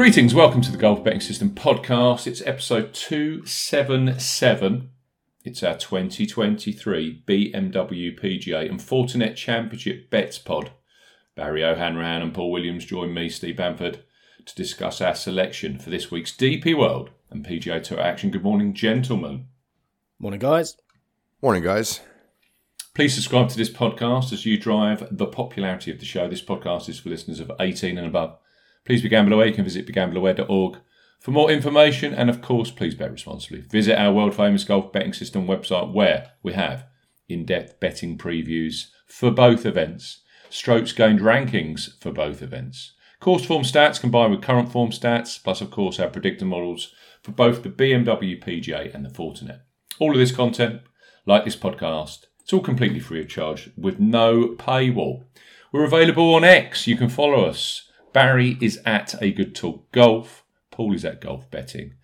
Greetings, 0.00 0.34
welcome 0.34 0.62
to 0.62 0.72
the 0.72 0.78
Golf 0.78 1.04
Betting 1.04 1.20
System 1.20 1.50
podcast. 1.50 2.26
It's 2.26 2.40
episode 2.46 2.94
277. 2.94 4.88
It's 5.44 5.62
our 5.62 5.76
2023 5.76 7.22
BMW 7.26 8.18
PGA 8.18 8.66
and 8.70 8.80
Fortinet 8.80 9.36
Championship 9.36 10.08
Bets 10.08 10.38
pod. 10.38 10.70
Barry 11.34 11.62
O'Hanrahan 11.62 12.22
and 12.22 12.32
Paul 12.32 12.50
Williams 12.50 12.86
join 12.86 13.12
me, 13.12 13.28
Steve 13.28 13.58
Bamford, 13.58 14.02
to 14.46 14.54
discuss 14.54 15.02
our 15.02 15.14
selection 15.14 15.78
for 15.78 15.90
this 15.90 16.10
week's 16.10 16.34
DP 16.34 16.74
World 16.74 17.10
and 17.28 17.44
PGA 17.44 17.82
Tour 17.82 18.00
action. 18.00 18.30
Good 18.30 18.42
morning, 18.42 18.72
gentlemen. 18.72 19.48
Morning, 20.18 20.40
guys. 20.40 20.78
Morning, 21.42 21.62
guys. 21.62 22.00
Please 22.94 23.12
subscribe 23.12 23.50
to 23.50 23.58
this 23.58 23.68
podcast 23.68 24.32
as 24.32 24.46
you 24.46 24.58
drive 24.58 25.06
the 25.10 25.26
popularity 25.26 25.90
of 25.90 25.98
the 25.98 26.06
show. 26.06 26.26
This 26.26 26.40
podcast 26.40 26.88
is 26.88 26.98
for 26.98 27.10
listeners 27.10 27.38
of 27.38 27.52
18 27.60 27.98
and 27.98 28.06
above. 28.06 28.38
Please 28.84 29.02
be 29.02 29.08
gamble 29.08 29.32
aware. 29.32 29.46
You 29.46 29.54
can 29.54 29.64
visit 29.64 29.86
begambleaware.org 29.86 30.78
for 31.18 31.30
more 31.30 31.50
information, 31.50 32.14
and 32.14 32.30
of 32.30 32.40
course, 32.40 32.70
please 32.70 32.94
bet 32.94 33.12
responsibly. 33.12 33.60
Visit 33.60 33.98
our 33.98 34.12
world 34.12 34.34
famous 34.34 34.64
golf 34.64 34.92
betting 34.92 35.12
system 35.12 35.46
website 35.46 35.92
where 35.92 36.32
we 36.42 36.54
have 36.54 36.86
in 37.28 37.44
depth 37.44 37.78
betting 37.78 38.16
previews 38.16 38.86
for 39.06 39.30
both 39.30 39.66
events, 39.66 40.22
strokes 40.48 40.92
gained 40.92 41.20
rankings 41.20 42.00
for 42.00 42.10
both 42.10 42.42
events, 42.42 42.94
course 43.20 43.44
form 43.44 43.62
stats 43.62 44.00
combined 44.00 44.32
with 44.32 44.42
current 44.42 44.72
form 44.72 44.90
stats, 44.90 45.42
plus, 45.42 45.60
of 45.60 45.70
course, 45.70 46.00
our 46.00 46.08
predictor 46.08 46.46
models 46.46 46.92
for 47.22 47.32
both 47.32 47.62
the 47.62 47.68
BMW 47.68 48.42
PGA 48.42 48.92
and 48.94 49.04
the 49.04 49.10
Fortinet. 49.10 49.60
All 49.98 50.12
of 50.12 50.18
this 50.18 50.32
content, 50.32 50.80
like 51.26 51.44
this 51.44 51.56
podcast, 51.56 52.24
it's 52.40 52.52
all 52.52 52.60
completely 52.60 52.98
free 52.98 53.20
of 53.20 53.28
charge 53.28 53.70
with 53.76 54.00
no 54.00 54.56
paywall. 54.58 55.24
We're 55.70 55.84
available 55.84 56.34
on 56.34 56.44
X. 56.44 56.86
You 56.86 56.96
can 56.96 57.10
follow 57.10 57.44
us. 57.44 57.89
Barry 58.12 58.58
is 58.60 58.80
at 58.84 59.14
A 59.22 59.30
Good 59.30 59.54
Talk 59.54 59.92
Golf. 59.92 60.44
Paul 60.72 60.94
is 60.94 61.04
at 61.04 61.20
Golf 61.20 61.48
Betting. 61.48 61.94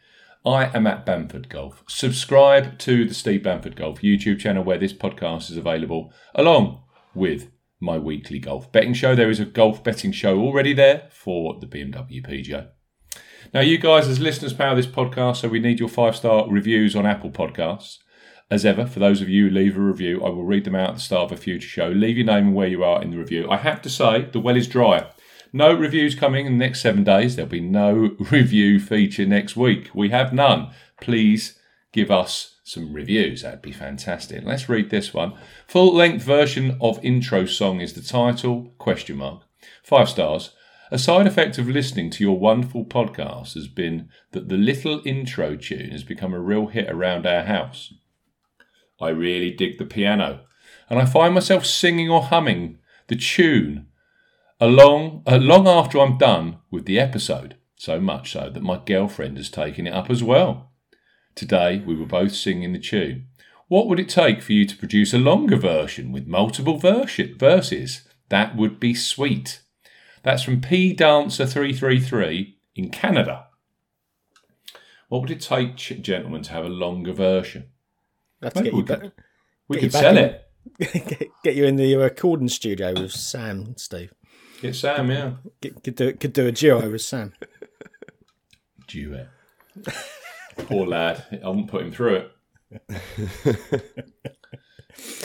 I 0.45 0.67
am 0.67 0.87
at 0.87 1.05
Bamford 1.05 1.49
Golf. 1.49 1.83
Subscribe 1.89 2.79
to 2.79 3.05
the 3.05 3.15
Steve 3.15 3.43
Bamford 3.43 3.75
Golf 3.75 4.03
YouTube 4.03 4.39
channel 4.39 4.63
where 4.63 4.79
this 4.79 4.93
podcast 4.93 5.51
is 5.51 5.57
available, 5.57 6.13
along 6.37 6.85
with 7.13 7.51
my 7.81 7.99
weekly 7.99 8.39
golf 8.39 8.71
betting 8.71 8.95
show. 8.95 9.17
There 9.17 9.31
is 9.31 9.41
a 9.41 9.45
golf 9.45 9.83
betting 9.83 10.13
show 10.13 10.39
already 10.39 10.73
there 10.73 11.09
for 11.11 11.59
the 11.59 11.67
BMW 11.67 12.25
PGA. 12.25 12.69
Now, 13.53 13.61
you 13.61 13.77
guys, 13.77 14.07
as 14.07 14.21
listeners, 14.21 14.53
power 14.53 14.77
this 14.77 14.87
podcast, 14.87 15.39
so 15.39 15.49
we 15.49 15.59
need 15.59 15.81
your 15.81 15.89
five 15.89 16.15
star 16.15 16.49
reviews 16.49 16.95
on 16.95 17.05
Apple 17.05 17.31
Podcasts. 17.31 17.99
As 18.49 18.65
ever, 18.65 18.87
for 18.87 19.01
those 19.01 19.21
of 19.21 19.29
you 19.29 19.49
who 19.49 19.55
leave 19.55 19.77
a 19.77 19.81
review, 19.81 20.25
I 20.25 20.29
will 20.29 20.45
read 20.45 20.65
them 20.65 20.77
out 20.77 20.91
at 20.91 20.95
the 20.95 21.01
start 21.01 21.33
of 21.33 21.39
a 21.39 21.41
future 21.41 21.67
show. 21.67 21.89
Leave 21.89 22.17
your 22.17 22.27
name 22.27 22.47
and 22.47 22.55
where 22.55 22.69
you 22.69 22.85
are 22.85 23.03
in 23.03 23.11
the 23.11 23.19
review. 23.19 23.51
I 23.51 23.57
have 23.57 23.83
to 23.83 23.91
say, 23.91 24.29
the 24.31 24.39
well 24.39 24.57
is 24.57 24.69
dry. 24.69 25.11
No 25.57 25.73
reviews 25.73 26.15
coming 26.15 26.45
in 26.45 26.59
the 26.59 26.65
next 26.67 26.83
seven 26.83 27.03
days. 27.03 27.35
There'll 27.35 27.49
be 27.49 27.61
no 27.61 28.15
review 28.31 28.79
feature 28.79 29.25
next 29.25 29.57
week. 29.57 29.89
We 29.95 30.11
have 30.11 30.35
none. 30.35 30.69
Please 31.01 31.59
give 31.93 32.11
us 32.11 32.59
some 32.63 32.93
reviews. 32.93 33.41
That'd 33.41 33.63
be 33.63 33.73
fantastic. 33.73 34.45
Let's 34.45 34.69
read 34.69 34.91
this 34.91 35.15
one. 35.15 35.33
Full 35.67 35.95
length 35.95 36.23
version 36.23 36.77
of 36.83 37.03
intro 37.03 37.47
song 37.47 37.81
is 37.81 37.95
the 37.95 38.03
title. 38.03 38.75
Question 38.77 39.17
mark. 39.17 39.45
Five 39.83 40.11
stars. 40.11 40.51
A 40.91 40.99
side 40.99 41.27
effect 41.27 41.57
of 41.57 41.71
listening 41.71 42.11
to 42.11 42.23
your 42.23 42.39
wonderful 42.39 42.85
podcast 42.85 43.55
has 43.55 43.67
been 43.67 44.11
that 44.33 44.51
the 44.51 44.59
little 44.59 45.01
intro 45.07 45.57
tune 45.57 45.91
has 45.91 46.05
become 46.05 46.35
a 46.35 46.39
real 46.39 46.67
hit 46.67 46.91
around 46.91 47.27
our 47.27 47.45
house. 47.45 47.95
I 49.01 49.09
really 49.09 49.53
dig 49.53 49.79
the 49.79 49.87
piano, 49.87 50.41
and 50.91 50.99
I 50.99 51.07
find 51.07 51.33
myself 51.33 51.65
singing 51.65 52.11
or 52.11 52.25
humming 52.25 52.77
the 53.07 53.17
tune 53.17 53.87
along 54.61 55.23
uh, 55.27 55.37
long 55.37 55.67
after 55.69 55.99
I'm 55.99 56.19
done 56.19 56.59
with 56.71 56.85
the 56.87 56.99
episode. 56.99 57.57
So 57.79 58.01
much 58.01 58.33
so 58.33 58.49
that 58.51 58.63
my 58.63 58.81
girlfriend 58.85 59.37
has 59.37 59.51
taken 59.51 59.87
it 59.87 59.93
up 59.93 60.09
as 60.11 60.23
well. 60.23 60.73
Today 61.35 61.83
we 61.87 61.95
were 61.95 62.07
both 62.07 62.33
singing 62.35 62.73
the 62.73 62.79
tune. 62.79 63.27
What 63.69 63.87
would 63.89 64.01
it 64.01 64.09
take 64.09 64.41
for 64.43 64.53
you 64.53 64.65
to 64.65 64.77
produce 64.77 65.13
a 65.13 65.19
longer 65.19 65.57
version 65.57 66.13
with 66.13 66.27
multiple 66.27 66.79
versi- 66.81 67.39
verses? 67.39 68.03
That 68.31 68.57
would 68.57 68.81
be 68.81 68.95
sweet. 68.95 69.61
That's 70.23 70.43
from 70.43 70.61
P 70.61 70.93
Dancer 70.93 71.47
333 71.47 72.57
in 72.77 72.91
Canada. 72.91 73.47
What 75.09 75.21
would 75.23 75.31
it 75.31 75.41
take, 75.41 75.77
gentlemen, 75.77 76.43
to 76.45 76.53
have 76.53 76.65
a 76.65 76.69
longer 76.71 77.13
version? 77.13 77.67
To 78.43 78.51
Maybe 78.55 78.65
get 78.71 78.75
we 78.75 78.83
could- 78.83 79.01
back. 79.03 79.13
We 79.69 79.77
Get 79.77 79.83
you 79.83 79.91
could 79.91 79.99
sell 79.99 80.17
in. 80.17 80.25
it. 80.25 80.49
get, 81.19 81.29
get 81.45 81.55
you 81.57 81.65
in 81.67 81.75
the 81.77 81.97
recording 81.97 82.49
studio 82.49 82.93
with 82.95 83.13
Sam, 83.13 83.77
Steve. 83.77 84.13
Get 84.61 84.75
Sam, 84.75 85.11
yeah. 85.11 85.33
Get, 85.61 85.83
could 85.83 85.95
do 85.95 86.13
could 86.15 86.33
do 86.33 86.47
a 86.47 86.53
duo 86.53 86.91
with 86.91 87.03
Sam. 87.03 87.33
Duet. 88.87 89.29
Poor 90.59 90.87
lad. 90.87 91.25
I 91.45 91.49
wouldn't 91.49 91.69
put 91.69 91.83
him 91.83 91.93
through 91.93 92.15
it. 92.17 92.33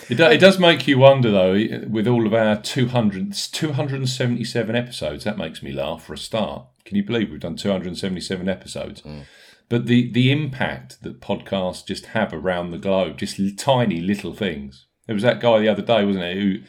It, 0.09 0.15
do, 0.15 0.25
it 0.25 0.39
does 0.39 0.59
make 0.59 0.87
you 0.87 0.97
wonder, 0.97 1.31
though, 1.31 1.53
with 1.87 2.07
all 2.07 2.27
of 2.27 2.33
our 2.33 2.61
200, 2.61 3.33
277 3.33 4.75
episodes, 4.75 5.23
that 5.23 5.37
makes 5.37 5.63
me 5.63 5.71
laugh 5.71 6.03
for 6.03 6.13
a 6.13 6.17
start. 6.17 6.65
Can 6.83 6.97
you 6.97 7.03
believe 7.03 7.31
we've 7.31 7.39
done 7.39 7.55
277 7.55 8.49
episodes? 8.49 9.01
Mm. 9.01 9.23
But 9.69 9.85
the, 9.85 10.11
the 10.11 10.31
impact 10.31 11.01
that 11.03 11.21
podcasts 11.21 11.85
just 11.85 12.07
have 12.07 12.33
around 12.33 12.71
the 12.71 12.77
globe, 12.77 13.17
just 13.17 13.39
tiny 13.57 14.01
little 14.01 14.33
things. 14.33 14.87
There 15.07 15.13
was 15.13 15.23
that 15.23 15.39
guy 15.39 15.59
the 15.59 15.69
other 15.69 15.81
day, 15.81 16.03
wasn't 16.03 16.25
it, 16.25 16.37
who 16.37 16.59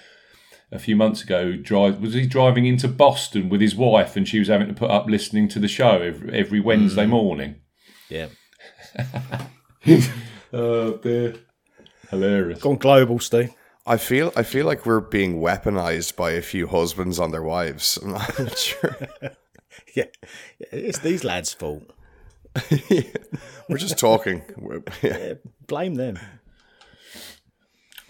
a 0.73 0.79
few 0.79 0.97
months 0.97 1.23
ago 1.23 1.55
drive 1.55 2.01
was 2.01 2.15
he 2.15 2.27
driving 2.27 2.67
into 2.67 2.89
Boston 2.89 3.49
with 3.49 3.61
his 3.61 3.77
wife 3.77 4.17
and 4.17 4.27
she 4.27 4.39
was 4.39 4.49
having 4.49 4.69
to 4.69 4.75
put 4.75 4.91
up 4.91 5.07
listening 5.07 5.49
to 5.49 5.59
the 5.59 5.69
show 5.69 6.01
every, 6.01 6.33
every 6.33 6.61
Wednesday 6.61 7.05
mm. 7.05 7.11
morning. 7.11 7.57
Yeah, 8.09 8.29
Oh 10.53 10.97
dear. 10.99 11.35
Hilarious. 12.11 12.61
gone 12.61 12.77
global, 12.77 13.19
Steve. 13.19 13.55
I 13.87 13.97
feel 13.97 14.33
I 14.37 14.43
feel 14.43 14.67
like 14.67 14.85
we're 14.87 15.01
being 15.01 15.41
weaponized 15.41 16.15
by 16.15 16.33
a 16.33 16.43
few 16.43 16.67
husbands 16.67 17.19
on 17.19 17.31
their 17.31 17.43
wives. 17.43 17.99
I'm 18.05 18.13
not 18.13 18.59
sure. 18.59 18.97
Yeah, 19.95 20.05
it's 20.59 20.99
these 20.99 21.25
lads' 21.25 21.53
fault. 21.53 21.83
We're 23.69 23.77
just 23.79 23.99
talking. 23.99 24.43
We're- 24.57 24.83
yeah. 25.03 25.17
Yeah, 25.19 25.35
blame 25.67 25.95
them. 25.95 26.19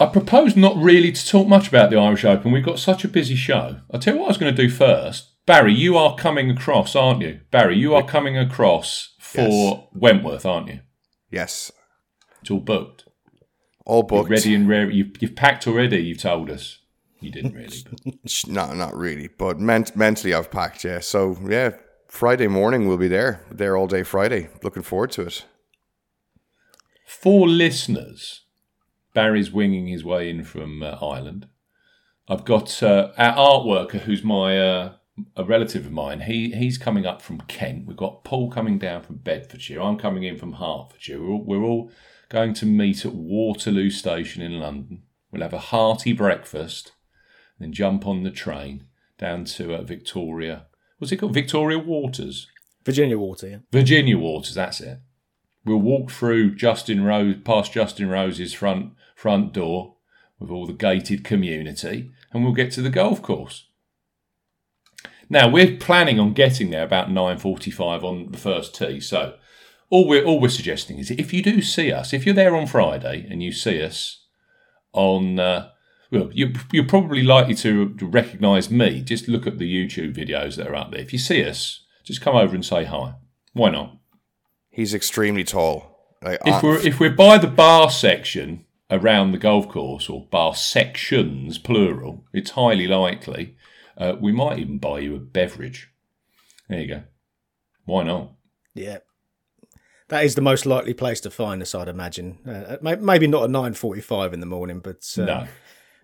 I 0.01 0.07
propose 0.07 0.57
not 0.57 0.77
really 0.77 1.13
to 1.13 1.27
talk 1.27 1.47
much 1.47 1.69
about 1.69 1.91
the 1.91 1.97
Irish 1.99 2.25
Open. 2.25 2.51
We've 2.53 2.65
got 2.65 2.79
such 2.79 3.05
a 3.05 3.09
busy 3.09 3.37
show. 3.37 3.81
I'll 3.93 4.01
tell 4.01 4.15
you 4.15 4.21
what 4.21 4.27
I 4.27 4.29
was 4.31 4.39
going 4.39 4.55
to 4.55 4.63
do 4.63 4.69
first. 4.71 5.29
Barry, 5.47 5.73
you 5.75 5.97
are 5.97 6.15
coming 6.17 6.51
across, 6.51 6.95
aren't 6.97 7.21
you? 7.23 7.41
Barry, 7.51 7.77
you 7.77 7.95
are 7.95 8.05
coming 8.05 8.37
across 8.39 9.15
for 9.21 9.41
Yes. 9.49 9.79
Wentworth, 9.93 10.47
aren't 10.47 10.69
you? 10.69 10.81
Yes, 11.31 11.73
It's 12.41 12.51
all 12.51 12.61
booked. 12.61 13.05
all 13.87 13.99
You're 14.01 14.05
booked. 14.23 14.31
ready 14.31 14.55
and 14.55 14.69
rare. 14.69 14.91
You've, 14.91 15.21
you've 15.21 15.35
packed 15.37 15.67
already, 15.67 15.99
you've 15.99 16.19
told 16.19 16.51
us. 16.51 16.79
You 17.21 17.31
didn't 17.31 17.55
really. 17.55 17.77
But 18.05 18.15
No, 18.49 18.73
not 18.73 18.97
really, 18.97 19.29
but 19.29 19.59
ment- 19.61 19.97
mentally 19.97 20.35
I've 20.35 20.51
packed. 20.51 20.85
Yeah, 20.85 21.01
so 21.01 21.37
yeah, 21.49 21.71
Friday 22.09 22.49
morning 22.49 22.87
we'll 22.89 22.97
be 22.99 23.09
there. 23.09 23.45
There 23.51 23.77
all 23.77 23.87
day 23.87 24.03
Friday. 24.03 24.49
Looking 24.63 24.83
forward 24.83 25.13
to 25.13 25.23
it. 25.23 25.45
For 27.07 27.47
listeners, 27.49 28.43
Barry's 29.15 29.51
winging 29.51 29.87
his 29.87 30.05
way 30.05 30.31
in 30.31 30.45
from 30.45 30.83
uh, 30.83 30.97
Ireland. 31.01 31.49
I've 32.29 32.45
got 32.45 32.83
uh, 32.83 33.13
our 33.19 33.33
art 33.33 33.67
worker, 33.67 33.99
who's 33.99 34.23
my 34.23 34.59
uh, 34.59 34.93
a 35.37 35.45
relative 35.45 35.87
of 35.87 35.93
mine. 35.93 36.21
He 36.21 36.53
he's 36.53 36.79
coming 36.79 37.05
up 37.05 37.21
from 37.21 37.41
Kent. 37.43 37.87
We've 37.87 37.97
got 37.97 38.25
Paul 38.25 38.51
coming 38.51 38.79
down 38.79 39.03
from 39.03 39.17
Bedfordshire. 39.17 39.81
I'm 39.81 39.99
coming 39.99 40.23
in 40.23 40.39
from 40.39 40.55
Hertfordshire. 40.55 41.21
We're 41.21 41.31
all, 41.31 41.45
we're 41.45 41.63
all 41.63 41.91
going 42.29 42.55
to 42.55 42.67
meet 42.67 43.05
at 43.05 43.15
Waterloo 43.15 43.91
Station 43.91 44.43
in 44.43 44.59
London. 44.59 45.03
We'll 45.31 45.43
have 45.43 45.53
a 45.53 45.59
hearty 45.59 46.13
breakfast, 46.13 46.93
then 47.59 47.73
jump 47.73 48.07
on 48.07 48.23
the 48.23 48.31
train 48.31 48.87
down 49.19 49.45
to 49.45 49.75
uh, 49.75 49.83
Victoria. 49.83 50.67
What's 50.99 51.13
it 51.13 51.17
called? 51.17 51.35
Victoria 51.35 51.79
Waters. 51.79 52.49
Virginia 52.85 53.19
Water. 53.19 53.49
Yeah. 53.49 53.59
Virginia 53.71 54.19
Waters, 54.19 54.55
that's 54.55 54.81
it. 54.81 55.01
We'll 55.65 55.79
walk 55.79 56.11
through 56.11 56.55
Justin 56.55 57.05
Rose, 57.05 57.37
past 57.45 57.73
Justin 57.73 58.09
Rose's 58.09 58.53
front 58.53 58.93
front 59.23 59.53
door 59.53 59.95
with 60.41 60.51
all 60.51 60.67
the 60.67 60.73
gated 60.73 61.23
community, 61.23 62.11
and 62.33 62.43
we'll 62.43 62.53
get 62.53 62.73
to 62.73 62.83
the 62.83 62.91
golf 62.91 63.23
course. 63.23 63.69
Now 65.29 65.49
we're 65.49 65.77
planning 65.77 66.19
on 66.19 66.33
getting 66.35 66.71
there 66.71 66.83
about 66.83 67.11
nine 67.11 67.39
forty-five 67.39 68.03
on 68.03 68.33
the 68.33 68.39
first 68.39 68.75
tee. 68.75 68.99
So 69.01 69.37
all 69.91 70.09
we're 70.09 70.25
all 70.25 70.41
we're 70.41 70.49
suggesting 70.49 70.99
is 70.99 71.11
if 71.11 71.33
you 71.33 71.41
do 71.43 71.63
see 71.63 71.93
us, 71.93 72.13
if 72.13 72.27
you're 72.27 72.35
there 72.35 72.57
on 72.57 72.67
Friday 72.67 73.27
and 73.31 73.43
you 73.43 73.53
see 73.53 73.81
us 73.81 74.27
on, 74.93 75.39
uh, 75.39 75.71
well, 76.11 76.29
you, 76.33 76.53
you're 76.73 76.87
probably 76.87 77.23
likely 77.23 77.55
to, 77.55 77.97
recognise 78.03 78.71
me. 78.71 79.01
Just 79.01 79.29
look 79.29 79.47
at 79.47 79.59
the 79.59 79.73
YouTube 79.73 80.15
videos 80.15 80.57
that 80.57 80.67
are 80.67 80.75
up 80.75 80.91
there. 80.91 81.01
If 81.01 81.13
you 81.13 81.19
see 81.19 81.43
us, 81.45 81.87
just 82.05 82.21
come 82.21 82.37
over 82.37 82.55
and 82.55 82.65
say 82.65 82.85
hi. 82.85 83.15
Why 83.53 83.71
not? 83.71 83.97
He's 84.69 84.93
extremely 84.93 85.45
tall. 85.45 86.17
Like, 86.23 86.41
If 86.45 86.57
uh, 86.57 86.61
we're 86.63 86.87
if 86.87 87.01
we're 87.01 87.15
by 87.15 87.39
the 87.39 87.47
bar 87.47 87.89
section 87.89 88.67
around 88.93 89.33
the 89.33 89.39
golf 89.39 89.69
course 89.69 90.09
or 90.09 90.27
bar 90.31 90.55
sections 90.55 91.59
plural, 91.59 92.25
it's 92.33 92.51
highly 92.53 92.87
likely 92.87 93.57
uh, 93.99 94.15
we 94.21 94.31
might 94.31 94.59
even 94.61 94.79
buy 94.79 95.01
you 95.01 95.17
a 95.17 95.19
beverage. 95.19 95.91
There 96.69 96.81
you 96.81 96.87
go. 96.89 97.03
Why 97.85 98.05
not? 98.05 98.33
Yeah. 98.75 98.99
That 100.09 100.25
is 100.25 100.35
the 100.35 100.41
most 100.43 100.67
likely 100.67 100.95
place 100.95 101.21
to 101.23 101.31
find 101.31 101.63
us, 101.63 101.75
I'd 101.75 101.89
imagine. 101.89 102.39
Uh, 102.47 102.77
maybe 103.01 103.27
not 103.27 103.45
at 103.45 103.51
nine 103.51 103.73
forty-five 103.75 104.33
in 104.35 104.41
the 104.41 104.47
morning, 104.47 104.81
but 104.81 105.03
uh, 105.19 105.25
No. 105.25 105.47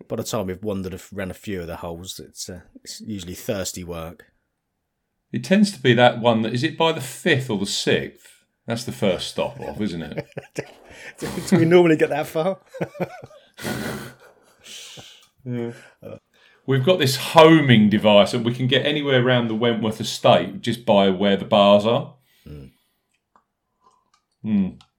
by 0.07 0.15
the 0.15 0.23
time 0.23 0.47
we've 0.47 0.63
wandered 0.63 0.99
around 1.13 1.31
a 1.31 1.35
few 1.35 1.61
of 1.61 1.67
the 1.67 1.77
holes, 1.77 2.19
it's 2.19 2.49
uh, 2.49 2.61
it's 2.83 3.01
usually 3.01 3.35
thirsty 3.35 3.83
work. 3.83 4.25
It 5.31 5.43
tends 5.43 5.71
to 5.73 5.79
be 5.79 5.93
that 5.93 6.19
one 6.19 6.41
that 6.41 6.53
is 6.53 6.63
it 6.63 6.75
by 6.77 6.91
the 6.91 7.01
fifth 7.01 7.51
or 7.51 7.59
the 7.59 7.67
sixth? 7.67 8.38
That's 8.69 8.83
the 8.83 8.91
first 8.91 9.29
stop 9.29 9.59
off, 9.61 9.81
isn't 9.81 9.99
it? 9.99 10.27
Do 11.47 11.57
we 11.57 11.65
normally 11.65 11.95
get 11.95 12.09
that 12.09 12.27
far? 12.27 12.59
We've 16.67 16.85
got 16.85 16.99
this 16.99 17.15
homing 17.15 17.89
device 17.89 18.35
and 18.35 18.45
we 18.45 18.53
can 18.53 18.67
get 18.67 18.85
anywhere 18.85 19.25
around 19.25 19.47
the 19.47 19.55
Wentworth 19.55 19.99
estate 19.99 20.61
just 20.61 20.85
by 20.85 21.09
where 21.09 21.35
the 21.35 21.45
bars 21.45 21.87
are. 21.87 22.13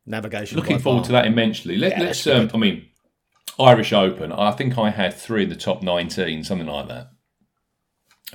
Navigation. 0.05 0.58
Looking 0.58 0.81
forward 0.81 1.02
bar. 1.02 1.06
to 1.06 1.12
that 1.12 1.26
immensely. 1.26 1.76
Let, 1.76 1.93
Yeah, 1.93 2.02
that's 2.02 2.26
Um, 2.26 2.50
I 2.52 2.56
mean, 2.56 2.88
Irish 3.56 3.93
Open. 3.93 4.32
I 4.32 4.50
think 4.50 4.78
I 4.78 4.90
had 4.90 5.14
three 5.14 5.44
in 5.44 5.49
the 5.49 5.55
top 5.55 5.81
nineteen, 5.81 6.43
something 6.43 6.66
like 6.66 6.88
that. 6.88 7.11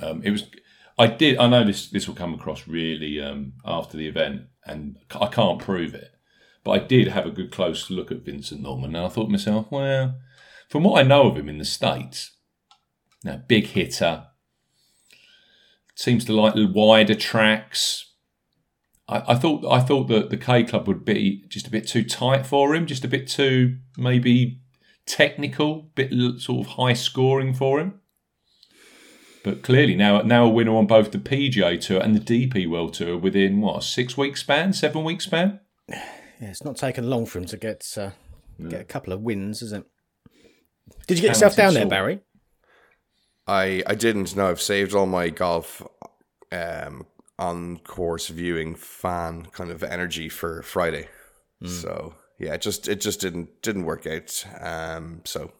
Um, 0.00 0.22
it 0.24 0.30
was. 0.30 0.44
I 0.98 1.06
did. 1.08 1.38
I 1.38 1.46
know 1.48 1.64
this. 1.64 1.88
This 1.88 2.08
will 2.08 2.14
come 2.14 2.34
across 2.34 2.66
really 2.66 3.20
um, 3.20 3.54
after 3.64 3.96
the 3.96 4.08
event, 4.08 4.42
and 4.64 4.98
I 5.18 5.26
can't 5.26 5.60
prove 5.60 5.94
it. 5.94 6.12
But 6.64 6.70
I 6.70 6.78
did 6.78 7.08
have 7.08 7.26
a 7.26 7.30
good 7.30 7.52
close 7.52 7.90
look 7.90 8.10
at 8.10 8.24
Vincent 8.24 8.62
Norrman, 8.62 8.86
and 8.86 8.98
I 8.98 9.08
thought 9.08 9.26
to 9.26 9.30
myself, 9.30 9.66
well, 9.70 10.18
from 10.68 10.84
what 10.84 10.98
I 10.98 11.06
know 11.06 11.28
of 11.28 11.36
him 11.36 11.48
in 11.48 11.58
the 11.58 11.64
states, 11.64 12.32
now 13.22 13.42
big 13.46 13.66
hitter, 13.66 14.26
seems 15.94 16.24
to 16.24 16.32
like 16.32 16.54
wider 16.56 17.14
tracks. 17.14 18.12
I, 19.08 19.22
I 19.28 19.34
thought 19.34 19.64
I 19.70 19.80
thought 19.80 20.08
that 20.08 20.30
the 20.30 20.36
K 20.36 20.64
Club 20.64 20.88
would 20.88 21.04
be 21.04 21.44
just 21.48 21.66
a 21.66 21.70
bit 21.70 21.86
too 21.86 22.04
tight 22.04 22.46
for 22.46 22.74
him, 22.74 22.86
just 22.86 23.04
a 23.04 23.08
bit 23.08 23.28
too 23.28 23.76
maybe 23.98 24.60
technical, 25.04 25.90
bit 25.94 26.10
sort 26.40 26.66
of 26.66 26.72
high 26.74 26.94
scoring 26.94 27.54
for 27.54 27.80
him. 27.80 28.00
But 29.46 29.62
clearly 29.62 29.94
now 29.94 30.22
now 30.22 30.44
a 30.44 30.48
winner 30.48 30.74
on 30.74 30.88
both 30.88 31.12
the 31.12 31.18
PGA 31.18 31.80
Tour 31.80 32.00
and 32.00 32.16
the 32.16 32.20
DP 32.48 32.68
World 32.68 32.94
Tour 32.94 33.16
within 33.16 33.60
what 33.60 33.78
a 33.78 33.80
six 33.80 34.16
week 34.16 34.36
span, 34.36 34.72
seven 34.72 35.04
week 35.04 35.20
span. 35.22 35.60
Yeah, 36.38 36.50
it's 36.50 36.64
not 36.64 36.76
taken 36.76 37.08
long 37.08 37.24
for 37.24 37.38
him 37.38 37.46
to 37.46 37.56
get 37.56 37.96
uh, 37.96 38.10
get 38.68 38.82
a 38.82 38.84
couple 38.84 39.14
of 39.14 39.22
wins, 39.22 39.62
is 39.62 39.72
it? 39.72 39.86
Did 41.06 41.16
you 41.16 41.22
get 41.22 41.28
yourself 41.28 41.56
down 41.56 41.72
there. 41.72 41.86
Barry? 41.86 42.20
I 43.46 43.82
I 43.86 43.94
didn't 43.94 44.36
No, 44.36 44.50
I've 44.50 44.60
saved 44.60 44.94
all 44.94 45.06
my 45.06 45.30
golf 45.30 45.80
um, 46.52 47.06
on 47.38 47.78
course 47.78 48.28
viewing 48.28 48.74
fan 48.74 49.46
kind 49.46 49.70
of 49.70 49.82
energy 49.82 50.28
for 50.28 50.60
Friday. 50.60 51.08
So 51.64 52.14
yeah, 52.38 52.52
it 52.52 52.60
just 52.60 52.86
it 52.86 53.00
just 53.00 53.20
didn't 53.20 53.62
didn't 53.62 53.86
work 53.86 54.06
out. 54.06 54.44
Um, 54.60 55.22
so 55.24 55.52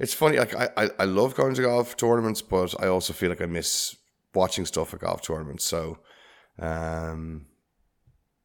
it's 0.00 0.14
funny. 0.14 0.38
Like 0.38 0.54
I, 0.56 0.70
I 0.76 0.90
I 1.00 1.04
love 1.04 1.36
going 1.36 1.54
to 1.54 1.62
golf 1.62 1.96
tournaments, 1.96 2.42
but 2.42 2.74
I 2.82 2.88
also 2.88 3.12
feel 3.12 3.28
like 3.28 3.42
I 3.42 3.46
miss 3.46 3.96
watching 4.34 4.66
stuff 4.66 4.94
at 4.94 5.00
golf 5.00 5.22
tournaments. 5.22 5.64
So 5.64 5.98
um, 6.58 7.46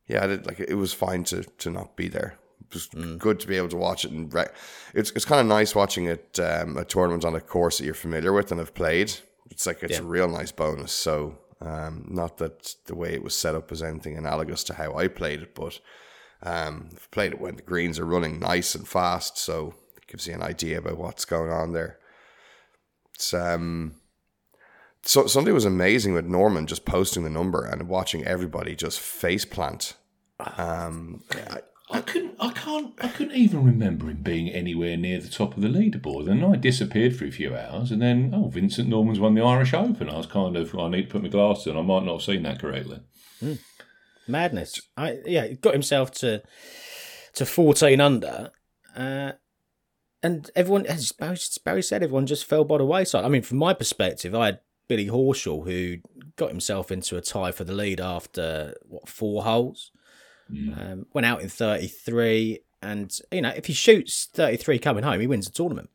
yeah, 0.08 0.24
I 0.24 0.28
did, 0.28 0.46
like 0.46 0.60
it 0.60 0.76
was 0.76 0.94
fine 0.94 1.24
to 1.26 1.44
to 1.44 1.72
not 1.72 1.96
be 1.96 2.08
there. 2.08 2.38
It 2.68 2.74
was 2.74 2.88
good 3.18 3.40
to 3.40 3.48
be 3.48 3.58
able 3.58 3.70
to 3.70 3.78
watch 3.78 4.06
it, 4.06 4.12
and 4.12 4.32
re- 4.34 4.48
it's 4.94 5.12
it's 5.12 5.26
kind 5.26 5.42
of 5.42 5.48
nice 5.48 5.74
watching 5.74 6.06
it 6.06 6.40
um, 6.40 6.78
a 6.78 6.86
tournament 6.86 7.26
on 7.26 7.36
a 7.36 7.42
course 7.42 7.78
that 7.78 7.86
you're 7.86 7.94
familiar 7.94 8.34
with 8.34 8.52
and 8.52 8.60
have 8.60 8.74
played. 8.74 9.14
It's 9.50 9.66
like 9.66 9.82
it's 9.82 10.00
a 10.00 10.04
real 10.04 10.28
nice 10.28 10.52
bonus. 10.52 10.92
So 10.92 11.38
um, 11.62 12.06
not 12.10 12.38
that 12.38 12.76
the 12.86 12.96
way 12.96 13.14
it 13.14 13.24
was 13.24 13.36
set 13.36 13.56
up 13.56 13.72
is 13.72 13.82
anything 13.82 14.18
analogous 14.18 14.64
to 14.66 14.74
how 14.74 14.98
I 14.98 15.08
played 15.08 15.42
it, 15.42 15.56
but 15.56 15.80
um, 16.44 16.90
I've 16.92 17.10
played 17.12 17.32
it 17.34 17.40
when 17.40 17.56
the 17.56 17.62
greens 17.62 17.98
are 18.00 18.06
running 18.06 18.40
nice 18.40 18.76
and 18.76 18.88
fast, 18.88 19.38
so 19.38 19.76
gives 20.16 20.28
you 20.28 20.34
an 20.34 20.42
idea 20.42 20.78
about 20.78 20.98
what's 20.98 21.26
going 21.26 21.52
on 21.52 21.74
there. 21.74 22.00
It's 23.14 23.34
um. 23.34 23.96
So 25.04 25.28
Sunday 25.28 25.52
was 25.52 25.66
amazing 25.66 26.14
with 26.14 26.26
Norrman 26.26 26.68
just 26.68 26.86
posting 26.86 27.24
the 27.24 27.30
number 27.30 27.66
and 27.66 27.90
watching 27.90 28.24
everybody 28.24 28.76
just 28.76 29.00
face 29.00 29.46
plant. 29.46 29.94
Um, 30.58 31.24
I, 31.32 31.60
I 31.92 32.02
couldn't. 32.02 32.36
I 32.40 32.52
can't. 32.52 32.94
I 33.04 33.10
couldn't 33.10 33.36
even 33.36 33.66
remember 33.66 34.10
him 34.10 34.22
being 34.24 34.48
anywhere 34.50 34.96
near 34.96 35.20
the 35.20 35.28
top 35.28 35.58
of 35.58 35.62
the 35.62 35.68
leaderboard. 35.68 36.30
And 36.30 36.46
I 36.46 36.56
disappeared 36.56 37.16
for 37.16 37.26
a 37.26 37.32
few 37.32 37.54
hours, 37.54 37.92
and 37.92 38.02
then 38.02 38.32
oh, 38.34 38.48
Vincent 38.48 38.88
Norrman's 38.88 39.20
won 39.20 39.36
the 39.36 39.44
Irish 39.44 39.74
Open. 39.74 40.10
I 40.10 40.18
was 40.18 40.28
kind 40.28 40.56
of. 40.56 40.74
I 40.80 40.88
need 40.88 41.04
to 41.04 41.10
put 41.10 41.24
my 41.24 41.30
glasses 41.30 41.68
on. 41.68 41.78
I 41.78 41.82
might 41.82 42.06
not 42.06 42.14
have 42.14 42.22
seen 42.22 42.44
that 42.44 42.62
correctly. 42.62 43.02
Madness. 44.30 44.82
I 44.96 45.18
yeah, 45.26 45.46
he 45.46 45.56
got 45.56 45.74
himself 45.74 46.12
to 46.12 46.42
to 47.34 47.46
fourteen 47.46 48.02
under, 48.02 48.52
uh, 48.96 49.34
and 50.26 50.50
everyone, 50.56 50.88
as 50.88 51.12
Barry, 51.12 51.38
Barry 51.64 51.84
said, 51.84 52.02
everyone 52.02 52.26
just 52.26 52.46
fell 52.46 52.64
by 52.64 52.80
the 52.80 52.86
wayside. 52.86 53.24
I 53.26 53.28
mean, 53.28 53.44
from 53.44 53.60
my 53.60 53.76
perspective, 53.76 54.34
I 54.34 54.46
had 54.48 54.60
Billy 54.88 55.06
Horschel 55.06 55.66
who 55.66 55.98
got 56.36 56.50
himself 56.50 56.92
into 56.92 57.16
a 57.16 57.22
tie 57.22 57.52
for 57.52 57.64
the 57.64 57.74
lead 57.74 58.02
after 58.02 58.74
what 58.88 59.08
four 59.08 59.44
holes. 59.44 59.92
Um, 60.80 61.06
went 61.14 61.26
out 61.26 61.42
in 61.42 61.50
thirty 61.50 61.88
three, 61.88 62.62
and 62.82 63.16
you 63.32 63.42
know 63.42 63.50
if 63.50 63.68
he 63.68 63.74
shoots 63.74 64.28
thirty 64.34 64.58
three 64.58 64.80
coming 64.80 65.04
home, 65.04 65.20
he 65.20 65.28
wins 65.28 65.46
the 65.46 65.54
tournament. 65.54 65.92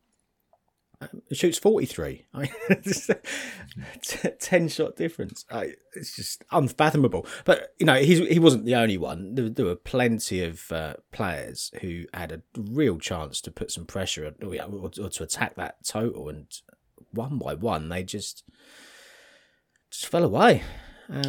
Um, 1.01 1.21
shoots 1.33 1.57
forty 1.57 1.85
three. 1.87 2.25
I 2.33 2.39
mean, 2.41 2.49
it's 2.69 3.09
ten 4.39 4.67
shot 4.67 4.95
difference. 4.95 5.45
I, 5.51 5.73
it's 5.95 6.15
just 6.15 6.43
unfathomable. 6.51 7.25
But 7.43 7.73
you 7.79 7.85
know 7.85 7.95
he's 7.95 8.19
he 8.27 8.39
wasn't 8.39 8.65
the 8.65 8.75
only 8.75 8.97
one. 8.97 9.35
There, 9.35 9.49
there 9.49 9.65
were 9.65 9.75
plenty 9.75 10.43
of 10.43 10.71
uh, 10.71 10.93
players 11.11 11.71
who 11.81 12.03
had 12.13 12.31
a 12.31 12.41
real 12.55 12.97
chance 12.99 13.41
to 13.41 13.51
put 13.51 13.71
some 13.71 13.85
pressure 13.85 14.25
on- 14.27 14.47
or, 14.47 14.91
or 15.03 15.09
to 15.09 15.23
attack 15.23 15.55
that 15.55 15.83
total, 15.85 16.29
and 16.29 16.45
one 17.11 17.37
by 17.37 17.55
one 17.55 17.89
they 17.89 18.03
just 18.03 18.43
just 19.89 20.07
fell 20.07 20.23
away. 20.23 20.63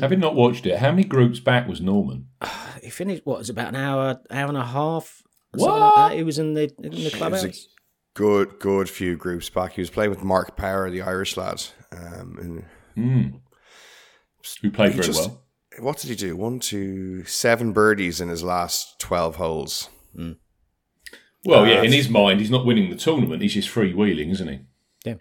Having 0.00 0.20
not 0.20 0.36
watched 0.36 0.64
it, 0.66 0.78
how 0.78 0.90
many 0.90 1.02
groups 1.02 1.40
back 1.40 1.66
was 1.66 1.80
Norrman? 1.80 2.26
He 2.82 2.90
finished 2.90 3.24
what 3.24 3.38
was 3.38 3.48
about 3.48 3.68
an 3.68 3.76
hour, 3.76 4.20
hour 4.28 4.48
and 4.48 4.56
a 4.56 4.64
half. 4.64 5.22
What? 5.52 5.78
Like 5.80 5.94
that. 6.10 6.16
He 6.16 6.24
was 6.24 6.38
in 6.40 6.54
the 6.54 6.72
in 6.82 6.90
the 6.90 7.10
clubhouse. 7.10 7.68
A 8.14 8.18
good, 8.18 8.58
good 8.58 8.88
few 8.88 9.16
groups 9.16 9.48
back. 9.50 9.72
He 9.72 9.80
was 9.80 9.90
playing 9.90 10.10
with 10.10 10.22
Mark 10.22 10.56
Power, 10.56 10.90
the 10.90 11.02
Irish 11.02 11.36
lad. 11.36 11.62
Um, 11.90 12.64
and 12.96 13.40
Who 14.62 14.70
played 14.70 14.92
he 14.92 14.96
very 14.96 15.06
just- 15.06 15.28
well? 15.28 15.38
what 15.78 15.98
did 15.98 16.10
he 16.10 16.16
do? 16.16 16.36
One, 16.36 16.60
two, 16.60 17.24
seven 17.24 17.72
birdies 17.72 18.20
in 18.20 18.28
his 18.28 18.42
last 18.42 18.98
twelve 18.98 19.36
holes. 19.36 19.88
Well, 21.44 21.66
yeah. 21.66 21.82
In 21.82 21.92
his 21.92 22.08
mind, 22.08 22.40
he's 22.40 22.50
not 22.50 22.66
winning 22.66 22.90
the 22.90 22.96
tournament. 22.96 23.42
He's 23.42 23.54
just 23.54 23.68
freewheeling, 23.70 24.30
isn't 24.30 24.48
he? 24.48 24.60
Yeah, 25.04 25.14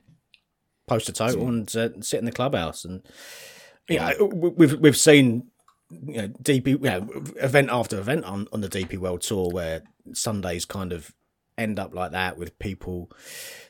post 0.88 1.10
a 1.10 1.14
total 1.14 1.48
and 1.48 1.74
uh, 1.76 1.90
sit 2.02 2.20
in 2.20 2.26
the 2.26 2.32
clubhouse. 2.32 2.84
And 2.86 3.02
yeah, 3.90 4.12
we- 4.22 4.50
we've 4.50 4.80
we've 4.80 4.98
seen 4.98 5.48
you 5.90 6.22
know 6.22 6.28
DP 6.28 6.68
you 6.72 6.78
know, 6.80 7.08
event 7.38 7.70
after 7.72 7.98
event 8.00 8.26
on 8.26 8.48
on 8.52 8.62
the 8.62 8.70
DP 8.70 8.98
World 8.98 9.22
Tour 9.22 9.50
where 9.52 9.84
Sundays 10.14 10.66
kind 10.66 10.92
of 10.94 11.12
end 11.62 11.80
up 11.80 11.94
like 11.94 12.12
that 12.12 12.38
with 12.38 12.58
people 12.60 13.10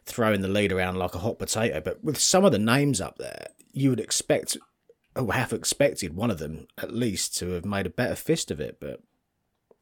throwing 0.06 0.42
the 0.42 0.48
lead 0.48 0.72
around 0.72 0.96
like 0.98 1.16
a 1.16 1.20
hot 1.20 1.38
potato. 1.40 1.82
But 1.82 2.04
with 2.04 2.18
some 2.20 2.46
of 2.46 2.52
the 2.52 2.60
names 2.60 3.00
up 3.02 3.18
there, 3.18 3.48
you 3.72 3.90
would 3.90 4.00
expect 4.00 4.58
or 5.16 5.34
have 5.34 5.52
expected 5.54 6.16
one 6.16 6.32
of 6.32 6.40
them 6.40 6.68
at 6.78 6.94
least 6.94 7.36
to 7.38 7.50
have 7.52 7.66
made 7.66 7.86
a 7.86 7.90
better 7.90 8.16
fist 8.16 8.50
of 8.52 8.60
it, 8.60 8.78
but. 8.80 9.02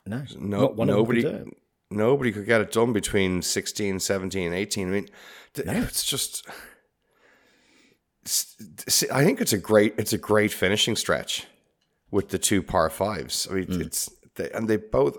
No, 0.07 0.23
No, 0.39 0.61
not 0.61 0.75
one 0.75 0.87
nobody, 0.87 1.23
of 1.23 1.31
them 1.33 1.43
could 1.45 1.97
nobody 1.97 2.31
could 2.31 2.45
get 2.47 2.61
it 2.61 2.71
done 2.71 2.93
between 2.93 3.41
16, 3.43 3.99
17, 3.99 4.45
and 4.47 4.55
18. 4.55 4.87
I 4.87 4.91
mean, 4.91 5.09
th- 5.53 5.67
it's 5.67 6.03
just. 6.03 6.47
I 9.11 9.23
think 9.23 9.41
it's 9.41 9.53
a 9.53 9.57
great 9.57 9.95
it's 9.97 10.13
a 10.13 10.17
great 10.17 10.51
finishing 10.51 10.95
stretch 10.95 11.47
with 12.11 12.29
the 12.29 12.37
two 12.37 12.61
par 12.61 12.89
fives. 12.89 13.47
I 13.49 13.55
mean, 13.55 13.65
Mm. 13.65 13.81
it's 13.81 14.09
they, 14.35 14.49
and 14.51 14.67
they 14.67 14.77
both. 14.77 15.17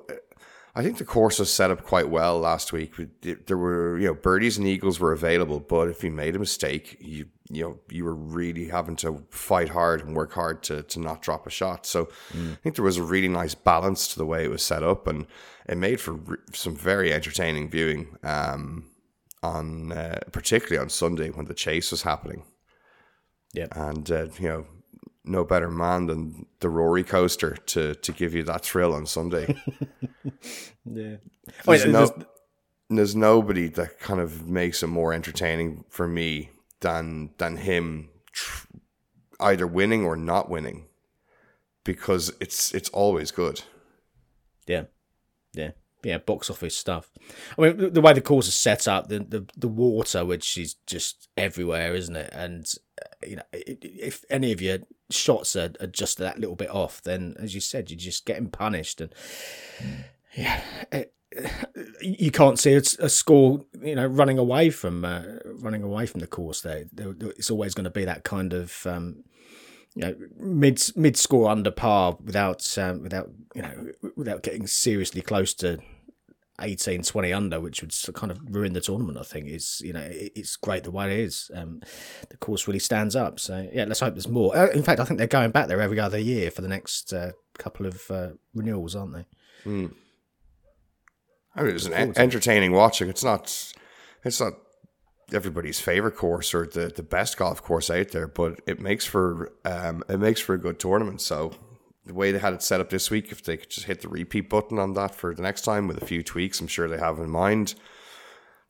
I 0.74 0.82
think 0.82 0.98
the 0.98 1.04
course 1.04 1.38
was 1.40 1.52
set 1.52 1.70
up 1.70 1.82
quite 1.82 2.08
well 2.08 2.38
last 2.38 2.72
week. 2.72 2.94
There 3.22 3.56
were, 3.56 3.98
you 3.98 4.06
know, 4.06 4.14
birdies 4.14 4.56
and 4.56 4.66
eagles 4.66 5.00
were 5.00 5.12
available, 5.12 5.58
but 5.58 5.88
if 5.88 6.04
you 6.04 6.12
made 6.12 6.36
a 6.36 6.38
mistake, 6.38 6.96
you 7.00 7.26
you 7.52 7.64
know 7.64 7.78
you 7.90 8.04
were 8.04 8.14
really 8.14 8.68
having 8.68 8.94
to 8.96 9.24
fight 9.30 9.70
hard 9.70 10.00
and 10.00 10.14
work 10.14 10.32
hard 10.32 10.62
to 10.64 10.82
to 10.84 11.00
not 11.00 11.22
drop 11.22 11.46
a 11.46 11.50
shot. 11.50 11.86
So 11.86 12.06
mm. 12.32 12.52
I 12.52 12.56
think 12.62 12.76
there 12.76 12.84
was 12.84 12.98
a 12.98 13.02
really 13.02 13.28
nice 13.28 13.54
balance 13.54 14.06
to 14.08 14.18
the 14.18 14.26
way 14.26 14.44
it 14.44 14.50
was 14.50 14.62
set 14.62 14.82
up, 14.82 15.06
and 15.08 15.26
it 15.68 15.76
made 15.76 16.00
for 16.00 16.12
re- 16.12 16.36
some 16.52 16.76
very 16.76 17.12
entertaining 17.12 17.68
viewing. 17.68 18.16
Um, 18.22 18.86
on 19.42 19.92
uh, 19.92 20.18
particularly 20.32 20.78
on 20.78 20.90
Sunday 20.90 21.30
when 21.30 21.46
the 21.46 21.54
chase 21.54 21.90
was 21.90 22.02
happening. 22.02 22.42
Yeah, 23.52 23.68
and 23.72 24.10
uh, 24.10 24.26
you 24.38 24.48
know 24.48 24.66
no 25.24 25.44
better 25.44 25.70
man 25.70 26.06
than 26.06 26.46
the 26.60 26.68
Rory 26.68 27.04
coaster 27.04 27.56
to 27.66 27.94
to 27.94 28.12
give 28.12 28.34
you 28.34 28.42
that 28.44 28.64
thrill 28.64 28.94
on 28.94 29.06
Sunday. 29.06 29.54
yeah, 30.84 31.16
there's, 31.64 31.86
no, 31.86 32.06
there's... 32.06 32.26
there's 32.88 33.16
nobody 33.16 33.68
that 33.68 34.00
kind 34.00 34.20
of 34.20 34.48
makes 34.48 34.82
it 34.82 34.88
more 34.88 35.12
entertaining 35.12 35.84
for 35.88 36.08
me 36.08 36.50
than 36.80 37.30
than 37.38 37.56
him 37.56 38.08
tr- 38.32 38.66
either 39.40 39.66
winning 39.66 40.04
or 40.04 40.16
not 40.16 40.48
winning 40.48 40.86
because 41.84 42.32
it's 42.40 42.74
it's 42.74 42.88
always 42.90 43.30
good. 43.30 43.62
Yeah, 44.66 44.84
yeah 45.52 45.70
yeah, 46.02 46.18
box 46.18 46.50
office 46.50 46.76
stuff. 46.76 47.10
I 47.58 47.62
mean, 47.62 47.92
the 47.92 48.00
way 48.00 48.12
the 48.12 48.20
course 48.20 48.48
is 48.48 48.54
set 48.54 48.88
up, 48.88 49.08
the 49.08 49.20
the, 49.20 49.46
the 49.56 49.68
water, 49.68 50.24
which 50.24 50.56
is 50.56 50.74
just 50.86 51.28
everywhere, 51.36 51.94
isn't 51.94 52.16
it? 52.16 52.30
And 52.32 52.66
you 53.26 53.36
know, 53.36 53.42
if 53.52 54.24
any 54.30 54.52
of 54.52 54.60
your 54.60 54.78
shots 55.10 55.56
are, 55.56 55.72
are 55.80 55.86
just 55.86 56.18
that 56.18 56.38
little 56.38 56.56
bit 56.56 56.70
off, 56.70 57.02
then 57.02 57.36
as 57.38 57.54
you 57.54 57.60
said, 57.60 57.90
you're 57.90 57.98
just 57.98 58.26
getting 58.26 58.50
punished, 58.50 59.00
and 59.00 59.14
yeah. 60.36 60.62
It, 60.92 61.14
you 62.02 62.32
can't 62.32 62.58
see 62.58 62.74
a, 62.74 62.82
a, 62.98 63.08
score, 63.08 63.64
you 63.80 63.94
know, 63.94 64.04
running 64.04 64.36
away 64.36 64.68
from 64.68 65.04
uh, 65.04 65.22
running 65.44 65.84
away 65.84 66.04
from 66.04 66.20
the 66.20 66.26
course. 66.26 66.62
There, 66.62 66.86
it's 66.96 67.52
always 67.52 67.72
going 67.72 67.84
to 67.84 67.90
be 67.90 68.04
that 68.04 68.24
kind 68.24 68.52
of 68.52 68.84
um, 68.84 69.22
you 69.94 70.02
know 70.02 70.14
mid 70.38 70.82
mid 70.96 71.16
score 71.16 71.50
under 71.50 71.70
par 71.70 72.16
without 72.24 72.78
um, 72.78 73.02
without 73.02 73.30
you 73.54 73.62
know 73.62 73.92
without 74.16 74.42
getting 74.42 74.66
seriously 74.66 75.20
close 75.20 75.54
to 75.54 75.78
18 76.60 77.02
20 77.02 77.32
under 77.32 77.60
which 77.60 77.82
would 77.82 77.94
kind 78.14 78.30
of 78.30 78.40
ruin 78.48 78.72
the 78.72 78.80
tournament 78.80 79.18
i 79.18 79.22
think 79.22 79.48
is 79.48 79.80
you 79.84 79.92
know 79.92 80.06
it's 80.10 80.56
great 80.56 80.84
the 80.84 80.90
way 80.90 81.06
it 81.06 81.20
is 81.20 81.50
um, 81.54 81.80
the 82.28 82.36
course 82.36 82.66
really 82.66 82.78
stands 82.78 83.16
up. 83.16 83.40
So 83.40 83.68
yeah 83.72 83.84
let's 83.84 84.00
hope 84.00 84.14
there's 84.14 84.28
more. 84.28 84.56
Uh, 84.56 84.68
in 84.68 84.82
fact 84.82 85.00
i 85.00 85.04
think 85.04 85.18
they're 85.18 85.26
going 85.26 85.50
back 85.50 85.68
there 85.68 85.80
every 85.80 86.00
other 86.00 86.18
year 86.18 86.50
for 86.50 86.62
the 86.62 86.68
next 86.68 87.12
uh, 87.12 87.32
couple 87.58 87.86
of 87.86 88.10
uh, 88.10 88.30
renewals 88.54 88.96
aren't 88.96 89.14
they? 89.14 89.26
Mm. 89.64 89.94
I 91.54 91.62
mean, 91.62 91.74
it's 91.74 91.86
an 91.86 91.92
en- 91.92 92.14
entertaining 92.16 92.72
watching. 92.72 93.08
It's 93.08 93.24
not 93.24 93.74
it's 94.24 94.40
not 94.40 94.54
everybody's 95.32 95.80
favorite 95.80 96.16
course 96.16 96.54
or 96.54 96.66
the, 96.66 96.88
the 96.88 97.02
best 97.02 97.36
golf 97.36 97.62
course 97.62 97.90
out 97.90 98.10
there, 98.10 98.26
but 98.26 98.60
it 98.66 98.80
makes 98.80 99.04
for 99.04 99.52
um, 99.64 100.02
it 100.08 100.18
makes 100.18 100.40
for 100.40 100.54
a 100.54 100.58
good 100.58 100.78
tournament. 100.78 101.20
So 101.20 101.52
the 102.06 102.14
way 102.14 102.32
they 102.32 102.38
had 102.38 102.54
it 102.54 102.62
set 102.62 102.80
up 102.80 102.90
this 102.90 103.10
week, 103.10 103.30
if 103.30 103.42
they 103.42 103.56
could 103.56 103.70
just 103.70 103.86
hit 103.86 104.00
the 104.00 104.08
repeat 104.08 104.48
button 104.48 104.78
on 104.78 104.94
that 104.94 105.14
for 105.14 105.34
the 105.34 105.42
next 105.42 105.62
time 105.62 105.86
with 105.86 106.02
a 106.02 106.06
few 106.06 106.22
tweaks, 106.22 106.60
I'm 106.60 106.66
sure 106.66 106.88
they 106.88 106.98
have 106.98 107.18
in 107.18 107.30
mind. 107.30 107.74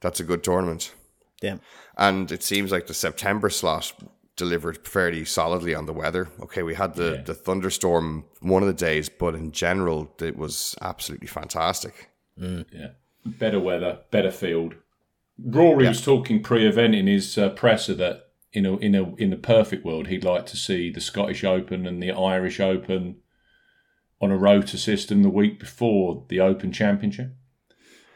That's 0.01 0.21
a 0.21 0.25
good 0.25 0.43
tournament. 0.43 0.95
Yeah, 1.43 1.57
and 1.97 2.31
it 2.31 2.43
seems 2.43 2.71
like 2.71 2.87
the 2.87 2.95
September 2.95 3.51
slot 3.51 3.93
delivered 4.37 4.87
fairly 4.87 5.25
solidly 5.25 5.75
on 5.75 5.87
the 5.87 5.93
weather. 5.93 6.29
Okay, 6.41 6.63
we 6.63 6.75
had 6.75 6.95
the 6.95 7.17
yeah. 7.17 7.23
the 7.23 7.35
thunderstorm 7.35 8.25
one 8.41 8.63
of 8.63 8.67
the 8.67 8.75
days, 8.75 9.09
but 9.09 9.35
in 9.35 9.53
general, 9.53 10.15
it 10.21 10.37
was 10.37 10.75
absolutely 10.83 11.29
fantastic. 11.29 12.11
Mm. 12.39 12.67
Yeah, 12.73 12.91
better 13.25 13.61
weather, 13.61 14.01
better 14.11 14.31
field, 14.31 14.75
Rory 15.45 15.85
yeah. 15.85 15.91
was 15.91 16.03
talking 16.03 16.43
pre-event 16.43 16.95
in 16.95 17.07
his 17.07 17.37
uh, 17.39 17.51
presser 17.51 17.95
that 17.95 18.30
in 18.53 18.67
a 18.67 18.77
in 18.77 18.95
a 18.95 19.15
in 19.17 19.31
the 19.31 19.37
perfect 19.37 19.85
world 19.85 20.09
he'd 20.09 20.25
like 20.25 20.47
to 20.47 20.57
see 20.57 20.91
the 20.91 21.01
Scottish 21.01 21.45
Open 21.45 21.87
and 21.87 22.03
the 22.03 22.13
Irish 22.13 22.61
Open 22.61 23.17
on 24.21 24.31
a 24.31 24.37
rota 24.37 24.77
system 24.77 25.23
the 25.23 25.31
week 25.31 25.59
before 25.59 26.25
the 26.29 26.41
Open 26.41 26.73
Championship. 26.73 27.35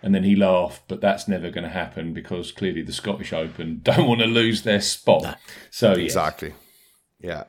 And 0.03 0.15
then 0.15 0.25
he 0.25 0.37
laughed, 0.37 0.83
but 0.87 1.01
that's 1.01 1.27
never 1.27 1.51
going 1.51 1.65
to 1.65 1.71
happen 1.71 2.13
because 2.13 2.53
clearly 2.53 2.83
the 2.83 2.93
Scottish 2.93 3.33
Open 3.33 3.81
don't 3.83 4.07
want 4.07 4.21
to 4.21 4.27
lose 4.27 4.63
their 4.63 4.81
spot. 4.81 5.23
No. 5.23 5.35
So 5.71 5.93
exactly, 5.93 6.53
yeah, 7.21 7.45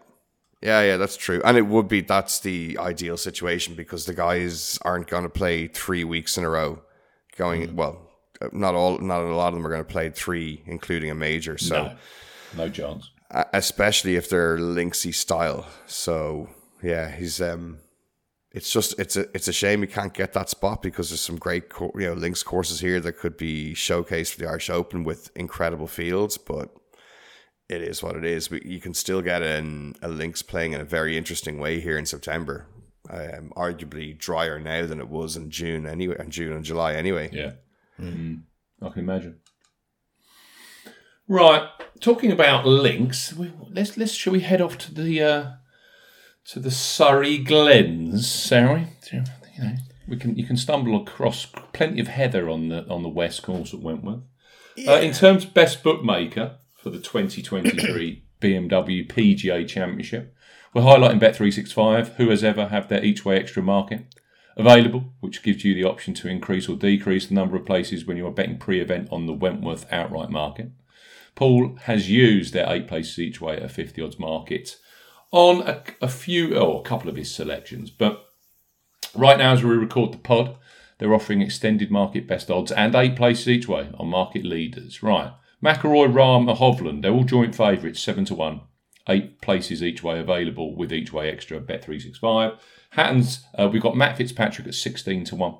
yeah, 0.61 0.81
yeah, 0.81 0.97
that's 0.97 1.17
true. 1.17 1.41
And 1.43 1.57
it 1.57 1.67
would 1.67 1.87
be 1.87 2.01
that's 2.01 2.39
the 2.39 2.77
ideal 2.79 3.17
situation 3.17 3.75
because 3.75 4.05
the 4.05 4.13
guys 4.13 4.79
aren't 4.83 5.07
going 5.07 5.23
to 5.23 5.29
play 5.29 5.67
three 5.67 6.03
weeks 6.03 6.37
in 6.37 6.43
a 6.43 6.49
row. 6.49 6.81
Going 7.35 7.67
mm. 7.67 7.73
well, 7.73 8.09
not 8.53 8.73
all, 8.73 8.99
not 8.99 9.21
a 9.21 9.35
lot 9.35 9.49
of 9.49 9.55
them 9.55 9.67
are 9.67 9.69
going 9.69 9.85
to 9.85 9.91
play 9.91 10.09
three, 10.09 10.63
including 10.65 11.11
a 11.11 11.15
major. 11.15 11.57
So, 11.57 11.83
no, 11.83 11.97
no 12.57 12.69
chance. 12.69 13.09
Especially 13.31 14.15
if 14.15 14.29
they're 14.29 14.57
Linksy 14.57 15.13
style. 15.13 15.67
So 15.87 16.49
yeah, 16.81 17.11
he's 17.11 17.41
um, 17.41 17.79
it's 18.51 18.71
just 18.71 18.97
it's 18.99 19.17
a 19.17 19.27
it's 19.35 19.47
a 19.47 19.53
shame 19.53 19.81
he 19.81 19.87
can't 19.87 20.13
get 20.13 20.33
that 20.33 20.49
spot 20.49 20.81
because 20.81 21.09
there's 21.09 21.21
some 21.21 21.37
great 21.37 21.65
you 21.79 22.07
know 22.07 22.13
links 22.13 22.43
courses 22.43 22.79
here 22.79 22.99
that 23.01 23.17
could 23.17 23.35
be 23.35 23.73
showcased 23.73 24.33
for 24.33 24.39
the 24.39 24.47
Irish 24.47 24.69
Open 24.69 25.03
with 25.03 25.29
incredible 25.35 25.87
fields, 25.87 26.37
but 26.37 26.69
it 27.67 27.81
is 27.81 28.03
what 28.03 28.15
it 28.15 28.23
is. 28.23 28.49
We, 28.49 28.61
you 28.63 28.79
can 28.79 28.93
still 28.93 29.21
get 29.21 29.41
an, 29.41 29.95
a 30.01 30.07
links 30.07 30.41
playing 30.41 30.73
in 30.73 30.81
a 30.81 30.85
very 30.85 31.17
interesting 31.17 31.59
way 31.59 31.79
here 31.79 31.97
in 31.97 32.05
September. 32.05 32.67
Um, 33.09 33.51
arguably 33.55 34.17
drier 34.17 34.59
now 34.59 34.85
than 34.87 34.99
it 34.99 35.09
was 35.09 35.35
in 35.35 35.51
June 35.51 35.85
anyway, 35.85 36.15
in 36.19 36.31
June 36.31 36.53
and 36.53 36.63
July 36.65 36.93
anyway. 36.93 37.29
Yeah. 37.31 37.51
Mm. 37.99 38.43
I 38.81 38.89
can 38.89 38.99
imagine. 38.99 39.39
Right, 41.27 41.67
talking 41.99 42.31
about 42.31 42.65
links, 42.65 43.33
let's 43.69 43.97
let's 43.97 44.13
shall 44.13 44.33
we 44.33 44.41
head 44.41 44.61
off 44.61 44.77
to 44.79 44.93
the 44.93 45.21
uh, 45.21 45.51
to 46.45 46.59
the 46.59 46.71
Surrey 46.71 47.37
Glens, 47.37 48.29
Sarah? 48.29 48.87
You 49.11 49.23
know, 49.63 49.75
we 50.07 50.17
can 50.17 50.35
you 50.35 50.45
can 50.45 50.57
stumble 50.57 51.01
across 51.01 51.45
plenty 51.73 51.99
of 51.99 52.07
heather 52.07 52.49
on 52.49 52.69
the 52.69 52.87
on 52.87 53.03
the 53.03 53.09
west 53.09 53.43
course 53.43 53.73
at 53.73 53.79
Wentworth. 53.79 54.21
Yeah. 54.75 54.93
Uh, 54.93 54.99
in 54.99 55.13
terms 55.13 55.45
of 55.45 55.53
best 55.53 55.83
bookmaker 55.83 56.57
for 56.75 56.89
the 56.89 56.99
2023 56.99 58.23
BMW 58.41 59.09
PGA 59.09 59.67
Championship, 59.67 60.35
we're 60.73 60.81
highlighting 60.81 61.21
Bet365, 61.21 62.15
who 62.15 62.29
has 62.29 62.43
ever 62.43 62.67
have 62.67 62.89
their 62.89 63.03
each 63.03 63.23
way 63.23 63.37
extra 63.37 63.63
market 63.63 64.13
available, 64.57 65.13
which 65.21 65.43
gives 65.43 65.63
you 65.63 65.73
the 65.73 65.85
option 65.85 66.13
to 66.15 66.27
increase 66.27 66.67
or 66.67 66.75
decrease 66.75 67.27
the 67.27 67.33
number 67.33 67.55
of 67.55 67.65
places 67.65 68.05
when 68.05 68.17
you 68.17 68.27
are 68.27 68.31
betting 68.31 68.57
pre 68.57 68.81
event 68.81 69.07
on 69.11 69.25
the 69.25 69.33
Wentworth 69.33 69.91
outright 69.91 70.29
market. 70.29 70.71
Paul 71.35 71.77
has 71.83 72.09
used 72.09 72.53
their 72.53 72.71
eight 72.71 72.87
places 72.87 73.19
each 73.19 73.41
way 73.41 73.57
at 73.57 73.63
a 73.63 73.69
50 73.69 74.01
odds 74.01 74.17
market 74.17 74.77
on 75.31 75.61
a, 75.67 75.83
a 76.01 76.07
few, 76.07 76.55
or 76.55 76.61
oh, 76.61 76.79
a 76.79 76.83
couple 76.83 77.09
of 77.09 77.17
his 77.17 77.33
selections. 77.33 77.91
But 77.91 78.25
right 79.13 79.37
now, 79.37 79.51
as 79.51 79.63
we 79.63 79.75
record 79.75 80.13
the 80.13 80.17
pod, 80.17 80.57
they're 80.97 81.13
offering 81.13 81.41
extended 81.41 81.91
market 81.91 82.27
best 82.27 82.49
odds 82.49 82.71
and 82.71 82.95
eight 82.95 83.17
places 83.17 83.49
each 83.49 83.67
way 83.67 83.89
on 83.99 84.07
market 84.07 84.45
leaders. 84.45 85.03
Right. 85.03 85.33
McIlroy, 85.63 86.13
Rahm, 86.13 86.49
and 86.49 86.59
Hovland, 86.59 87.01
they're 87.01 87.11
all 87.11 87.23
joint 87.23 87.55
favourites, 87.55 87.99
7 87.99 88.25
to 88.25 88.35
1. 88.35 88.61
Eight 89.07 89.41
places 89.41 89.83
each 89.83 90.03
way 90.03 90.19
available 90.19 90.75
with 90.75 90.93
each 90.93 91.11
way 91.11 91.29
extra 91.29 91.59
Bet365. 91.59 92.57
Hattons, 92.91 93.45
uh, 93.57 93.69
we've 93.71 93.81
got 93.81 93.97
Matt 93.97 94.17
Fitzpatrick 94.17 94.67
at 94.67 94.73
16 94.73 95.25
to 95.25 95.35
1. 95.35 95.55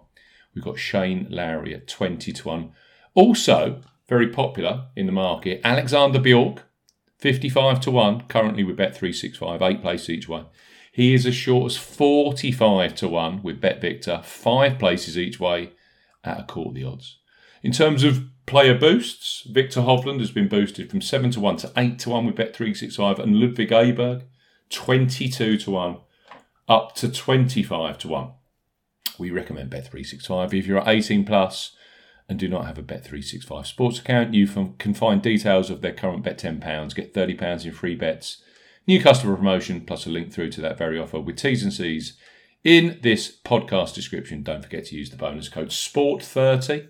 We've 0.53 0.63
got 0.63 0.79
Shane 0.79 1.27
Lowry 1.29 1.73
at 1.73 1.87
20 1.87 2.31
to 2.31 2.47
1. 2.47 2.71
Also, 3.13 3.81
very 4.07 4.29
popular 4.29 4.87
in 4.95 5.05
the 5.05 5.11
market, 5.11 5.61
Alexander 5.63 6.19
Bjork, 6.19 6.63
55 7.17 7.79
to 7.81 7.91
1, 7.91 8.21
currently 8.27 8.63
with 8.63 8.77
Bet365, 8.77 9.61
eight 9.61 9.81
places 9.81 10.09
each 10.09 10.29
way. 10.29 10.43
He 10.91 11.13
is 11.13 11.25
as 11.25 11.35
short 11.35 11.71
as 11.71 11.77
45 11.77 12.95
to 12.95 13.07
1 13.07 13.43
with 13.43 13.59
Bet 13.59 13.81
Victor, 13.81 14.21
five 14.23 14.79
places 14.79 15.17
each 15.17 15.39
way 15.39 15.71
at 16.23 16.39
a 16.39 16.43
quarter 16.43 16.73
the 16.73 16.85
odds. 16.85 17.19
In 17.63 17.71
terms 17.71 18.03
of 18.03 18.23
player 18.45 18.77
boosts, 18.77 19.41
Victor 19.41 19.81
Hovland 19.81 20.19
has 20.19 20.31
been 20.31 20.47
boosted 20.47 20.89
from 20.89 21.01
7 21.01 21.31
to 21.31 21.39
1 21.39 21.57
to 21.57 21.71
8 21.75 21.99
to 21.99 22.09
1 22.11 22.25
with 22.25 22.35
Bet365 22.35 23.19
and 23.19 23.39
Ludwig 23.39 23.69
Aberg, 23.69 24.23
22 24.69 25.57
to 25.57 25.71
1 25.71 25.97
up 26.67 26.95
to 26.95 27.11
25 27.11 27.97
to 27.97 28.07
1. 28.07 28.31
We 29.17 29.31
recommend 29.31 29.71
Bet365 29.71 30.53
if 30.53 30.67
you're 30.67 30.83
18 30.85 31.25
plus 31.25 31.75
and 32.27 32.39
do 32.39 32.47
not 32.47 32.65
have 32.65 32.77
a 32.77 32.83
Bet365 32.83 33.65
sports 33.65 33.99
account. 33.99 34.33
You 34.33 34.47
can 34.79 34.93
find 34.93 35.21
details 35.21 35.69
of 35.69 35.81
their 35.81 35.93
current 35.93 36.23
bet 36.23 36.39
£10, 36.39 36.95
get 36.95 37.13
£30 37.13 37.65
in 37.65 37.71
free 37.71 37.95
bets, 37.95 38.41
new 38.87 39.01
customer 39.01 39.35
promotion, 39.35 39.81
plus 39.81 40.05
a 40.05 40.09
link 40.09 40.31
through 40.31 40.51
to 40.51 40.61
that 40.61 40.77
very 40.77 40.99
offer 40.99 41.19
with 41.19 41.37
T's 41.37 41.63
and 41.63 41.73
C's 41.73 42.17
in 42.63 42.99
this 43.03 43.37
podcast 43.45 43.93
description. 43.93 44.43
Don't 44.43 44.63
forget 44.63 44.85
to 44.85 44.95
use 44.95 45.11
the 45.11 45.17
bonus 45.17 45.49
code 45.49 45.69
SPORT30, 45.69 46.89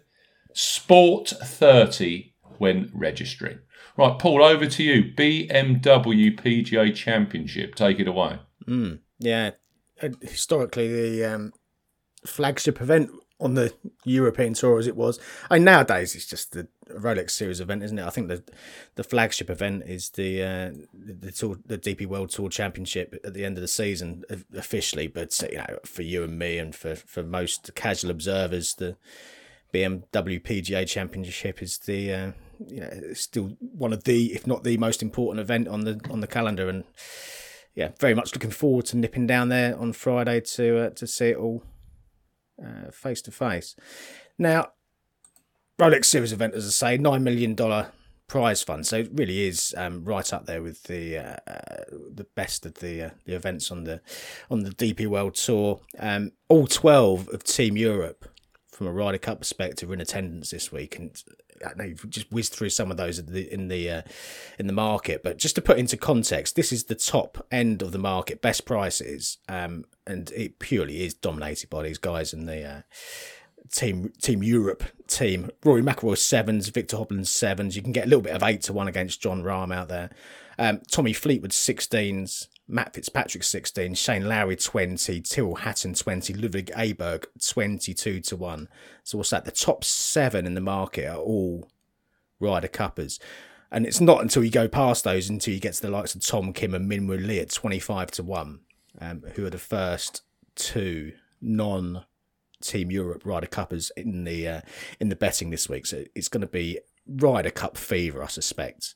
SPORT30 0.54 2.32
when 2.58 2.90
registering. 2.94 3.60
Right, 3.98 4.18
Paul, 4.18 4.44
over 4.44 4.66
to 4.66 4.84
you. 4.84 5.14
BMW 5.14 6.38
PGA 6.38 6.94
Championship. 6.94 7.76
Take 7.76 8.00
it 8.00 8.08
away. 8.08 8.40
Mm, 8.68 9.00
yeah, 9.20 9.52
historically 10.22 10.88
the 10.88 11.26
um, 11.26 11.52
flagship 12.26 12.82
event 12.82 13.12
on 13.40 13.56
the 13.56 13.74
European 14.06 14.54
tour 14.54 14.80
as 14.80 14.88
it 14.88 14.96
was. 14.96 15.20
I 15.50 15.56
mean, 15.56 15.66
nowadays 15.66 16.16
it's 16.16 16.26
just 16.26 16.54
the 16.54 16.68
Rolex 16.90 17.32
Series 17.32 17.60
event, 17.60 17.84
isn't 17.84 18.00
it? 18.00 18.06
I 18.06 18.10
think 18.10 18.28
the 18.28 18.44
the 18.96 19.04
flagship 19.04 19.50
event 19.50 19.84
is 19.86 20.10
the 20.12 20.42
uh, 20.42 20.72
the, 20.94 21.32
tour, 21.32 21.58
the 21.66 21.78
DP 21.78 22.06
World 22.06 22.30
Tour 22.30 22.50
Championship 22.50 23.20
at 23.24 23.34
the 23.34 23.44
end 23.44 23.58
of 23.58 23.62
the 23.62 23.68
season 23.68 24.24
officially. 24.56 25.08
But 25.08 25.38
you 25.52 25.58
know, 25.58 25.80
for 25.84 26.04
you 26.04 26.24
and 26.24 26.40
me, 26.40 26.58
and 26.58 26.74
for 26.74 26.96
for 26.96 27.24
most 27.24 27.76
casual 27.76 28.12
observers, 28.12 28.76
the 28.76 28.96
BMW 29.74 30.42
PGA 30.42 30.88
Championship 30.88 31.62
is 31.62 31.80
the 31.80 32.14
uh, 32.14 32.32
you 32.68 32.82
know 32.82 33.14
still 33.14 33.58
one 33.60 33.92
of 33.92 34.06
the, 34.06 34.34
if 34.34 34.48
not 34.48 34.64
the 34.64 34.78
most 34.78 35.02
important 35.02 35.42
event 35.42 35.68
on 35.68 35.82
the 35.82 36.00
on 36.10 36.22
the 36.22 36.28
calendar, 36.28 36.70
and 36.70 36.86
yeah, 37.74 37.90
very 38.00 38.14
much 38.14 38.34
looking 38.34 38.52
forward 38.52 38.86
to 38.86 38.98
nipping 38.98 39.28
down 39.28 39.50
there 39.50 39.78
on 39.78 39.92
Friday 39.92 40.40
to 40.40 40.86
uh, 40.86 40.90
to 40.92 41.06
see 41.06 41.30
it 41.30 41.38
all 41.38 41.64
face 42.92 43.22
to 43.24 43.32
face. 43.32 43.76
Now, 44.38 44.70
Rolex 45.80 46.06
Series 46.06 46.32
event, 46.32 46.54
as 46.54 46.66
I 46.66 46.70
say, 46.70 46.98
nine 46.98 47.24
million 47.24 47.54
dollar 47.56 47.92
prize 48.28 48.64
fund, 48.64 48.88
so 48.88 48.98
it 48.98 49.10
really 49.14 49.48
is 49.48 49.74
um, 49.78 50.04
right 50.06 50.32
up 50.34 50.46
there 50.46 50.62
with 50.62 50.84
the 50.84 51.18
uh, 51.18 51.36
uh, 51.48 51.84
the 51.92 52.26
best 52.36 52.66
of 52.66 52.76
the 52.76 53.02
uh, 53.02 53.10
the 53.26 53.36
events 53.36 53.72
on 53.72 53.84
the 53.84 54.02
on 54.50 54.62
the 54.64 54.72
DP 54.72 55.08
World 55.08 55.36
Tour. 55.36 55.82
Um, 56.00 56.32
all 56.48 56.68
twelve 56.68 57.28
of 57.30 57.44
Team 57.44 57.76
Europe 57.76 58.30
from 58.72 58.88
a 58.88 58.92
Ryder 58.92 59.18
Cup 59.18 59.40
perspective 59.40 59.90
are 59.90 59.94
in 59.94 60.02
attendance 60.02 60.52
this 60.52 60.72
week, 60.72 60.98
and 60.98 61.22
Know 61.76 61.86
you've 61.86 62.10
just 62.10 62.32
whizzed 62.32 62.54
through 62.54 62.70
some 62.70 62.92
of 62.92 62.98
those 62.98 63.20
in 63.20 63.32
the 63.32 63.54
in 63.54 63.68
the, 63.68 63.90
uh, 63.90 64.02
in 64.60 64.68
the 64.68 64.74
market, 64.74 65.24
but 65.24 65.38
just 65.38 65.56
to 65.56 65.62
put 65.62 65.78
into 65.78 65.98
context, 65.98 66.56
this 66.56 66.72
is 66.72 66.86
the 66.86 66.96
top 66.96 67.46
end 67.52 67.82
of 67.82 67.92
the 67.92 67.98
market, 67.98 68.42
best 68.42 68.66
prices, 68.66 69.38
um, 69.50 69.86
and 70.06 70.32
it 70.32 70.60
purely 70.60 71.04
is 71.04 71.14
dominated 71.14 71.70
by 71.70 71.84
these 71.84 71.98
guys 71.98 72.34
in 72.34 72.46
the 72.46 72.64
uh, 72.64 72.82
team 73.72 74.12
Team 74.22 74.44
Europe 74.44 74.84
team. 75.08 75.50
Rory 75.64 75.82
McIlroy 75.82 76.18
sevens, 76.18 76.70
Victor 76.70 76.98
Hovland 76.98 77.28
sevens. 77.28 77.76
You 77.76 77.82
can 77.82 77.92
get 77.92 78.06
a 78.06 78.10
little 78.10 78.22
bit 78.22 78.36
of 78.36 78.44
eight 78.44 78.62
to 78.64 78.74
one 78.74 78.88
against 78.88 79.22
Jon 79.22 79.44
Rahm 79.44 79.74
out 79.74 79.88
there. 79.88 80.10
Um, 80.58 80.82
Tommy 80.90 81.14
Fleetwood 81.14 81.54
sixteens. 81.54 82.48
Matt 82.68 82.96
Fitzpatrick 82.96 83.44
16, 83.44 83.94
Shane 83.94 84.28
Lowry 84.28 84.56
20, 84.56 85.22
Tyrrell 85.22 85.56
Hatton 85.56 85.94
20, 85.94 86.34
Ludwig 86.34 86.72
Aberg 86.76 87.26
22 87.46 88.20
to 88.22 88.36
1. 88.36 88.68
So 89.04 89.18
what's 89.18 89.30
that? 89.30 89.46
The 89.46 89.52
top 89.52 89.84
seven 89.84 90.48
in 90.48 90.56
the 90.56 90.62
market 90.62 91.08
are 91.08 91.18
all 91.18 91.70
Ryder 92.40 92.68
Cuppers. 92.68 93.20
And 93.72 93.86
it's 93.86 94.02
not 94.02 94.22
until 94.22 94.44
you 94.44 94.50
go 94.50 94.68
past 94.68 95.04
those 95.04 95.30
until 95.30 95.54
you 95.54 95.60
get 95.60 95.74
to 95.76 95.82
the 95.82 95.92
likes 95.92 96.16
of 96.16 96.26
Tom 96.26 96.54
Kim 96.54 96.74
and 96.74 96.90
Minwoo 96.90 97.24
Lee 97.24 97.40
at 97.40 97.52
25 97.52 98.12
to 98.12 98.24
1, 98.24 98.60
um, 99.02 99.24
who 99.36 99.46
are 99.46 99.52
the 99.52 99.58
first 99.58 100.24
two 100.56 101.14
non 101.42 102.06
Team 102.62 102.90
Europe 102.90 103.24
Ryder 103.26 103.48
Cuppers 103.48 103.92
in 103.98 104.24
the 104.24 104.48
uh, 104.48 104.62
in 105.00 105.10
the 105.10 105.16
betting 105.16 105.50
this 105.50 105.70
week. 105.70 105.86
So 105.86 106.06
it's 106.16 106.30
going 106.30 106.42
to 106.42 106.48
be 106.48 106.80
Ryder 107.06 107.52
Cup 107.52 107.78
fever, 107.78 108.24
I 108.24 108.28
suspect, 108.28 108.96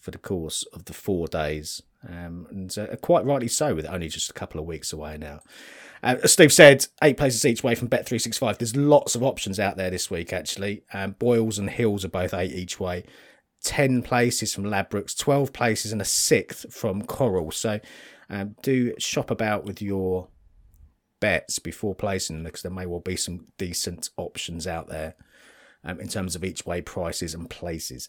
for 0.00 0.10
the 0.10 0.18
course 0.18 0.64
of 0.72 0.86
the 0.86 0.94
four 0.94 1.28
days 1.28 1.82
um, 2.08 2.46
and 2.50 2.76
uh, 2.78 2.96
quite 2.96 3.24
rightly 3.24 3.48
so, 3.48 3.74
with 3.74 3.86
only 3.86 4.08
just 4.08 4.30
a 4.30 4.34
couple 4.34 4.60
of 4.60 4.66
weeks 4.66 4.92
away 4.92 5.18
now. 5.18 5.40
Uh, 6.02 6.16
as 6.22 6.32
Steve 6.32 6.52
said, 6.52 6.86
eight 7.02 7.16
places 7.16 7.44
each 7.44 7.64
way 7.64 7.74
from 7.74 7.88
Bet365. 7.88 8.58
There's 8.58 8.76
lots 8.76 9.14
of 9.14 9.22
options 9.22 9.58
out 9.58 9.76
there 9.76 9.90
this 9.90 10.10
week, 10.10 10.32
actually. 10.32 10.82
Um, 10.92 11.12
Boyles 11.18 11.58
and 11.58 11.70
Hills 11.70 12.04
are 12.04 12.08
both 12.08 12.34
eight 12.34 12.52
each 12.52 12.78
way. 12.78 13.04
10 13.64 14.02
places 14.02 14.54
from 14.54 14.64
Ladbrokes, 14.64 15.18
12 15.18 15.52
places, 15.52 15.92
and 15.92 16.00
a 16.00 16.04
sixth 16.04 16.72
from 16.72 17.02
Coral. 17.02 17.50
So 17.50 17.80
um, 18.30 18.54
do 18.62 18.94
shop 18.98 19.30
about 19.30 19.64
with 19.64 19.82
your 19.82 20.28
bets 21.20 21.58
before 21.58 21.94
placing 21.94 22.36
them 22.36 22.44
because 22.44 22.62
there 22.62 22.70
may 22.70 22.86
well 22.86 23.00
be 23.00 23.16
some 23.16 23.46
decent 23.58 24.10
options 24.16 24.66
out 24.66 24.88
there 24.88 25.16
um, 25.86 26.00
in 26.00 26.08
terms 26.08 26.36
of 26.36 26.44
each 26.44 26.66
way 26.66 26.82
prices 26.82 27.32
and 27.32 27.48
places. 27.48 28.08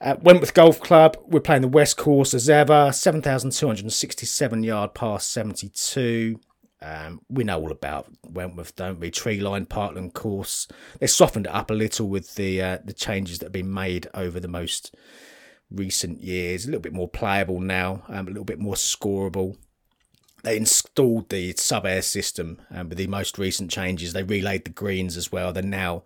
Uh, 0.00 0.16
Wentworth 0.20 0.52
Golf 0.52 0.80
Club, 0.80 1.16
we're 1.26 1.40
playing 1.40 1.62
the 1.62 1.68
West 1.68 1.96
Course 1.96 2.34
as 2.34 2.50
ever, 2.50 2.92
7,267 2.92 4.62
yard 4.62 4.92
par 4.92 5.20
72. 5.20 6.40
Um, 6.82 7.22
we 7.30 7.44
know 7.44 7.60
all 7.60 7.72
about 7.72 8.08
Wentworth, 8.28 8.76
don't 8.76 9.00
we? 9.00 9.10
Tree 9.10 9.40
line 9.40 9.64
Parkland 9.64 10.12
course. 10.12 10.68
They 10.98 11.06
softened 11.06 11.46
it 11.46 11.54
up 11.54 11.70
a 11.70 11.74
little 11.74 12.08
with 12.08 12.34
the 12.34 12.60
uh, 12.60 12.78
the 12.84 12.92
changes 12.92 13.38
that 13.38 13.46
have 13.46 13.52
been 13.52 13.72
made 13.72 14.08
over 14.12 14.38
the 14.38 14.48
most 14.48 14.94
recent 15.70 16.20
years. 16.20 16.64
A 16.64 16.68
little 16.68 16.82
bit 16.82 16.92
more 16.92 17.08
playable 17.08 17.58
now, 17.58 18.02
um, 18.08 18.26
a 18.26 18.30
little 18.30 18.44
bit 18.44 18.58
more 18.58 18.74
scoreable. 18.74 19.56
They 20.42 20.58
installed 20.58 21.30
the 21.30 21.54
sub 21.56 21.86
air 21.86 22.02
system 22.02 22.60
um, 22.70 22.90
with 22.90 22.98
the 22.98 23.06
most 23.06 23.38
recent 23.38 23.70
changes. 23.70 24.12
They 24.12 24.22
relayed 24.22 24.66
the 24.66 24.70
greens 24.70 25.16
as 25.16 25.32
well. 25.32 25.54
They're 25.54 25.62
now 25.62 26.02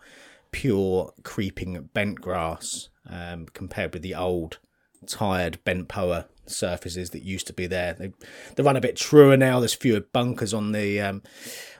pure 0.51 1.13
creeping 1.23 1.89
bent 1.93 2.21
grass 2.21 2.89
um, 3.09 3.47
compared 3.53 3.93
with 3.93 4.03
the 4.03 4.15
old 4.15 4.59
tired 5.07 5.63
bent 5.65 5.89
poa 5.89 6.27
surfaces 6.47 7.11
that 7.11 7.23
used 7.23 7.47
to 7.47 7.53
be 7.53 7.67
there. 7.67 7.95
They 7.95 8.13
they 8.55 8.63
run 8.63 8.77
a 8.77 8.81
bit 8.81 8.97
truer 8.97 9.37
now. 9.37 9.61
There's 9.61 9.75
fewer 9.75 10.01
bunkers 10.01 10.55
on 10.55 10.73
the 10.73 11.01
um, 11.01 11.23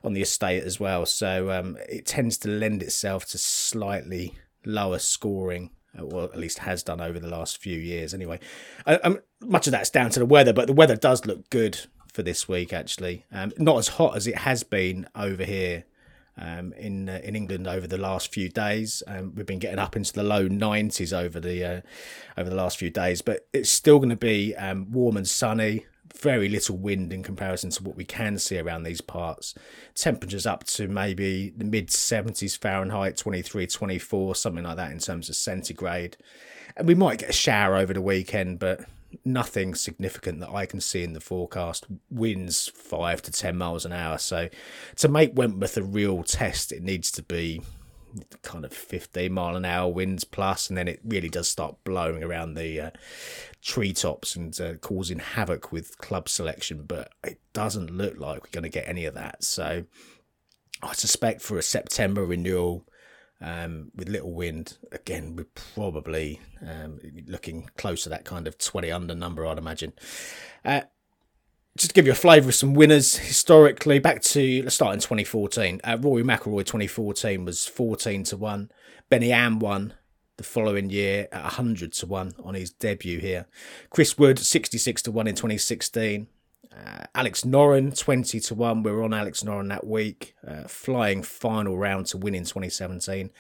on 0.05 0.13
the 0.13 0.23
estate 0.23 0.63
as 0.63 0.79
well, 0.79 1.07
so 1.07 1.51
um, 1.51 1.77
it 1.89 2.07
tends 2.07 2.39
to 2.39 2.49
lend 2.49 2.83
itself 2.83 3.27
to 3.27 3.39
slightly 3.39 4.35
lower 4.65 4.99
scoring. 4.99 5.71
Or 5.99 6.25
at 6.25 6.39
least 6.39 6.61
has 6.61 6.85
done 6.85 7.01
over 7.01 7.19
the 7.19 7.29
last 7.29 7.59
few 7.59 7.77
years. 7.77 8.15
Anyway, 8.15 8.39
I, 8.87 9.17
much 9.41 9.67
of 9.67 9.73
that's 9.73 9.91
down 9.91 10.11
to 10.11 10.21
the 10.21 10.27
weather, 10.27 10.53
but 10.53 10.69
the 10.69 10.73
weather 10.73 10.95
does 10.95 11.27
look 11.27 11.51
good 11.51 11.87
for 12.13 12.23
this 12.23 12.47
week. 12.47 12.73
Actually, 12.73 13.25
um, 13.33 13.53
not 13.59 13.79
as 13.79 13.89
hot 13.89 14.15
as 14.15 14.29
it 14.29 14.37
has 14.37 14.63
been 14.63 15.09
over 15.17 15.45
here 15.45 15.87
um, 16.39 16.73
in 16.75 17.09
uh, 17.09 17.21
in 17.23 17.37
England 17.37 17.67
over 17.67 17.87
the 17.87 17.99
last 17.99 18.33
few 18.33 18.49
days. 18.49 19.03
Um, 19.07 19.35
we've 19.35 19.47
been 19.47 19.59
getting 19.59 19.79
up 19.79 19.97
into 19.97 20.13
the 20.13 20.23
low 20.23 20.49
90s 20.49 21.13
over 21.13 21.41
the 21.41 21.65
uh, 21.65 21.81
over 22.37 22.49
the 22.49 22.57
last 22.57 22.79
few 22.79 22.91
days, 22.91 23.23
but 23.23 23.47
it's 23.53 23.71
still 23.71 23.99
going 23.99 24.11
to 24.11 24.17
be 24.17 24.55
um, 24.57 24.91
warm 24.91 25.17
and 25.17 25.29
sunny. 25.29 25.87
Very 26.17 26.49
little 26.49 26.77
wind 26.77 27.13
in 27.13 27.23
comparison 27.23 27.71
to 27.71 27.83
what 27.83 27.95
we 27.95 28.05
can 28.05 28.39
see 28.39 28.59
around 28.59 28.83
these 28.83 29.01
parts. 29.01 29.55
Temperatures 29.95 30.47
up 30.47 30.65
to 30.65 30.89
maybe 30.89 31.51
the 31.57 31.65
mid 31.65 31.89
70s 31.89 32.59
Fahrenheit, 32.59 33.17
23, 33.17 33.67
24, 33.67 34.35
something 34.35 34.65
like 34.65 34.77
that 34.77 34.91
in 34.91 34.99
terms 34.99 35.29
of 35.29 35.37
centigrade. 35.37 36.17
And 36.77 36.89
we 36.89 36.95
might 36.95 37.19
get 37.19 37.29
a 37.29 37.35
shower 37.35 37.77
over 37.77 37.93
the 37.93 38.01
weekend, 38.01 38.59
but 38.59 38.81
nothing 39.25 39.75
significant 39.75 40.41
that 40.41 40.51
I 40.51 40.67
can 40.67 40.81
see 40.81 41.03
in 41.03 41.13
the 41.13 41.21
forecast. 41.21 41.87
Winds 42.11 42.69
five 42.69 43.23
to 43.23 43.33
ten 43.33 43.57
miles 43.57 43.85
an 43.85 43.93
hour. 43.93 44.19
So 44.19 44.49
to 44.97 45.09
make 45.09 45.37
Wentworth 45.37 45.77
a 45.77 45.83
real 45.83 46.23
test, 46.23 46.73
it 46.73 46.83
needs 46.83 47.11
to 47.13 47.23
be 47.23 47.63
kind 48.43 48.65
of 48.65 48.73
15 48.73 49.33
mile 49.33 49.57
an 49.57 49.65
hour 49.65 49.91
winds 49.93 50.25
plus, 50.25 50.69
and 50.69 50.77
then 50.77 50.89
it 50.89 51.01
really 51.05 51.29
does 51.29 51.49
start 51.49 51.77
blowing 51.85 52.23
around 52.23 52.55
the 52.55 52.81
uh, 52.81 52.91
treetops 53.63 54.35
and 54.35 54.59
uh, 54.61 54.75
causing 54.75 55.19
havoc 55.19 55.73
with 55.73 55.99
club 55.99 56.29
selection. 56.29 56.85
But 56.87 57.13
it 57.25 57.41
doesn't 57.53 57.91
look 57.91 58.19
like 58.19 58.43
we're 58.43 58.51
going 58.51 58.63
to 58.63 58.69
get 58.69 58.89
any 58.89 59.05
of 59.05 59.15
that. 59.15 59.45
So 59.45 59.85
I 60.83 60.93
suspect 60.95 61.43
for 61.43 61.59
a 61.59 61.63
September 61.63 62.25
renewal 62.25 62.85
um, 63.41 63.91
with 63.95 64.09
little 64.09 64.33
wind, 64.33 64.79
again, 64.93 65.37
we're 65.37 65.47
probably 65.75 66.41
um, 66.67 66.99
looking 67.27 67.71
close 67.77 68.03
to 68.05 68.09
that 68.09 68.25
kind 68.25 68.47
of 68.47 68.59
20 68.59 68.91
under 68.91 69.15
number, 69.15 69.47
I'd 69.47 69.59
imagine. 69.59 69.93
Uh, 70.65 70.83
just 71.77 71.91
to 71.91 71.95
give 71.95 72.07
you 72.07 72.13
a 72.13 72.17
flavour 72.17 72.49
of 72.49 72.55
some 72.55 72.75
winners 72.75 73.17
historically, 73.17 74.01
back 74.01 74.21
to 74.23 74.63
let's 74.63 74.75
start 74.75 74.95
in 74.95 75.01
2014. 75.01 75.81
Uh, 75.85 75.97
Rory 76.01 76.25
McIlroy 76.25 76.65
2014 76.67 77.45
was 77.45 77.67
14 77.67 78.25
to 78.25 78.37
1. 78.37 78.71
Benny 79.09 79.33
An 79.33 79.61
won 79.61 79.95
the 80.37 80.45
following 80.45 80.91
year 80.91 81.29
at 81.31 81.43
100 81.43 81.93
to 81.93 82.07
1 82.07 82.35
on 82.43 82.55
his 82.55 82.71
debut 82.71 83.21
here. 83.21 83.47
Chris 83.91 84.19
Wood 84.19 84.39
66 84.39 85.03
to 85.03 85.13
1 85.13 85.27
in 85.29 85.35
2016. 85.35 86.27
Uh, 86.73 87.05
Alex 87.15 87.43
Noren, 87.43 87.97
20 87.97 88.41
to 88.41 88.55
1. 88.55 88.83
We 88.83 88.93
were 88.93 89.03
on 89.03 89.15
Alex 89.15 89.43
Noren 89.43 89.69
that 89.69 89.87
week. 89.87 90.35
Uh, 90.47 90.65
flying 90.65 91.23
final 91.23 91.77
round 91.77 92.07
to 92.07 92.19
win 92.19 92.35
in 92.35 92.45
2017. 92.45 93.31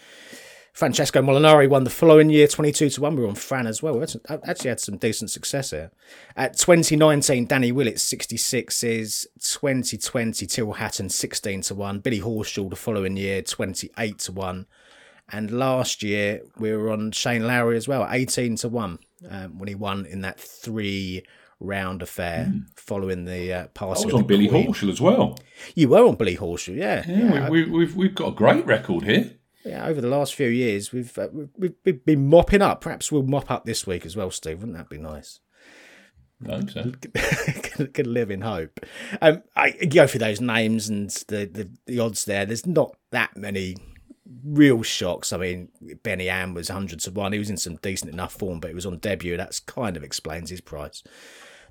Francesco 0.73 1.21
Molinari 1.21 1.69
won 1.69 1.83
the 1.83 1.91
following 1.91 2.31
year, 2.31 2.47
22 2.47 2.91
to 2.91 3.01
1. 3.01 3.17
We 3.17 3.23
were 3.23 3.29
on 3.29 3.35
Fran 3.35 3.67
as 3.67 3.83
well. 3.83 3.99
We 3.99 4.07
actually 4.29 4.69
had 4.69 4.79
some 4.79 4.97
decent 4.97 5.31
success 5.31 5.71
here. 5.71 5.91
At 6.37 6.57
2019, 6.57 7.47
Danny 7.47 7.73
Willett, 7.73 7.99
66 7.99 8.85
is 8.85 9.27
2020, 9.41 10.47
Tyrrell 10.47 10.75
Hatton, 10.75 11.09
16 11.09 11.63
to 11.63 11.75
1. 11.75 11.99
Billy 11.99 12.21
Horschel 12.21 12.71
the 12.71 12.77
following 12.77 13.17
year, 13.17 13.43
28 13.43 14.19
to 14.19 14.33
1. 14.33 14.67
And 15.33 15.51
last 15.51 16.05
year, 16.05 16.43
we 16.59 16.71
were 16.71 16.93
on 16.93 17.11
Shane 17.11 17.45
Lowry 17.45 17.77
as 17.77 17.89
well, 17.89 18.07
18 18.09 18.55
to 18.59 18.69
1, 18.69 18.99
um, 19.31 19.59
when 19.59 19.69
he 19.69 19.75
won 19.75 20.07
in 20.07 20.21
that 20.21 20.39
three 20.39 21.25
round 21.61 22.03
affair 22.03 22.51
mm. 22.53 22.65
following 22.77 23.25
the 23.25 23.53
uh, 23.53 23.67
passing. 23.69 24.11
I 24.11 24.15
was 24.15 24.23
on 24.23 24.27
Billy 24.27 24.49
Queen. 24.49 24.69
Horschel 24.69 24.91
as 24.91 25.01
well. 25.01 25.39
You 25.75 25.89
were 25.89 26.07
on 26.07 26.17
Billy 26.17 26.37
Horschel, 26.37 26.77
yeah. 26.77 27.05
Yeah, 27.07 27.17
yeah. 27.17 27.49
We, 27.49 27.61
have 27.61 27.71
we've, 27.71 27.97
we've 27.97 28.15
got 28.15 28.29
a 28.29 28.33
great 28.33 28.65
record 28.67 29.05
here. 29.05 29.33
Yeah, 29.65 29.87
over 29.87 30.01
the 30.01 30.09
last 30.09 30.35
few 30.35 30.49
years, 30.49 30.93
we've, 30.93 31.17
uh, 31.19 31.29
we've 31.33 31.75
we've 31.85 32.05
been 32.05 32.29
mopping 32.29 32.63
up. 32.63 32.81
Perhaps 32.81 33.11
we'll 33.13 33.25
mop 33.25 33.51
up 33.51 33.65
this 33.65 33.87
week 33.87 34.07
as 34.07 34.17
well, 34.17 34.31
Steve. 34.31 34.61
Wouldn't 34.61 34.79
that 34.79 34.89
be 34.89 34.99
nice? 34.99 35.41
I 36.47 36.53
hope 36.53 36.71
so. 36.71 36.93
can, 37.63 37.87
can 37.89 38.13
live 38.13 38.31
in 38.31 38.43
hope. 38.43 38.81
Um, 39.21 39.43
I 39.57 39.71
go 39.73 40.07
through 40.07 40.21
those 40.21 40.41
names 40.41 40.89
and 40.89 41.11
the, 41.29 41.47
the, 41.47 41.71
the 41.87 42.01
odds 42.01 42.25
there. 42.25 42.47
There's 42.47 42.67
not 42.67 42.97
that 43.11 43.37
many 43.37 43.77
real 44.45 44.83
shocks. 44.83 45.33
I 45.33 45.39
mean, 45.39 45.69
Benny 46.03 46.29
An 46.29 46.55
was 46.55 46.69
100 46.69 47.01
to 47.01 47.11
1. 47.11 47.33
He 47.33 47.39
was 47.39 47.51
in 47.51 47.57
some 47.57 47.77
decent 47.77 48.13
enough 48.13 48.35
form, 48.35 48.61
but 48.61 48.69
he 48.69 48.75
was 48.75 48.87
on 48.87 48.99
debut. 48.99 49.37
That's 49.37 49.61
kind 49.61 49.97
of 49.97 50.05
explains 50.05 50.51
his 50.51 50.61
price. 50.61 51.03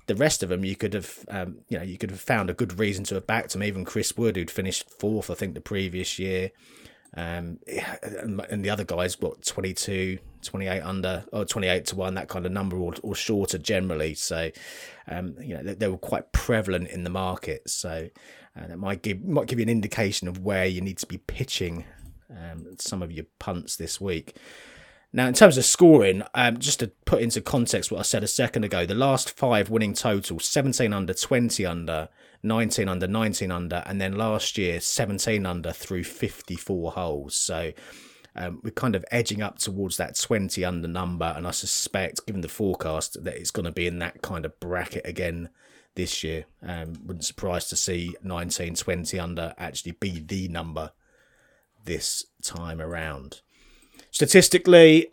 The 0.08 0.16
rest 0.16 0.42
of 0.42 0.48
them, 0.48 0.64
you 0.64 0.74
could 0.74 0.94
have, 0.94 1.24
um, 1.28 1.58
you 1.68 1.78
know, 1.78 1.84
you 1.84 1.96
could 1.96 2.10
have 2.10 2.20
found 2.20 2.50
a 2.50 2.54
good 2.54 2.78
reason 2.78 3.04
to 3.04 3.14
have 3.14 3.26
backed 3.26 3.52
them. 3.52 3.62
Even 3.62 3.84
Chris 3.84 4.16
Wood, 4.16 4.36
who'd 4.36 4.50
finished 4.50 4.90
fourth, 4.90 5.30
I 5.30 5.34
think, 5.34 5.54
the 5.54 5.60
previous 5.60 6.18
year. 6.18 6.50
Um, 7.16 7.58
and 7.66 8.64
the 8.64 8.70
other 8.70 8.84
guys 8.84 9.14
got 9.16 9.42
22, 9.42 10.18
28 10.42 10.80
under, 10.80 11.24
or 11.32 11.44
28 11.44 11.86
to 11.86 11.96
1, 11.96 12.14
that 12.14 12.28
kind 12.28 12.46
of 12.46 12.52
number, 12.52 12.76
or, 12.76 12.94
or 13.02 13.14
shorter 13.14 13.58
generally. 13.58 14.14
So, 14.14 14.50
um, 15.08 15.36
you 15.40 15.54
know, 15.54 15.62
they, 15.62 15.74
they, 15.74 15.88
were 15.88 15.96
quite 15.96 16.32
prevalent 16.32 16.88
in 16.88 17.04
the 17.04 17.10
market. 17.10 17.68
So, 17.70 18.08
uh, 18.56 18.66
that 18.66 18.78
might 18.78 19.02
give, 19.02 19.24
might 19.24 19.46
give 19.46 19.58
you 19.58 19.62
an 19.62 19.70
indication 19.70 20.28
of 20.28 20.38
where 20.40 20.66
you 20.66 20.80
need 20.80 20.98
to 20.98 21.06
be 21.06 21.18
pitching 21.18 21.84
um, 22.30 22.76
some 22.78 23.02
of 23.02 23.10
your 23.10 23.24
punts 23.38 23.76
this 23.76 24.00
week. 24.00 24.36
Now, 25.12 25.26
in 25.26 25.34
terms 25.34 25.56
of 25.56 25.64
scoring, 25.64 26.22
um, 26.34 26.58
just 26.58 26.80
to 26.80 26.88
put 27.06 27.22
into 27.22 27.40
context 27.40 27.90
what 27.90 28.00
I 28.00 28.02
said 28.02 28.22
a 28.22 28.28
second 28.28 28.64
ago, 28.64 28.84
the 28.84 28.94
last 28.94 29.36
five 29.36 29.70
winning 29.70 29.94
total 29.94 30.38
17 30.38 30.92
under, 30.92 31.14
20 31.14 31.64
under, 31.64 32.08
19 32.42 32.88
under, 32.88 33.08
19 33.08 33.50
under, 33.50 33.82
and 33.86 34.00
then 34.00 34.18
last 34.18 34.58
year 34.58 34.80
17 34.80 35.46
under 35.46 35.72
through 35.72 36.04
54 36.04 36.92
holes. 36.92 37.34
So 37.34 37.72
um, 38.36 38.60
we're 38.62 38.70
kind 38.70 38.94
of 38.94 39.04
edging 39.10 39.40
up 39.40 39.58
towards 39.58 39.96
that 39.96 40.14
20 40.14 40.62
under 40.62 40.86
number, 40.86 41.32
and 41.36 41.46
I 41.46 41.52
suspect, 41.52 42.26
given 42.26 42.42
the 42.42 42.48
forecast, 42.48 43.24
that 43.24 43.36
it's 43.36 43.50
going 43.50 43.64
to 43.64 43.72
be 43.72 43.86
in 43.86 43.98
that 44.00 44.20
kind 44.20 44.44
of 44.44 44.60
bracket 44.60 45.06
again 45.06 45.48
this 45.94 46.22
year. 46.22 46.44
Um, 46.62 46.92
wouldn't 47.04 47.24
surprise 47.24 47.66
to 47.70 47.76
see 47.76 48.14
19, 48.22 48.74
20 48.74 49.18
under 49.18 49.54
actually 49.56 49.92
be 49.92 50.20
the 50.20 50.48
number 50.48 50.92
this 51.84 52.26
time 52.42 52.80
around. 52.80 53.40
Statistically, 54.10 55.08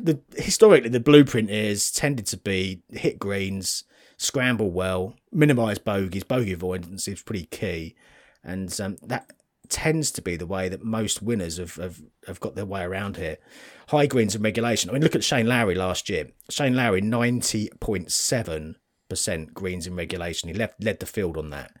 the 0.00 0.20
historically 0.36 0.90
the 0.90 1.00
blueprint 1.00 1.50
is 1.50 1.90
tended 1.90 2.26
to 2.26 2.36
be 2.36 2.82
hit 2.90 3.18
greens, 3.18 3.84
scramble 4.16 4.70
well, 4.70 5.14
minimise 5.30 5.78
bogeys. 5.78 6.24
Bogey 6.24 6.52
avoidance 6.52 7.08
is 7.08 7.22
pretty 7.22 7.46
key, 7.46 7.94
and 8.44 8.78
um, 8.80 8.96
that 9.02 9.30
tends 9.72 10.12
to 10.12 10.20
be 10.20 10.36
the 10.36 10.46
way 10.46 10.68
that 10.68 10.84
most 10.84 11.22
winners 11.22 11.56
have, 11.56 11.76
have, 11.76 12.02
have 12.26 12.40
got 12.40 12.54
their 12.54 12.66
way 12.66 12.82
around 12.82 13.16
here. 13.16 13.38
High 13.88 14.04
greens 14.06 14.34
and 14.34 14.44
regulation. 14.44 14.90
I 14.90 14.92
mean, 14.92 15.02
look 15.02 15.16
at 15.16 15.24
Shane 15.24 15.46
Lowry 15.46 15.74
last 15.74 16.10
year. 16.10 16.28
Shane 16.50 16.76
Lowry, 16.76 17.00
90.7% 17.00 19.54
greens 19.54 19.86
in 19.86 19.96
regulation. 19.96 20.50
He 20.50 20.54
left 20.54 20.84
led 20.84 21.00
the 21.00 21.06
field 21.06 21.38
on 21.38 21.48
that. 21.50 21.72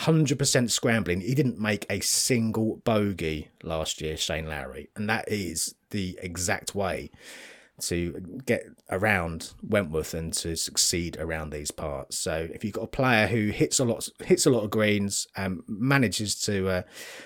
100% 0.00 0.70
scrambling. 0.70 1.20
He 1.20 1.34
didn't 1.34 1.58
make 1.58 1.84
a 1.90 2.00
single 2.00 2.76
bogey 2.84 3.48
last 3.62 4.00
year, 4.00 4.16
Shane 4.16 4.46
Lowry. 4.46 4.90
And 4.94 5.08
that 5.08 5.24
is 5.28 5.74
the 5.90 6.18
exact 6.22 6.74
way 6.74 7.10
to 7.80 8.40
get 8.44 8.64
around 8.90 9.52
Wentworth 9.62 10.14
and 10.14 10.32
to 10.34 10.56
succeed 10.56 11.16
around 11.18 11.50
these 11.50 11.70
parts. 11.70 12.18
So 12.18 12.48
if 12.52 12.64
you've 12.64 12.74
got 12.74 12.84
a 12.84 12.88
player 12.88 13.26
who 13.26 13.48
hits 13.48 13.78
a 13.78 13.84
lot, 13.84 14.08
hits 14.24 14.46
a 14.46 14.50
lot 14.50 14.64
of 14.64 14.70
greens, 14.70 15.26
um, 15.36 15.62
manages 15.66 16.40
to 16.42 16.68
uh, 16.68 16.82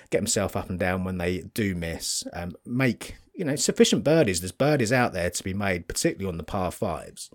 get 0.09 0.19
himself 0.19 0.55
up 0.55 0.69
and 0.69 0.79
down 0.79 1.03
when 1.03 1.17
they 1.17 1.41
do 1.53 1.75
miss, 1.75 2.23
um, 2.33 2.53
make 2.65 3.17
you 3.33 3.45
know 3.45 3.55
sufficient 3.55 4.03
birdies. 4.03 4.41
There's 4.41 4.51
birdies 4.51 4.91
out 4.91 5.13
there 5.13 5.31
to 5.31 5.43
be 5.43 5.53
made, 5.53 5.87
particularly 5.87 6.29
on 6.29 6.37
the 6.37 6.43
par 6.43 6.71
fives, 6.71 7.31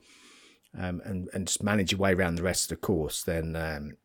um, 0.79 1.03
and 1.05 1.29
and 1.35 1.49
just 1.49 1.63
manage 1.63 1.93
your 1.93 2.01
way 2.01 2.13
around 2.13 2.37
the 2.37 2.45
rest 2.45 2.71
of 2.71 2.79
the 2.79 2.87
course. 2.87 3.25
Then 3.25 3.57
um, 3.57 3.97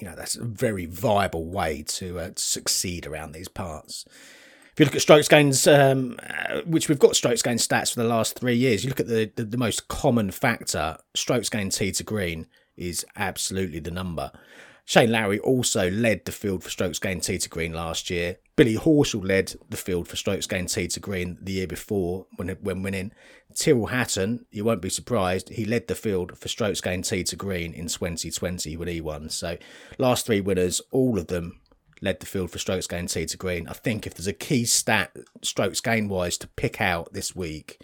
you 0.00 0.08
know 0.08 0.14
that's 0.16 0.36
a 0.36 0.44
very 0.44 0.86
viable 0.86 1.46
way 1.46 1.82
to, 1.86 2.18
uh, 2.18 2.30
succeed 2.36 3.06
around 3.06 3.32
these 3.32 3.48
parts. 3.48 4.04
If 4.72 4.80
you 4.80 4.84
look 4.86 4.94
at 4.94 5.02
strokes 5.02 5.26
gains, 5.26 5.66
um, 5.66 6.18
uh, 6.22 6.60
which 6.64 6.88
we've 6.88 7.00
got 7.00 7.16
strokes 7.16 7.42
gain 7.42 7.56
stats 7.56 7.92
for 7.92 8.00
the 8.00 8.08
last 8.08 8.38
three 8.38 8.54
years, 8.54 8.84
you 8.84 8.90
look 8.90 9.00
at 9.00 9.08
the, 9.08 9.30
the, 9.34 9.44
the 9.44 9.56
most 9.56 9.88
common 9.88 10.30
factor, 10.30 10.98
strokes 11.14 11.48
gain 11.48 11.70
tee 11.70 11.90
to 11.92 12.04
green 12.04 12.46
is 12.76 13.04
absolutely 13.16 13.80
the 13.80 13.90
number. 13.90 14.30
Shane 14.84 15.10
Lowry 15.10 15.38
also 15.40 15.90
led 15.90 16.24
the 16.24 16.32
field 16.32 16.64
for 16.64 16.70
strokes 16.70 16.98
gained 16.98 17.22
tee 17.22 17.38
to 17.38 17.48
green 17.48 17.74
last 17.74 18.08
year. 18.08 18.38
Billy 18.58 18.74
Horschel 18.74 19.24
led 19.24 19.54
the 19.70 19.76
field 19.76 20.08
for 20.08 20.16
strokes 20.16 20.48
tee 20.48 20.88
to 20.88 20.98
green 20.98 21.38
the 21.40 21.52
year 21.52 21.68
before 21.68 22.26
when 22.34 22.48
when 22.60 22.82
winning. 22.82 23.12
Tyrrell 23.54 23.86
Hatton, 23.86 24.46
you 24.50 24.64
won't 24.64 24.82
be 24.82 24.90
surprised, 24.90 25.50
he 25.50 25.64
led 25.64 25.86
the 25.86 25.94
field 25.94 26.36
for 26.36 26.48
strokes 26.48 26.80
tee 26.80 27.22
to 27.22 27.36
green 27.36 27.72
in 27.72 27.86
2020 27.86 28.76
when 28.76 28.88
he 28.88 29.00
won. 29.00 29.30
So 29.30 29.58
last 29.96 30.26
three 30.26 30.40
winners, 30.40 30.80
all 30.90 31.20
of 31.20 31.28
them 31.28 31.60
led 32.02 32.18
the 32.18 32.26
field 32.26 32.50
for 32.50 32.58
strokes 32.58 32.88
tee 32.88 33.26
to 33.26 33.36
green. 33.36 33.68
I 33.68 33.74
think 33.74 34.08
if 34.08 34.14
there's 34.14 34.26
a 34.26 34.32
key 34.32 34.64
stat 34.64 35.16
strokes 35.40 35.80
gain 35.80 36.08
wise 36.08 36.36
to 36.38 36.48
pick 36.48 36.80
out 36.80 37.12
this 37.12 37.36
week, 37.36 37.80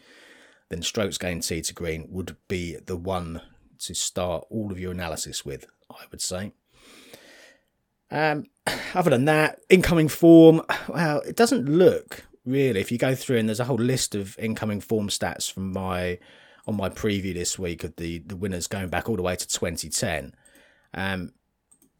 then 0.71 0.83
strokes 0.83 1.19
tee 1.19 1.63
to 1.63 1.73
green 1.73 2.09
would 2.11 2.37
be 2.49 2.79
the 2.85 2.97
one 2.97 3.43
to 3.79 3.95
start 3.95 4.45
all 4.51 4.73
of 4.73 4.81
your 4.81 4.91
analysis 4.91 5.45
with, 5.45 5.67
I 5.89 6.07
would 6.11 6.21
say. 6.21 6.53
Um, 8.11 8.47
other 8.95 9.11
than 9.11 9.25
that, 9.27 9.61
incoming 9.69 10.09
form, 10.09 10.63
well, 10.89 11.21
it 11.21 11.37
doesn't 11.37 11.69
look 11.69 12.25
really. 12.45 12.81
If 12.81 12.93
you 12.93 12.99
go 12.99 13.15
through 13.15 13.39
and 13.39 13.49
there's 13.49 13.61
a 13.61 13.65
whole 13.65 13.77
list 13.77 14.15
of 14.15 14.39
incoming 14.39 14.81
form 14.81 15.09
stats 15.09 15.51
from 15.51 15.73
my 15.73 16.19
on 16.67 16.77
my 16.77 16.89
preview 16.89 17.35
this 17.35 17.59
week 17.59 17.85
of 17.85 17.97
the 17.97 18.19
the 18.19 18.37
winners 18.37 18.67
going 18.67 18.89
back 18.89 19.09
all 19.09 19.17
the 19.17 19.23
way 19.23 19.37
to 19.37 19.47
2010. 19.47 20.35
Um, 20.95 21.33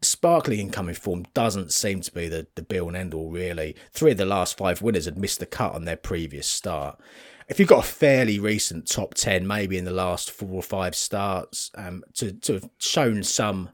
sparkling 0.01 0.59
incoming 0.59 0.95
form 0.95 1.25
doesn't 1.33 1.73
seem 1.73 2.01
to 2.01 2.11
be 2.11 2.27
the, 2.27 2.47
the 2.55 2.61
be 2.61 2.77
and 2.77 2.95
end 2.95 3.13
all, 3.13 3.31
really. 3.31 3.75
Three 3.91 4.11
of 4.11 4.17
the 4.17 4.25
last 4.25 4.57
five 4.57 4.81
winners 4.81 5.05
had 5.05 5.17
missed 5.17 5.39
the 5.39 5.45
cut 5.45 5.73
on 5.73 5.85
their 5.85 5.95
previous 5.95 6.47
start. 6.47 6.99
If 7.47 7.59
you've 7.59 7.69
got 7.69 7.85
a 7.85 7.87
fairly 7.87 8.39
recent 8.39 8.87
top 8.87 9.13
10, 9.13 9.45
maybe 9.45 9.77
in 9.77 9.85
the 9.85 9.91
last 9.91 10.31
four 10.31 10.49
or 10.49 10.63
five 10.63 10.95
starts, 10.95 11.71
um, 11.75 12.03
to, 12.15 12.31
to 12.31 12.53
have 12.53 12.69
shown 12.79 13.23
some 13.23 13.69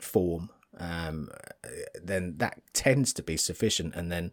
form 0.00 0.50
um, 0.80 1.28
then 2.02 2.34
that 2.38 2.60
tends 2.72 3.12
to 3.14 3.22
be 3.22 3.36
sufficient. 3.36 3.94
And 3.94 4.10
then 4.10 4.32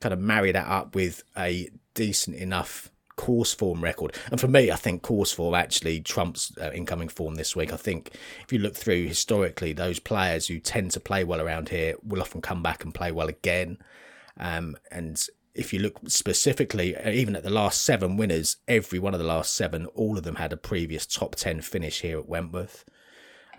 kind 0.00 0.12
of 0.12 0.18
marry 0.18 0.52
that 0.52 0.66
up 0.66 0.94
with 0.94 1.24
a 1.36 1.68
decent 1.94 2.36
enough 2.36 2.90
course 3.16 3.52
form 3.52 3.82
record. 3.82 4.14
And 4.30 4.40
for 4.40 4.48
me, 4.48 4.70
I 4.70 4.76
think 4.76 5.02
course 5.02 5.32
form 5.32 5.54
actually 5.54 6.00
trumps 6.00 6.52
uh, 6.58 6.70
incoming 6.72 7.08
form 7.08 7.34
this 7.34 7.54
week. 7.54 7.72
I 7.72 7.76
think 7.76 8.12
if 8.44 8.52
you 8.52 8.60
look 8.60 8.76
through 8.76 9.06
historically, 9.06 9.74
those 9.74 9.98
players 9.98 10.46
who 10.46 10.58
tend 10.58 10.92
to 10.92 11.00
play 11.00 11.24
well 11.24 11.40
around 11.40 11.68
here 11.68 11.96
will 12.02 12.22
often 12.22 12.40
come 12.40 12.62
back 12.62 12.84
and 12.84 12.94
play 12.94 13.12
well 13.12 13.28
again. 13.28 13.78
Um, 14.38 14.76
and 14.90 15.20
if 15.54 15.72
you 15.72 15.80
look 15.80 15.98
specifically, 16.06 16.96
uh, 16.96 17.10
even 17.10 17.34
at 17.34 17.42
the 17.42 17.50
last 17.50 17.82
seven 17.82 18.16
winners, 18.16 18.56
every 18.68 19.00
one 19.00 19.12
of 19.12 19.20
the 19.20 19.26
last 19.26 19.54
seven, 19.54 19.86
all 19.86 20.16
of 20.16 20.22
them 20.22 20.36
had 20.36 20.52
a 20.52 20.56
previous 20.56 21.04
top 21.04 21.34
10 21.34 21.60
finish 21.62 22.00
here 22.00 22.18
at 22.18 22.28
Wentworth. 22.28 22.84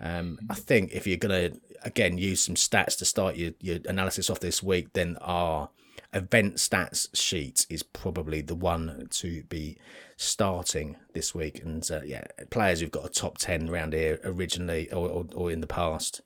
Um, 0.00 0.38
I 0.48 0.54
think 0.54 0.92
if 0.92 1.06
you're 1.06 1.18
going 1.18 1.52
to 1.52 1.60
again 1.82 2.18
use 2.18 2.42
some 2.42 2.54
stats 2.54 2.96
to 2.98 3.04
start 3.04 3.36
your, 3.36 3.52
your 3.60 3.78
analysis 3.86 4.30
off 4.30 4.40
this 4.40 4.62
week, 4.62 4.92
then 4.94 5.16
our 5.20 5.68
event 6.12 6.56
stats 6.56 7.08
sheet 7.14 7.66
is 7.70 7.82
probably 7.82 8.40
the 8.40 8.54
one 8.54 9.06
to 9.10 9.42
be 9.44 9.76
starting 10.16 10.96
this 11.12 11.34
week. 11.34 11.62
And 11.62 11.88
uh, 11.90 12.00
yeah, 12.04 12.24
players 12.50 12.80
who've 12.80 12.90
got 12.90 13.06
a 13.06 13.10
top 13.10 13.38
10 13.38 13.68
around 13.68 13.92
here 13.92 14.20
originally 14.24 14.90
or, 14.92 15.08
or, 15.08 15.26
or 15.34 15.50
in 15.50 15.60
the 15.60 15.66
past 15.66 16.20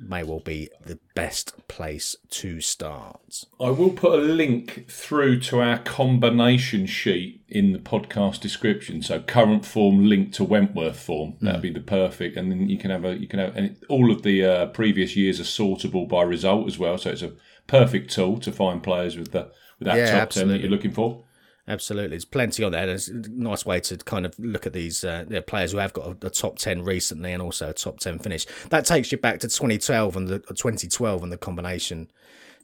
may 0.00 0.22
well 0.22 0.40
be 0.40 0.68
the 0.84 0.98
best 1.14 1.68
place 1.68 2.16
to 2.30 2.60
start. 2.60 3.44
I 3.60 3.70
will 3.70 3.90
put 3.90 4.18
a 4.18 4.22
link 4.22 4.86
through 4.88 5.40
to 5.40 5.60
our 5.60 5.78
combination 5.78 6.86
sheet 6.86 7.42
in 7.48 7.72
the 7.72 7.78
podcast 7.78 8.40
description. 8.40 9.02
So 9.02 9.20
current 9.20 9.64
form 9.64 10.06
linked 10.06 10.34
to 10.34 10.44
Wentworth 10.44 10.98
form. 10.98 11.34
Mm. 11.34 11.40
That'd 11.40 11.62
be 11.62 11.70
the 11.70 11.80
perfect, 11.80 12.36
and 12.36 12.50
then 12.50 12.68
you 12.68 12.78
can 12.78 12.90
have 12.90 13.04
a 13.04 13.16
you 13.16 13.28
can 13.28 13.38
have 13.38 13.56
and 13.56 13.76
all 13.88 14.10
of 14.10 14.22
the 14.22 14.44
uh, 14.44 14.66
previous 14.66 15.16
years 15.16 15.38
are 15.38 15.44
sortable 15.44 16.08
by 16.08 16.22
result 16.22 16.66
as 16.66 16.78
well. 16.78 16.96
So 16.98 17.10
it's 17.10 17.22
a 17.22 17.32
perfect 17.66 18.10
tool 18.10 18.38
to 18.40 18.52
find 18.52 18.82
players 18.82 19.16
with 19.16 19.32
the 19.32 19.50
with 19.78 19.86
that 19.86 19.96
yeah, 19.96 20.12
top 20.12 20.22
absolutely. 20.22 20.52
ten 20.52 20.60
that 20.60 20.62
you're 20.62 20.76
looking 20.76 20.92
for. 20.92 21.24
Absolutely, 21.70 22.10
there's 22.10 22.24
plenty 22.24 22.64
on 22.64 22.72
there. 22.72 22.88
It's 22.88 23.06
a 23.06 23.14
nice 23.14 23.64
way 23.64 23.78
to 23.78 23.96
kind 23.98 24.26
of 24.26 24.36
look 24.40 24.66
at 24.66 24.72
these 24.72 25.04
uh, 25.04 25.24
players 25.46 25.70
who 25.70 25.78
have 25.78 25.92
got 25.92 26.04
a, 26.04 26.26
a, 26.26 26.30
top 26.30 26.58
ten 26.58 26.82
recently 26.82 27.32
and 27.32 27.40
also 27.40 27.70
a 27.70 27.72
top 27.72 28.00
ten 28.00 28.18
finish. 28.18 28.44
That 28.70 28.84
takes 28.84 29.12
you 29.12 29.18
back 29.18 29.38
to 29.38 29.48
2012 29.48 30.16
and 30.16 30.26
the 30.26 30.40
2012 30.40 31.22
and 31.22 31.30
the 31.30 31.38
combination 31.38 32.10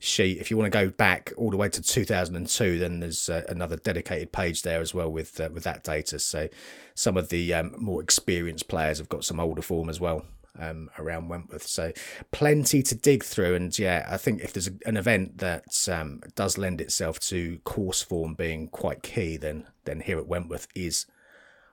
sheet. 0.01 0.39
If 0.39 0.51
you 0.51 0.57
want 0.57 0.73
to 0.73 0.77
go 0.77 0.91
back 0.91 1.33
all 1.37 1.53
the 1.53 1.57
way 1.57 1.69
to 1.69 1.81
2002, 1.81 2.81
then 2.81 2.99
there's 2.99 3.29
uh, 3.29 3.45
another 3.49 3.77
dedicated 3.77 4.33
page 4.33 4.63
there 4.63 4.81
as 4.81 4.93
well 4.93 5.13
with 5.13 5.41
uh, 5.41 5.51
with 5.53 5.63
that 5.63 5.85
data. 5.85 6.19
So 6.19 6.49
some 6.97 7.17
of 7.17 7.29
the 7.29 7.55
um, 7.55 7.77
more 7.79 8.03
experienced 8.03 8.67
players 8.67 8.99
have 8.99 9.09
got 9.09 9.25
some 9.25 9.39
older 9.39 9.63
form 9.63 9.89
as 9.89 10.01
well 10.01 10.25
um, 10.59 10.91
around 10.99 11.29
Wentworth. 11.29 11.67
So 11.67 11.93
plenty 12.33 12.83
to 12.83 12.95
dig 12.95 13.25
through. 13.25 13.55
And 13.55 13.77
yeah, 13.79 14.07
I 14.09 14.17
think 14.17 14.43
if 14.43 14.53
there's 14.53 14.71
an 14.85 14.97
event 14.97 15.39
that 15.39 15.89
um, 15.91 16.21
does 16.35 16.59
lend 16.59 16.81
itself 16.81 17.19
to 17.21 17.59
course 17.65 18.03
form 18.03 18.35
being 18.35 18.69
quite 18.69 19.03
key, 19.03 19.37
then 19.37 19.67
then 19.85 20.01
here 20.01 20.19
at 20.19 20.27
Wentworth 20.27 20.69
is 20.75 21.07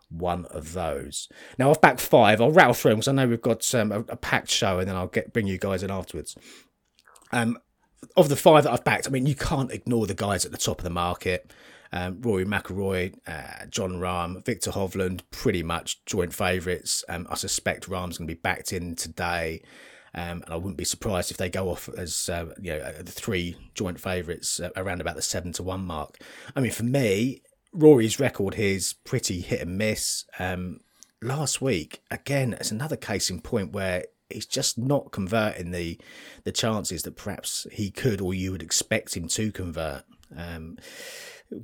one 0.10 0.46
of 0.46 0.74
those. 0.74 1.28
Now 1.58 1.72
I've 1.72 1.82
backed 1.82 2.02
five. 2.02 2.40
I'll 2.40 2.52
rattle 2.52 2.74
through 2.74 2.92
them 2.92 3.00
because 3.00 3.08
I 3.08 3.14
know 3.14 3.28
we've 3.28 3.42
got 3.42 3.74
um, 3.74 3.92
a, 3.92 4.00
a, 4.02 4.16
packed 4.16 4.50
show, 4.50 4.80
and 4.80 4.88
then 4.88 4.96
I'll 4.96 5.08
get 5.08 5.34
bring 5.34 5.48
you 5.48 5.58
guys 5.58 5.84
in 5.84 5.92
afterwards. 5.92 6.36
Um, 7.32 7.58
of 8.16 8.30
the 8.30 8.36
five 8.36 8.64
that 8.64 8.74
I've 8.74 8.84
backed, 8.84 9.08
I 9.08 9.10
mean 9.10 9.26
you 9.26 9.36
can't 9.36 9.72
ignore 9.72 10.06
the 10.06 10.14
guys 10.14 10.46
at 10.46 10.52
the 10.52 10.58
top 10.58 10.80
of 10.80 10.84
the 10.84 10.90
market. 10.90 11.52
Um, 11.94 12.20
Rory 12.22 12.44
McIlroy, 12.44 13.14
uh, 13.28 13.68
Jon 13.70 13.94
Rahm, 13.94 14.44
Victor 14.44 14.72
Hovland, 14.72 15.22
pretty 15.30 15.62
much 15.62 16.04
joint 16.06 16.34
favourites. 16.34 17.06
Um, 17.08 17.28
I 17.30 17.36
suspect 17.36 17.88
Rahm's 17.88 18.18
going 18.18 18.28
to 18.28 18.34
be 18.34 18.40
backed 18.40 18.74
in 18.74 18.96
today. 18.96 19.62
Um, 20.16 20.42
and 20.44 20.50
I 20.50 20.56
wouldn't 20.56 20.78
be 20.78 20.86
surprised 20.86 21.32
if 21.32 21.38
they 21.38 21.50
go 21.50 21.70
off 21.70 21.90
as 21.98 22.30
uh, 22.30 22.48
you 22.60 22.74
know 22.74 22.80
uh, 22.80 23.02
the 23.04 23.12
three 23.12 23.56
joint 23.74 24.00
favourites 24.00 24.60
uh, 24.60 24.70
around 24.76 25.02
about 25.02 25.16
the 25.16 25.22
seven 25.22 25.54
to 25.54 25.64
one 25.64 25.86
mark. 25.86 26.18
I 26.56 26.62
mean, 26.62 26.72
for 26.72 26.84
me, 26.84 27.42
Rory's 27.72 28.20
record 28.20 28.56
here 28.56 28.76
is 28.76 28.94
pretty 28.94 29.42
hit 29.42 29.62
and 29.62 29.78
miss. 29.78 30.26
Um, 30.40 30.80
last 31.22 31.62
week, 31.62 32.02
again, 32.12 32.54
it's 32.54 32.72
another 32.72 32.96
case 32.96 33.30
in 33.30 33.42
point 33.42 33.72
where 33.72 34.06
he's 34.30 34.46
just 34.46 34.78
not 34.78 35.12
converting 35.12 35.72
the 35.72 36.00
the 36.44 36.52
chances 36.52 37.04
that 37.04 37.16
perhaps 37.16 37.66
he 37.72 37.92
could 37.92 38.22
or 38.22 38.34
you 38.34 38.52
would 38.52 38.64
expect 38.64 39.16
him 39.16 39.28
to 39.30 39.52
convert. 39.52 40.04
Um, 40.36 40.78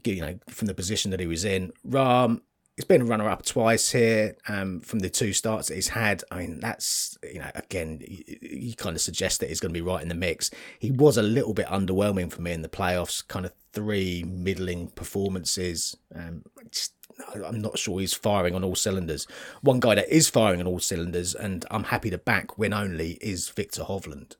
you 0.03 0.21
know, 0.21 0.39
from 0.49 0.67
the 0.67 0.73
position 0.73 1.11
that 1.11 1.19
he 1.19 1.27
was 1.27 1.45
in. 1.45 1.71
Rahm, 1.87 2.41
he's 2.79 2.85
been 2.85 3.01
a 3.01 3.05
runner 3.05 3.27
up 3.27 3.43
twice 3.43 3.91
here 3.91 4.37
um, 4.47 4.79
from 4.79 4.99
the 4.99 5.09
two 5.09 5.33
starts 5.33 5.67
that 5.67 5.75
he's 5.75 5.89
had. 5.89 6.23
I 6.31 6.39
mean, 6.39 6.61
that's, 6.61 7.17
you 7.21 7.39
know, 7.39 7.51
again, 7.55 7.99
you, 8.01 8.73
kind 8.75 8.95
of 8.95 9.01
suggest 9.01 9.41
that 9.41 9.49
he's 9.49 9.59
going 9.59 9.73
to 9.73 9.77
be 9.77 9.85
right 9.85 10.01
in 10.01 10.07
the 10.07 10.15
mix. 10.15 10.49
He 10.79 10.89
was 10.89 11.17
a 11.17 11.21
little 11.21 11.53
bit 11.53 11.67
underwhelming 11.67 12.31
for 12.31 12.41
me 12.41 12.53
in 12.53 12.61
the 12.61 12.69
playoffs, 12.69 13.27
kind 13.27 13.45
of 13.45 13.51
three 13.73 14.23
middling 14.23 14.87
performances. 14.91 15.97
Um, 16.15 16.43
just, 16.71 16.93
I'm 17.33 17.59
not 17.59 17.77
sure 17.77 17.99
he's 17.99 18.13
firing 18.13 18.55
on 18.55 18.63
all 18.63 18.75
cylinders. 18.75 19.27
One 19.61 19.81
guy 19.81 19.95
that 19.95 20.07
is 20.07 20.29
firing 20.29 20.61
on 20.61 20.67
all 20.67 20.79
cylinders, 20.79 21.35
and 21.35 21.65
I'm 21.69 21.83
happy 21.83 22.09
to 22.11 22.17
back 22.17 22.57
win 22.57 22.71
only, 22.71 23.17
is 23.19 23.49
Victor 23.49 23.83
Hovland 23.83 24.35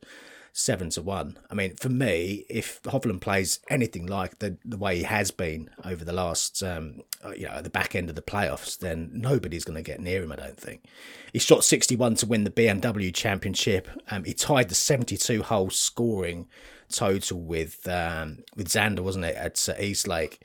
seven 0.53 0.89
to 0.91 1.01
one. 1.01 1.37
I 1.49 1.53
mean, 1.53 1.75
for 1.75 1.89
me, 1.89 2.45
if 2.49 2.81
Hovland 2.83 3.21
plays 3.21 3.59
anything 3.69 4.05
like 4.05 4.39
the 4.39 4.57
the 4.65 4.77
way 4.77 4.97
he 4.97 5.03
has 5.03 5.31
been 5.31 5.69
over 5.85 6.03
the 6.03 6.13
last, 6.13 6.61
um, 6.63 7.01
uh, 7.23 7.31
you 7.31 7.47
know, 7.47 7.61
the 7.61 7.69
back 7.69 7.95
end 7.95 8.09
of 8.09 8.15
the 8.15 8.21
playoffs, 8.21 8.77
then 8.77 9.09
nobody's 9.13 9.65
going 9.65 9.77
to 9.77 9.83
get 9.83 9.99
near 9.99 10.23
him. 10.23 10.31
I 10.31 10.37
don't 10.37 10.59
think. 10.59 10.85
He 11.33 11.39
shot 11.39 11.63
sixty 11.63 11.95
one 11.95 12.15
to 12.15 12.25
win 12.25 12.43
the 12.43 12.51
BMW 12.51 13.13
Championship. 13.13 13.87
Um, 14.09 14.23
he 14.23 14.33
tied 14.33 14.69
the 14.69 14.75
seventy 14.75 15.17
two 15.17 15.43
hole 15.43 15.69
scoring 15.69 16.47
total 16.89 17.41
with 17.41 17.87
um, 17.87 18.43
with 18.55 18.67
Xander, 18.67 19.01
wasn't 19.01 19.25
it, 19.25 19.35
at 19.35 19.67
East 19.79 20.07
Lake. 20.07 20.39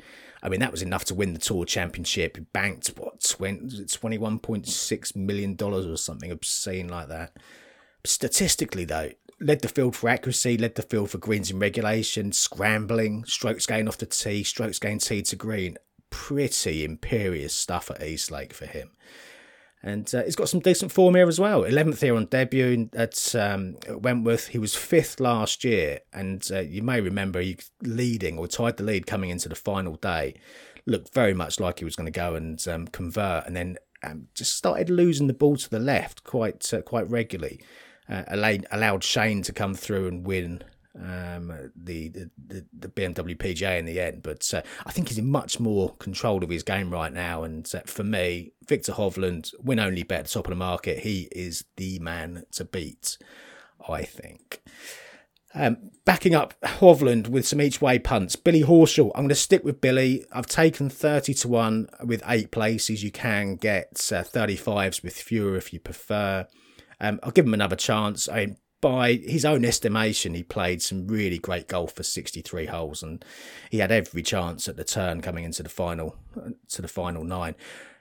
I 0.45 0.51
mean, 0.51 0.61
that 0.61 0.73
was 0.73 0.83
enough 0.83 1.07
to 1.07 1.15
win 1.15 1.33
the 1.33 1.41
Tour 1.41 1.65
Championship. 1.65 2.37
He 2.37 2.43
banked, 2.43 2.89
what, 2.99 3.19
$21.6 3.21 5.17
million 5.17 5.57
or 5.59 5.97
something 5.97 6.31
obscene 6.31 6.89
like 6.89 7.09
that. 7.09 7.35
Statistically, 8.05 8.85
though, 8.85 9.11
led 9.45 9.61
the 9.61 9.69
field 9.69 9.95
for 9.95 10.09
accuracy, 10.09 10.57
led 10.57 10.75
the 10.75 10.83
field 10.83 11.11
for 11.11 11.19
greens 11.19 11.51
in 11.51 11.59
regulation, 11.59 12.33
scrambling, 12.33 13.25
strokes 13.27 13.67
gained 13.67 13.89
off 13.89 13.99
the 13.99 14.07
tee, 14.07 14.43
strokes 14.43 14.79
gained 14.79 15.03
tee 15.03 15.23
to 15.23 15.37
green. 15.37 15.77
Pretty 16.09 16.85
imperious 16.85 17.55
stuff 17.55 17.91
at 17.91 18.03
East 18.03 18.31
Lake 18.31 18.55
for 18.55 18.67
him. 18.67 18.93
And 19.83 20.13
uh, 20.15 20.23
he's 20.23 20.37
got 20.37 20.49
some 20.49 20.61
decent 20.61 20.93
form 20.93 21.15
here 21.15 21.29
as 21.29 21.39
well. 21.39 21.63
11th 21.63 22.01
here 22.01 22.17
on 22.17 22.25
debut 22.25 22.89
at 22.95 23.35
um, 23.35 23.77
Wentworth. 23.91 24.49
He 24.49 24.59
was 24.59 24.75
fifth 24.75 25.21
last 25.21 25.63
year. 25.63 26.01
And 26.11 26.49
uh, 26.51 26.61
you 26.61 26.83
may 26.83 27.03
remember 27.03 27.41
he 27.41 27.59
leading 27.83 28.39
or 28.39 28.49
tied 28.49 28.79
the 28.79 28.83
lead 28.83 29.07
coming 29.07 29.29
into 29.29 29.51
the 29.51 29.55
final 29.55 29.97
day. 29.97 30.37
Looked 30.87 31.13
very 31.13 31.35
much 31.35 31.61
like 31.61 31.81
he 31.81 31.85
was 31.85 31.97
going 31.97 32.11
to 32.11 32.19
go 32.19 32.35
and 32.35 32.67
um, 32.67 32.87
convert 32.87 33.47
and 33.47 33.55
then 33.55 33.77
um, 34.03 34.29
just 34.35 34.57
started 34.57 34.89
losing 34.89 35.27
the 35.27 35.35
ball 35.35 35.57
to 35.57 35.69
the 35.69 35.79
left 35.79 36.25
quite 36.25 36.73
uh, 36.73 36.83
quite 36.83 37.09
regularly 37.11 37.61
uh, 38.09 38.25
allowed, 38.29 39.05
Shane 39.05 39.43
to 39.43 39.53
come 39.53 39.75
through 39.75 40.09
and 40.09 40.27
win 40.27 40.63
um, 40.97 41.71
the, 41.75 42.09
the, 42.09 42.31
the 42.73 42.89
BMW 42.89 43.37
PGA 43.37 43.79
in 43.79 43.87
the 43.87 44.01
end. 44.01 44.23
But 44.23 44.53
uh, 44.55 44.63
I 44.87 44.93
think 44.93 45.09
he's 45.09 45.19
in 45.19 45.31
much 45.31 45.59
more 45.59 45.95
control 45.97 46.45
of 46.45 46.51
his 46.51 46.63
game 46.63 46.91
right 46.91 47.13
now. 47.13 47.43
And 47.43 47.71
uh, 47.75 47.81
for 47.87 48.05
me, 48.05 48.53
Victor 48.67 48.93
Hovland, 48.93 49.53
win 49.63 49.81
only 49.81 50.03
bet 50.03 50.27
top 50.27 50.47
of 50.47 50.51
the 50.51 50.57
market. 50.57 51.01
He 51.01 51.29
is 51.33 51.65
the 51.77 51.99
man 51.99 52.45
to 52.53 52.65
beat, 52.65 53.19
I 53.89 54.03
think. 54.03 54.63
Um, 55.57 55.91
backing 56.05 56.35
up 56.35 56.55
Hovland 56.63 57.29
with 57.29 57.47
some 57.47 57.63
each 57.63 57.81
way 57.81 58.01
punts. 58.01 58.35
Billy 58.35 58.63
Horschel, 58.63 59.13
I'm 59.15 59.23
going 59.23 59.29
to 59.29 59.37
stick 59.37 59.63
with 59.63 59.81
Billy. 59.81 60.25
I've 60.33 60.47
taken 60.47 60.91
30 60.91 61.33
to 61.35 61.49
1 61.49 61.89
with 62.05 62.25
eight 62.27 62.51
places. 62.51 63.05
You 63.05 63.13
can 63.13 63.55
get 63.55 63.91
uh, 64.13 64.25
35s 64.25 65.05
with 65.05 65.17
fewer 65.17 65.57
if 65.57 65.73
you 65.73 65.79
prefer. 65.79 66.49
Um, 67.05 67.21
I'll 67.23 67.33
give 67.33 67.47
him 67.47 67.55
another 67.55 67.77
chance. 67.77 68.29
I 68.29 68.47
mean, 68.47 68.57
by 68.81 69.15
his 69.15 69.45
own 69.45 69.65
estimation, 69.65 70.35
he 70.35 70.43
played 70.43 70.83
some 70.83 71.07
really 71.07 71.39
great 71.39 71.69
golf 71.69 71.95
for 71.95 72.03
63 72.03 72.67
holes, 72.67 73.03
and 73.03 73.25
he 73.71 73.79
had 73.79 73.91
every 73.91 74.23
chance 74.23 74.69
at 74.69 74.77
the 74.77 74.85
turn 74.85 75.21
coming 75.21 75.45
into 75.45 75.63
the 75.63 75.69
final 75.69 76.17
to 76.69 76.83
the 76.83 76.89
final 76.89 77.25
nine. 77.25 77.55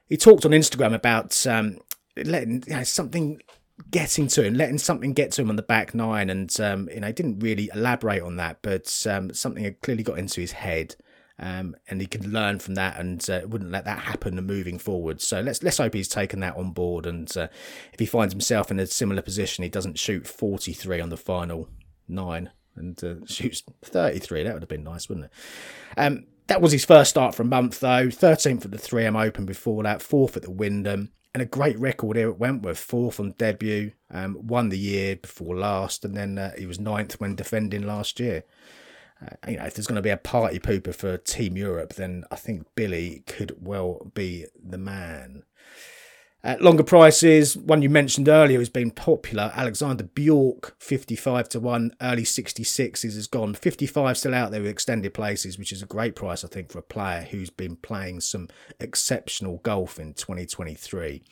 He 0.09 0.17
talked 0.17 0.45
on 0.45 0.51
Instagram 0.51 0.93
about 0.93 1.45
um, 1.47 1.79
letting 2.17 2.63
you 2.67 2.75
know, 2.75 2.83
something 2.83 3.41
getting 3.91 4.27
to 4.27 4.43
him, 4.43 4.53
letting 4.53 4.77
something 4.77 5.13
get 5.13 5.31
to 5.33 5.41
him 5.41 5.49
on 5.49 5.55
the 5.55 5.63
back 5.63 5.93
nine, 5.93 6.29
and 6.29 6.59
um, 6.59 6.89
you 6.93 6.99
know, 6.99 7.11
didn't 7.11 7.39
really 7.39 7.69
elaborate 7.73 8.21
on 8.21 8.37
that, 8.37 8.59
but 8.61 9.05
um, 9.09 9.33
something 9.33 9.63
had 9.63 9.81
clearly 9.81 10.03
got 10.03 10.19
into 10.19 10.41
his 10.41 10.51
head. 10.53 10.95
Um, 11.43 11.75
and 11.89 11.99
he 11.99 12.07
can 12.07 12.31
learn 12.31 12.59
from 12.59 12.75
that 12.75 12.97
and 12.97 13.29
uh, 13.29 13.41
wouldn't 13.45 13.69
let 13.69 13.83
that 13.83 13.99
happen 13.99 14.35
moving 14.35 14.79
forward. 14.79 15.19
So 15.19 15.41
let's 15.41 15.61
let's 15.61 15.77
hope 15.77 15.93
he's 15.93 16.07
taken 16.07 16.39
that 16.39 16.55
on 16.55 16.71
board. 16.71 17.05
And 17.05 17.35
uh, 17.35 17.49
if 17.91 17.99
he 17.99 18.05
finds 18.05 18.33
himself 18.33 18.71
in 18.71 18.79
a 18.79 18.87
similar 18.87 19.21
position, 19.21 19.63
he 19.63 19.69
doesn't 19.69 19.99
shoot 19.99 20.25
43 20.25 21.01
on 21.01 21.09
the 21.09 21.17
final 21.17 21.67
nine 22.07 22.51
and 22.77 23.03
uh, 23.03 23.15
shoots 23.25 23.61
33. 23.83 24.43
That 24.43 24.53
would 24.53 24.63
have 24.63 24.69
been 24.69 24.85
nice, 24.85 25.09
wouldn't 25.09 25.25
it? 25.25 25.31
Um, 25.97 26.27
that 26.47 26.61
was 26.61 26.71
his 26.71 26.85
first 26.85 27.09
start 27.09 27.35
for 27.35 27.41
a 27.41 27.45
month, 27.45 27.81
though. 27.81 28.07
13th 28.07 28.63
at 28.63 28.71
the 28.71 28.77
3M 28.77 29.21
Open 29.21 29.45
before 29.45 29.83
that, 29.83 30.01
fourth 30.01 30.37
at 30.37 30.43
the 30.43 30.51
Wyndham, 30.51 31.11
and 31.33 31.43
a 31.43 31.45
great 31.45 31.77
record 31.77 32.15
here 32.15 32.29
at 32.29 32.39
Wentworth. 32.39 32.79
Fourth 32.79 33.19
on 33.19 33.33
debut, 33.37 33.91
um, 34.11 34.37
won 34.39 34.69
the 34.69 34.79
year 34.79 35.17
before 35.17 35.57
last, 35.57 36.05
and 36.05 36.15
then 36.15 36.37
uh, 36.37 36.51
he 36.57 36.65
was 36.65 36.79
ninth 36.79 37.19
when 37.19 37.35
defending 37.35 37.85
last 37.85 38.21
year. 38.21 38.45
Uh, 39.23 39.35
you 39.49 39.57
know, 39.57 39.65
if 39.65 39.75
there's 39.75 39.87
going 39.87 39.95
to 39.95 40.01
be 40.01 40.09
a 40.09 40.17
party 40.17 40.59
pooper 40.59 40.93
for 40.93 41.17
Team 41.17 41.55
Europe, 41.57 41.93
then 41.93 42.25
I 42.31 42.35
think 42.35 42.67
Billy 42.75 43.23
could 43.27 43.55
well 43.61 44.11
be 44.13 44.45
the 44.61 44.77
man. 44.77 45.43
Uh, 46.45 46.57
longer 46.59 46.83
prices, 46.83 47.55
one 47.55 47.81
you 47.81 47.89
mentioned 47.89 48.27
earlier 48.27 48.59
has 48.59 48.67
been 48.67 48.91
popular. 48.91 49.53
Alexander 49.55 50.03
Bjork, 50.03 50.75
55 50.77 51.47
to 51.49 51.59
1, 51.61 51.95
early 52.01 52.23
66s 52.23 53.01
has 53.01 53.27
gone. 53.27 53.53
55 53.53 54.17
still 54.17 54.35
out 54.35 54.51
there 54.51 54.59
with 54.61 54.69
extended 54.69 55.13
places, 55.13 55.57
which 55.57 55.71
is 55.71 55.81
a 55.81 55.85
great 55.85 56.15
price, 56.15 56.43
I 56.43 56.49
think, 56.49 56.69
for 56.69 56.79
a 56.79 56.83
player 56.83 57.21
who's 57.21 57.49
been 57.49 57.77
playing 57.77 58.19
some 58.19 58.49
exceptional 58.81 59.59
golf 59.63 59.97
in 59.97 60.13
2023. 60.15 61.23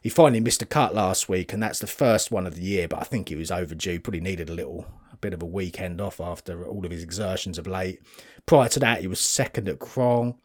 He 0.00 0.08
finally 0.08 0.38
missed 0.38 0.62
a 0.62 0.66
cut 0.66 0.94
last 0.94 1.28
week, 1.28 1.52
and 1.52 1.60
that's 1.60 1.80
the 1.80 1.88
first 1.88 2.30
one 2.30 2.46
of 2.46 2.54
the 2.54 2.62
year, 2.62 2.86
but 2.86 3.00
I 3.00 3.04
think 3.04 3.28
he 3.28 3.34
was 3.34 3.50
overdue. 3.50 3.98
Probably 3.98 4.20
needed 4.20 4.48
a 4.48 4.54
little 4.54 4.86
a 5.16 5.20
bit 5.20 5.34
of 5.34 5.42
a 5.42 5.46
weekend 5.46 6.00
off 6.00 6.20
after 6.20 6.66
all 6.66 6.84
of 6.84 6.92
his 6.92 7.02
exertions 7.02 7.58
of 7.58 7.66
late. 7.66 8.00
Prior 8.44 8.68
to 8.68 8.80
that, 8.80 9.00
he 9.00 9.06
was 9.06 9.20
second 9.20 9.68
at 9.68 9.78
Crans. 9.78 10.36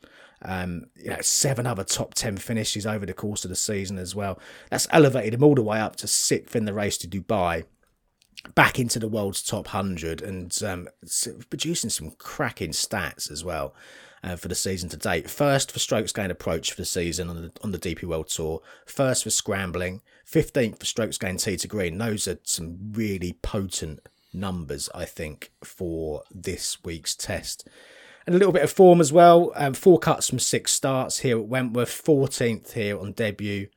Um, 0.43 0.85
you 0.95 1.11
know, 1.11 1.21
seven 1.21 1.67
other 1.67 1.83
top 1.83 2.15
10 2.15 2.37
finishes 2.37 2.87
over 2.87 3.05
the 3.05 3.13
course 3.13 3.45
of 3.45 3.49
the 3.49 3.55
season 3.55 3.99
as 3.99 4.15
well. 4.15 4.39
That's 4.71 4.87
elevated 4.89 5.35
him 5.35 5.43
all 5.43 5.53
the 5.53 5.61
way 5.61 5.79
up 5.79 5.97
to 5.97 6.07
sixth 6.07 6.55
in 6.55 6.65
the 6.65 6.73
race 6.73 6.97
to 6.99 7.07
Dubai, 7.07 7.65
back 8.55 8.79
into 8.79 8.97
the 8.97 9.07
world's 9.07 9.43
top 9.43 9.67
100, 9.67 10.21
and 10.21 10.57
um, 10.63 10.87
producing 11.49 11.91
some 11.91 12.11
cracking 12.17 12.71
stats 12.71 13.29
as 13.29 13.43
well. 13.43 13.75
Uh, 14.23 14.35
for 14.35 14.49
the 14.49 14.53
season 14.53 14.87
to 14.87 14.97
date. 14.97 15.27
First 15.27 15.71
for 15.71 15.79
strokes 15.79 16.11
gained 16.11 16.31
approach 16.31 16.69
for 16.69 16.79
the 16.79 16.85
season 16.85 17.27
on 17.27 17.41
the 17.41 17.51
on 17.63 17.71
the 17.71 17.79
DP 17.79 18.03
World 18.03 18.27
Tour. 18.27 18.61
First 18.85 19.23
for 19.23 19.31
scrambling. 19.31 20.03
Fifteenth 20.25 20.77
for 20.77 20.85
strokes 20.85 21.17
gained 21.17 21.39
tee 21.39 21.57
to 21.57 21.67
green. 21.67 21.97
Those 21.97 22.27
are 22.27 22.37
some 22.43 22.91
really 22.91 23.33
potent 23.41 23.99
numbers, 24.33 24.89
I 24.93 25.05
think, 25.05 25.51
for 25.63 26.23
this 26.31 26.83
week's 26.83 27.15
test. 27.15 27.67
And 28.25 28.35
a 28.35 28.37
little 28.37 28.53
bit 28.53 28.63
of 28.63 28.71
form 28.71 29.01
as 29.01 29.11
well. 29.11 29.51
Um, 29.55 29.73
four 29.73 29.97
cuts 29.99 30.29
from 30.29 30.39
six 30.39 30.71
starts 30.71 31.19
here 31.19 31.39
at 31.39 31.47
Wentworth, 31.47 31.89
14th 31.89 32.73
here 32.73 32.99
on 32.99 33.13
debut 33.13 33.67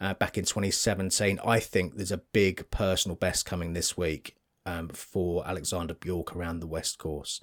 uh, 0.00 0.14
back 0.14 0.36
in 0.36 0.44
2017. 0.44 1.40
I 1.44 1.58
think 1.60 1.96
there's 1.96 2.12
a 2.12 2.18
big 2.18 2.70
personal 2.70 3.16
best 3.16 3.46
coming 3.46 3.72
this 3.72 3.96
week 3.96 4.36
um, 4.66 4.88
for 4.88 5.46
Alexander 5.46 5.94
Bjork 5.94 6.36
around 6.36 6.60
the 6.60 6.66
West 6.66 6.98
Course. 6.98 7.42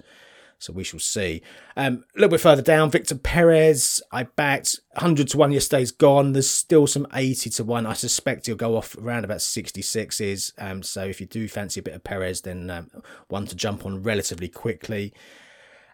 So 0.62 0.72
we 0.72 0.84
shall 0.84 1.00
see. 1.00 1.42
Um, 1.76 2.04
a 2.14 2.20
little 2.20 2.30
bit 2.30 2.40
further 2.40 2.62
down, 2.62 2.92
Victor 2.92 3.16
Perez. 3.16 4.00
I 4.12 4.22
backed 4.22 4.78
100 4.92 5.26
to 5.28 5.36
1 5.36 5.50
yesterday's 5.50 5.90
gone. 5.90 6.34
There's 6.34 6.48
still 6.48 6.86
some 6.86 7.08
80 7.12 7.50
to 7.50 7.64
1. 7.64 7.84
I 7.84 7.94
suspect 7.94 8.46
he'll 8.46 8.54
go 8.54 8.76
off 8.76 8.96
around 8.96 9.24
about 9.24 9.38
66s. 9.38 10.52
Um, 10.58 10.84
so 10.84 11.02
if 11.02 11.20
you 11.20 11.26
do 11.26 11.48
fancy 11.48 11.80
a 11.80 11.82
bit 11.82 11.94
of 11.94 12.04
Perez, 12.04 12.42
then 12.42 12.70
um, 12.70 12.90
one 13.26 13.46
to 13.46 13.56
jump 13.56 13.84
on 13.84 14.04
relatively 14.04 14.48
quickly. 14.48 15.12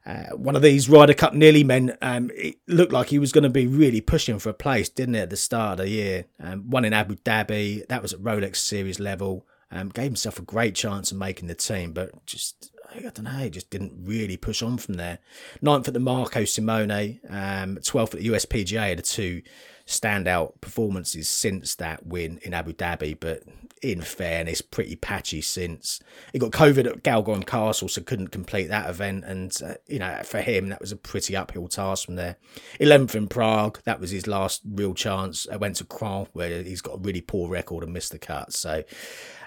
Uh, 0.04 0.37
won 0.37 0.54
of 0.54 0.61
these 0.61 0.88
Ryder 0.88 1.14
Cup 1.14 1.33
nearly 1.33 1.64
men, 1.64 1.96
um, 2.02 2.31
it 2.35 2.57
looked 2.66 2.92
like 2.92 3.09
he 3.09 3.18
was 3.18 3.33
going 3.33 3.44
to 3.44 3.50
be 3.50 3.66
really 3.66 4.02
pushing 4.02 4.38
for 4.38 4.50
a 4.50 4.54
place, 4.54 4.90
didn't 4.90 5.14
it, 5.14 5.20
at 5.20 5.31
the 5.31 5.37
start 5.37 5.72
of 5.72 5.87
the 5.87 5.88
year? 5.88 6.26
Um, 6.42 6.68
one 6.68 6.85
in 6.85 6.92
Abu 6.92 7.16
Dhabi, 7.16 7.87
that 7.88 8.02
was 8.02 8.12
at 8.12 8.20
Rolex 8.20 8.57
Series 8.57 9.00
level. 9.00 9.46
Um, 9.70 9.88
gave 9.88 10.04
himself 10.04 10.38
a 10.38 10.42
great 10.42 10.74
chance 10.74 11.11
of 11.11 11.18
making 11.18 11.48
the 11.48 11.54
team, 11.54 11.92
but 11.92 12.24
just 12.26 12.70
I 12.94 13.01
don't 13.01 13.22
know, 13.22 13.31
he 13.31 13.51
just 13.51 13.70
didn't 13.70 13.92
really 14.03 14.37
push 14.37 14.62
on 14.62 14.79
from 14.79 14.94
there. 14.94 15.18
Ninth 15.61 15.88
at 15.88 15.94
the 15.94 16.01
Marco 16.01 16.44
Simone, 16.44 17.20
um, 17.29 17.77
12th 17.79 18.14
at 18.14 18.20
the 18.20 18.29
USPGA, 18.29 18.96
the 18.96 19.03
two 19.03 19.42
standout 19.87 20.61
performances 20.61 21.29
since 21.29 21.74
that 21.77 22.07
win 22.07 22.38
in 22.42 22.55
Abu 22.55 22.72
Dhabi, 22.72 23.18
but 23.18 23.42
in 23.83 24.01
fairness, 24.01 24.61
pretty 24.61 24.96
patchy 24.96 25.40
since. 25.40 26.01
He 26.33 26.38
got 26.38 26.51
COVID 26.51 26.87
at 26.87 27.03
Galgorm 27.03 27.46
Castle, 27.46 27.88
so 27.88 28.03
couldn't 28.03 28.29
complete 28.29 28.68
that 28.68 28.88
event. 28.88 29.24
And, 29.24 29.57
uh, 29.64 29.74
you 29.87 29.98
know, 29.98 30.20
for 30.24 30.40
him, 30.40 30.68
that 30.68 30.81
was 30.81 30.92
a 30.92 30.96
pretty 30.96 31.37
uphill 31.37 31.68
task 31.68 32.07
from 32.07 32.16
there. 32.16 32.37
11th 32.81 33.14
in 33.14 33.29
Prague, 33.29 33.81
that 33.85 34.01
was 34.01 34.11
his 34.11 34.27
last 34.27 34.62
real 34.68 34.94
chance. 34.94 35.46
I 35.51 35.57
went 35.57 35.77
to 35.77 35.85
Crans, 35.85 36.29
where 36.33 36.62
he's 36.62 36.83
got 36.83 36.96
a 36.96 37.01
really 37.01 37.20
poor 37.20 37.48
record 37.48 37.85
and 37.85 37.92
missed 37.92 38.12
the 38.12 38.18
cut. 38.18 38.53
So 38.53 38.83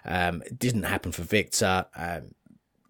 um, 0.06 0.42
it 0.46 0.58
didn't 0.58 0.84
happen 0.84 1.12
for 1.12 1.24
Victor. 1.24 1.86
Um, 1.96 2.34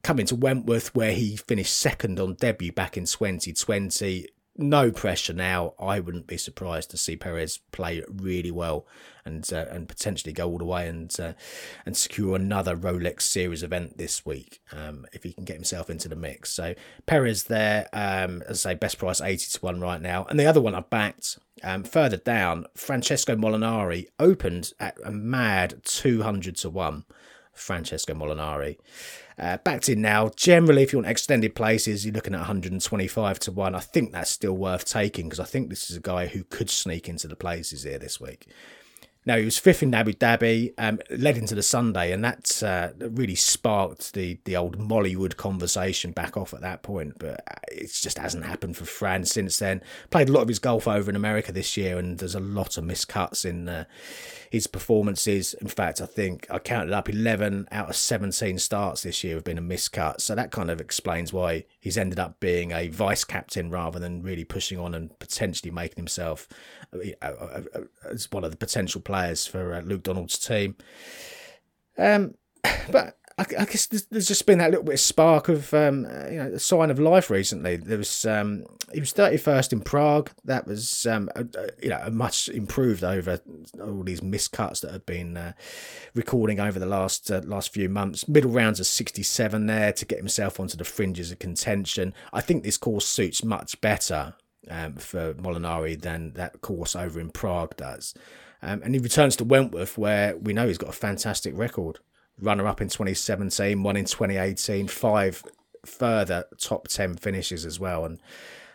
coming 0.04 0.26
to 0.28 0.36
Wentworth, 0.36 0.94
where 0.96 1.14
he 1.14 1.36
finished 1.36 1.74
second 1.74 2.20
on 2.20 2.36
debut 2.36 2.72
back 2.72 2.98
in 2.98 3.06
2020 3.06 4.28
no 4.58 4.92
pressure 4.92 5.34
now. 5.34 5.74
I 5.80 6.00
wouldn't 6.00 6.28
be 6.28 6.38
surprised 6.38 6.92
to 6.92 6.98
see 6.98 7.16
Perez 7.16 7.60
play 7.72 8.04
really 8.08 8.52
well 8.52 8.86
and 9.24 9.48
uh, 9.52 9.66
and 9.70 9.88
potentially 9.88 10.34
go 10.34 10.50
all 10.50 10.58
the 10.58 10.66
way 10.66 10.88
and 10.88 11.14
uh, 11.20 11.34
and 11.86 11.96
secure 11.96 12.36
another 12.36 12.76
Rolex 12.76 13.22
Series 13.24 13.64
event 13.64 13.98
this 13.98 14.26
week 14.26 14.62
um, 14.72 15.06
if 15.14 15.24
he 15.24 15.34
can 15.34 15.46
get 15.46 15.56
himself 15.56 15.90
into 15.90 16.10
the 16.10 16.16
mix. 16.16 16.52
So 16.52 16.76
Perez 17.06 17.44
there, 17.46 17.88
um, 17.94 18.44
as 18.48 18.66
I 18.66 18.72
say, 18.72 18.76
best 18.76 18.98
price 18.98 19.22
eighty 19.22 19.50
to 19.50 19.60
one 19.60 19.80
right 19.80 20.02
now, 20.02 20.26
and 20.26 20.40
the 20.40 20.46
other 20.46 20.62
one 20.62 20.76
I 20.76 20.82
backed. 20.82 21.40
Um, 21.64 21.84
further 21.84 22.18
down, 22.18 22.66
Francesco 22.76 23.36
Molinari 23.36 24.08
opened 24.20 24.74
at 24.80 24.98
a 25.06 25.12
mad 25.12 25.82
200 25.84 26.56
to 26.56 26.72
1. 26.72 27.06
Francesco 27.54 28.14
Molinari. 28.16 28.78
Uh, 29.42 29.58
backed 29.58 29.90
in 29.90 30.02
now. 30.02 30.30
Generally, 30.36 30.84
if 30.84 30.94
you 30.94 31.00
want 31.00 31.10
extended 31.10 31.56
places, 31.56 32.06
you're 32.06 32.14
looking 32.14 32.36
at 32.36 32.42
125 32.42 33.40
to 33.40 33.52
1. 33.52 33.74
I 33.74 33.80
think 33.80 34.12
that's 34.12 34.30
still 34.30 34.54
worth 34.54 34.86
taking 34.86 35.26
because 35.26 35.40
I 35.40 35.46
think 35.46 35.70
this 35.70 35.90
is 35.90 35.98
a 35.98 36.02
guy 36.02 36.28
who 36.28 36.44
could 36.44 36.70
sneak 36.70 37.10
into 37.10 37.28
the 37.28 37.36
places 37.36 37.82
here 37.82 37.98
this 37.98 38.22
week. 38.22 38.46
Now, 39.24 39.38
he 39.38 39.46
was 39.46 39.60
fifth 39.60 39.84
in 39.84 39.94
Abu 39.94 40.14
Dhabi, 40.14 40.74
um, 40.80 41.00
led 41.12 41.38
into 41.38 41.54
the 41.54 41.62
Sunday, 41.62 42.12
and 42.12 42.24
that 42.24 42.64
uh, 42.64 42.90
really 43.00 43.36
sparked 43.36 44.14
the, 44.14 44.40
the 44.46 44.58
old 44.58 44.80
Moliwood 44.80 45.38
conversation 45.38 46.12
back 46.12 46.36
off 46.36 46.56
at 46.56 46.62
that 46.62 46.82
point. 46.82 47.20
But 47.20 47.42
uh, 47.48 47.56
it 47.72 47.92
just 47.94 48.18
hasn't 48.18 48.46
happened 48.46 48.78
for 48.78 48.86
Fran 48.86 49.26
since 49.26 49.60
then. 49.60 49.82
Played 50.10 50.30
a 50.30 50.32
lot 50.32 50.42
of 50.42 50.48
his 50.48 50.58
golf 50.58 50.88
over 50.88 51.10
in 51.10 51.16
America 51.16 51.52
this 51.52 51.78
year, 51.78 52.00
and 52.00 52.18
there's 52.18 52.34
a 52.34 52.40
lot 52.40 52.80
of 52.80 52.84
miscuts 52.84 53.46
in 53.46 53.70
uh, 53.70 53.86
his 54.50 54.66
performances. 54.68 55.54
In 55.56 55.68
fact, 55.68 56.02
I 56.02 56.08
think 56.08 56.48
I 56.50 56.58
counted 56.60 56.92
up 56.92 57.08
11 57.08 57.68
out 57.72 57.90
of 57.90 57.96
17 57.96 58.60
starts 58.60 59.04
this 59.04 59.24
year 59.24 59.36
have 59.36 59.46
been 59.46 59.58
a 59.58 59.62
miscut. 59.62 60.20
So 60.20 60.36
that 60.36 60.52
kind 60.52 60.70
of 60.70 60.82
explains 60.82 61.32
why 61.32 61.66
he's 61.80 61.98
ended 61.98 62.20
up 62.20 62.40
being 62.40 62.72
a 62.72 62.90
vice 62.90 63.24
captain 63.24 63.70
rather 63.70 63.98
than 63.98 64.24
really 64.24 64.44
pushing 64.44 64.78
on 64.78 64.94
and 64.94 65.18
potentially 65.20 65.72
making 65.72 65.98
himself 65.98 66.50
uh, 66.94 66.98
uh, 67.22 67.62
uh, 67.74 67.82
as 68.10 68.30
one 68.32 68.44
of 68.44 68.52
the 68.52 68.58
potential 68.58 69.00
players 69.12 69.46
for 69.46 69.82
Luke 69.82 70.04
Donald's 70.04 70.40
team. 70.40 70.76
Um, 71.98 72.36
but 72.92 73.18
I, 73.38 73.42
I 73.60 73.66
guess 73.66 73.88
there's, 73.88 74.06
there's, 74.06 74.28
just 74.28 74.46
been 74.46 74.60
that 74.60 74.72
little 74.72 74.86
bit 74.86 74.94
of 74.94 75.00
spark 75.02 75.50
of 75.50 75.74
um, 75.74 76.06
you 76.32 76.38
know, 76.38 76.52
a 76.54 76.60
sign 76.60 76.90
of 76.90 76.98
life 76.98 77.30
recently. 77.30 77.76
There 77.76 77.98
was 77.98 78.26
um, 78.26 78.64
he 78.94 79.02
was 79.02 79.14
31st 79.14 79.74
in 79.74 79.82
Prague. 79.82 80.32
That 80.46 80.66
was 80.66 81.06
um, 81.06 81.30
a, 81.36 81.42
a, 81.42 81.70
you 81.84 81.90
know 81.90 82.08
much 82.10 82.48
improved 82.48 83.04
over 83.04 83.42
all 83.82 84.04
these 84.04 84.22
miscuts 84.22 84.80
that 84.82 84.92
have 84.92 85.06
been 85.06 85.36
uh, 85.36 85.54
recording 86.16 86.62
over 86.62 86.80
the 86.80 86.86
last 86.86 87.30
uh, 87.30 87.42
last 87.44 87.74
few 87.74 87.90
months. 87.90 88.30
Middle 88.30 88.52
rounds 88.52 88.80
of 88.80 88.88
67 88.88 89.66
there 89.66 89.92
to 89.92 90.06
get 90.06 90.20
himself 90.20 90.58
onto 90.58 90.78
the 90.78 90.86
fringes 90.86 91.32
of 91.32 91.40
contention. 91.40 92.14
I 92.32 92.40
think 92.40 92.64
this 92.64 92.78
course 92.78 93.08
suits 93.08 93.44
much 93.44 93.82
better 93.82 94.36
um, 94.70 94.96
for 94.96 95.34
Molinari 95.34 96.00
than 96.00 96.34
that 96.34 96.62
course 96.62 96.96
over 96.96 97.20
in 97.20 97.30
Prague 97.30 97.76
does. 97.76 98.14
Um, 98.62 98.82
and 98.84 98.94
he 98.94 99.00
returns 99.00 99.36
to 99.38 99.44
Wentworth, 99.44 99.98
where 99.98 100.38
we 100.38 100.54
know 100.54 100.68
he's 100.68 100.78
got 100.78 100.90
a 100.90 100.94
fantastic 100.94 101.58
record 101.58 102.00
runner 102.40 102.68
up 102.68 102.82
in 102.82 102.90
2017, 102.90 103.82
won 103.82 103.98
in 103.98 104.06
2018, 104.06 104.88
five 104.88 105.44
further 105.86 106.46
top 106.60 106.88
10 106.88 107.16
finishes 107.16 107.66
as 107.66 107.80
well. 107.80 108.06
And 108.06 108.22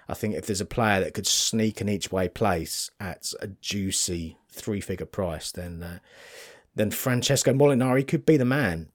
I 0.09 0.14
think 0.14 0.35
if 0.35 0.46
there's 0.46 0.61
a 0.61 0.66
player 0.66 1.01
that 1.01 1.14
could 1.14 1.27
sneak 1.27 1.81
an 1.81 1.88
each 1.88 2.11
way 2.11 2.29
place 2.29 2.90
at 3.01 3.33
a 3.40 3.49
juicy 3.49 4.38
three 4.51 4.81
figure 4.81 5.07
price, 5.07 5.53
then 5.53 5.83
uh, 5.83 5.99
then 6.75 6.90
Francesco 6.90 7.53
Molinari 7.53 8.07
could 8.07 8.27
be 8.27 8.37
the 8.37 8.44
man. 8.44 8.90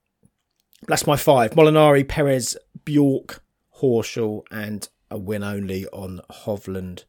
That's 0.88 1.08
my 1.08 1.16
five 1.16 1.52
Molinari, 1.52 2.08
Perez, 2.08 2.58
Bjork, 2.86 3.44
Horschel, 3.82 4.44
and 4.52 4.88
a 5.10 5.18
win 5.18 5.44
only 5.44 5.86
on 5.88 6.22
Hovland 6.32 7.04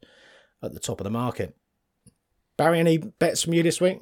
at 0.62 0.72
the 0.74 0.80
top 0.80 1.00
of 1.00 1.04
the 1.04 1.10
market. 1.10 1.56
Barry, 2.56 2.80
any 2.80 2.98
bets 2.98 3.42
from 3.42 3.54
you 3.54 3.62
this 3.62 3.80
week? 3.80 4.00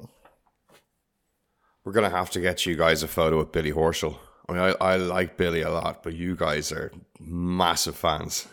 We're 1.83 1.93
gonna 1.93 2.09
have 2.09 2.29
to 2.31 2.41
get 2.41 2.65
you 2.65 2.75
guys 2.75 3.01
a 3.03 3.07
photo 3.07 3.37
with 3.39 3.51
Billy 3.51 3.71
Horschel. 3.71 4.17
I 4.47 4.53
mean, 4.53 4.61
I, 4.61 4.93
I 4.93 4.95
like 4.97 5.37
Billy 5.37 5.61
a 5.61 5.69
lot, 5.69 6.03
but 6.03 6.13
you 6.13 6.35
guys 6.35 6.71
are 6.71 6.91
massive 7.19 7.95
fans. 7.95 8.47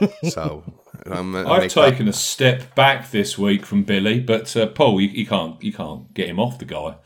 So 0.30 0.64
I'm, 1.06 1.36
I've 1.36 1.70
taken 1.70 2.06
that. 2.06 2.14
a 2.14 2.18
step 2.18 2.74
back 2.74 3.10
this 3.10 3.38
week 3.38 3.66
from 3.66 3.82
Billy, 3.84 4.20
but 4.20 4.54
uh, 4.56 4.66
Paul, 4.66 5.00
you, 5.00 5.08
you, 5.08 5.26
can't 5.26 5.62
you 5.62 5.72
can't 5.72 6.12
get 6.14 6.28
him 6.28 6.40
off 6.40 6.58
the 6.58 6.64
guy. 6.64 6.96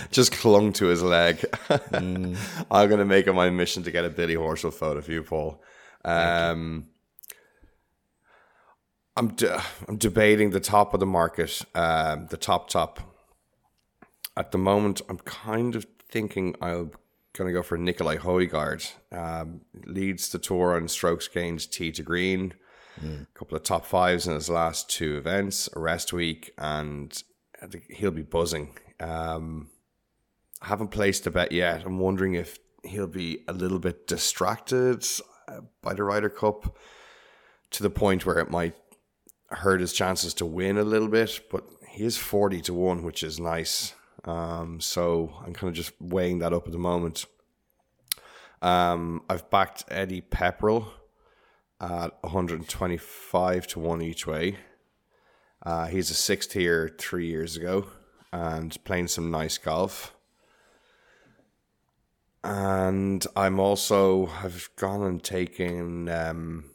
Just 0.10 0.32
clung 0.32 0.72
to 0.74 0.86
his 0.86 1.02
leg. 1.02 1.38
Mm. 1.68 2.36
I'm 2.70 2.88
going 2.88 2.98
to 2.98 3.04
make 3.04 3.26
it 3.26 3.32
my 3.32 3.50
mission 3.50 3.82
to 3.84 3.90
get 3.90 4.04
a 4.04 4.10
Billy 4.10 4.36
Horschel 4.36 4.72
photo 4.72 5.00
for 5.00 5.12
you, 5.12 5.22
Paul. 5.22 5.62
Um, 6.04 6.88
I'm 9.16 9.28
de- 9.28 9.62
I'm 9.88 9.96
debating 9.96 10.50
the 10.50 10.60
top 10.60 10.94
of 10.94 11.00
the 11.00 11.06
market, 11.06 11.62
um, 11.74 12.26
the 12.30 12.36
top 12.36 12.68
top 12.68 13.10
at 14.36 14.52
the 14.52 14.58
moment, 14.58 15.02
I'm 15.08 15.18
kind 15.18 15.76
of 15.76 15.86
thinking 16.08 16.54
I'm 16.60 16.92
going 17.34 17.48
to 17.48 17.52
go 17.52 17.62
for 17.62 17.76
Nicolai 17.76 18.16
Højgaard. 18.16 18.90
Um, 19.12 19.60
leads 19.84 20.30
the 20.30 20.38
tour 20.38 20.76
on 20.76 20.88
strokes 20.88 21.28
gained 21.28 21.70
tee 21.70 21.92
to 21.92 22.02
green. 22.02 22.54
Mm. 23.00 23.22
A 23.22 23.38
couple 23.38 23.56
of 23.56 23.62
top 23.62 23.84
fives 23.84 24.26
in 24.26 24.34
his 24.34 24.48
last 24.48 24.88
two 24.88 25.16
events, 25.16 25.68
a 25.74 25.80
rest 25.80 26.12
week, 26.12 26.52
and 26.58 27.22
I 27.62 27.66
think 27.66 27.90
he'll 27.90 28.10
be 28.10 28.22
buzzing. 28.22 28.76
Um, 28.98 29.68
I 30.62 30.68
haven't 30.68 30.88
placed 30.88 31.26
a 31.26 31.30
bet 31.30 31.52
yet. 31.52 31.84
I'm 31.84 31.98
wondering 31.98 32.34
if 32.34 32.58
he'll 32.82 33.06
be 33.06 33.44
a 33.46 33.52
little 33.52 33.78
bit 33.78 34.06
distracted 34.06 35.06
uh, 35.48 35.60
by 35.82 35.94
the 35.94 36.04
Ryder 36.04 36.30
Cup 36.30 36.76
to 37.72 37.82
the 37.82 37.90
point 37.90 38.26
where 38.26 38.38
it 38.38 38.50
might 38.50 38.74
hurt 39.50 39.80
his 39.80 39.92
chances 39.92 40.34
to 40.34 40.46
win 40.46 40.78
a 40.78 40.84
little 40.84 41.08
bit. 41.08 41.40
But 41.50 41.64
he 41.88 42.04
is 42.04 42.16
40 42.16 42.60
to 42.62 42.74
1, 42.74 43.02
which 43.02 43.22
is 43.22 43.40
nice. 43.40 43.94
Um, 44.24 44.80
so 44.80 45.32
I'm 45.44 45.54
kind 45.54 45.68
of 45.68 45.74
just 45.74 45.92
weighing 46.00 46.38
that 46.40 46.52
up 46.52 46.66
at 46.66 46.72
the 46.72 46.78
moment. 46.78 47.24
Um, 48.62 49.22
I've 49.28 49.48
backed 49.50 49.84
Eddie 49.88 50.20
Pepperell 50.20 50.86
at 51.80 52.12
125 52.22 53.66
to 53.68 53.78
1 53.78 54.02
each 54.02 54.26
way. 54.26 54.56
Uh, 55.62 55.86
he's 55.86 56.10
a 56.10 56.14
sixth 56.14 56.50
tier 56.52 56.94
three 56.98 57.26
years 57.26 57.56
ago 57.56 57.86
and 58.32 58.82
playing 58.84 59.08
some 59.08 59.30
nice 59.30 59.58
golf. 59.58 60.14
And 62.42 63.26
I'm 63.36 63.60
also 63.60 64.28
I've 64.42 64.70
gone 64.76 65.02
and 65.02 65.22
taken 65.22 66.08
um, 66.08 66.69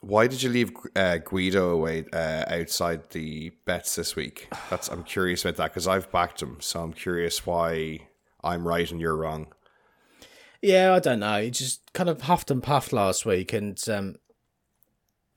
why 0.00 0.26
did 0.26 0.42
you 0.42 0.50
leave 0.50 0.72
uh, 0.96 1.18
Guido 1.18 1.70
away 1.70 2.04
uh, 2.12 2.44
outside 2.48 3.10
the 3.10 3.50
bets 3.64 3.96
this 3.96 4.14
week? 4.16 4.48
That's 4.70 4.88
I'm 4.88 5.04
curious 5.04 5.44
about 5.44 5.56
that 5.56 5.70
because 5.70 5.88
I've 5.88 6.10
backed 6.10 6.42
him, 6.42 6.58
so 6.60 6.80
I'm 6.80 6.92
curious 6.92 7.46
why 7.46 8.00
I'm 8.42 8.66
right 8.66 8.90
and 8.90 9.00
you're 9.00 9.16
wrong. 9.16 9.48
Yeah, 10.62 10.94
I 10.94 10.98
don't 10.98 11.20
know. 11.20 11.40
He 11.40 11.50
just 11.50 11.92
kind 11.92 12.08
of 12.08 12.22
huffed 12.22 12.50
and 12.50 12.62
puffed 12.62 12.92
last 12.92 13.24
week, 13.24 13.52
and 13.52 13.82
um, 13.88 14.16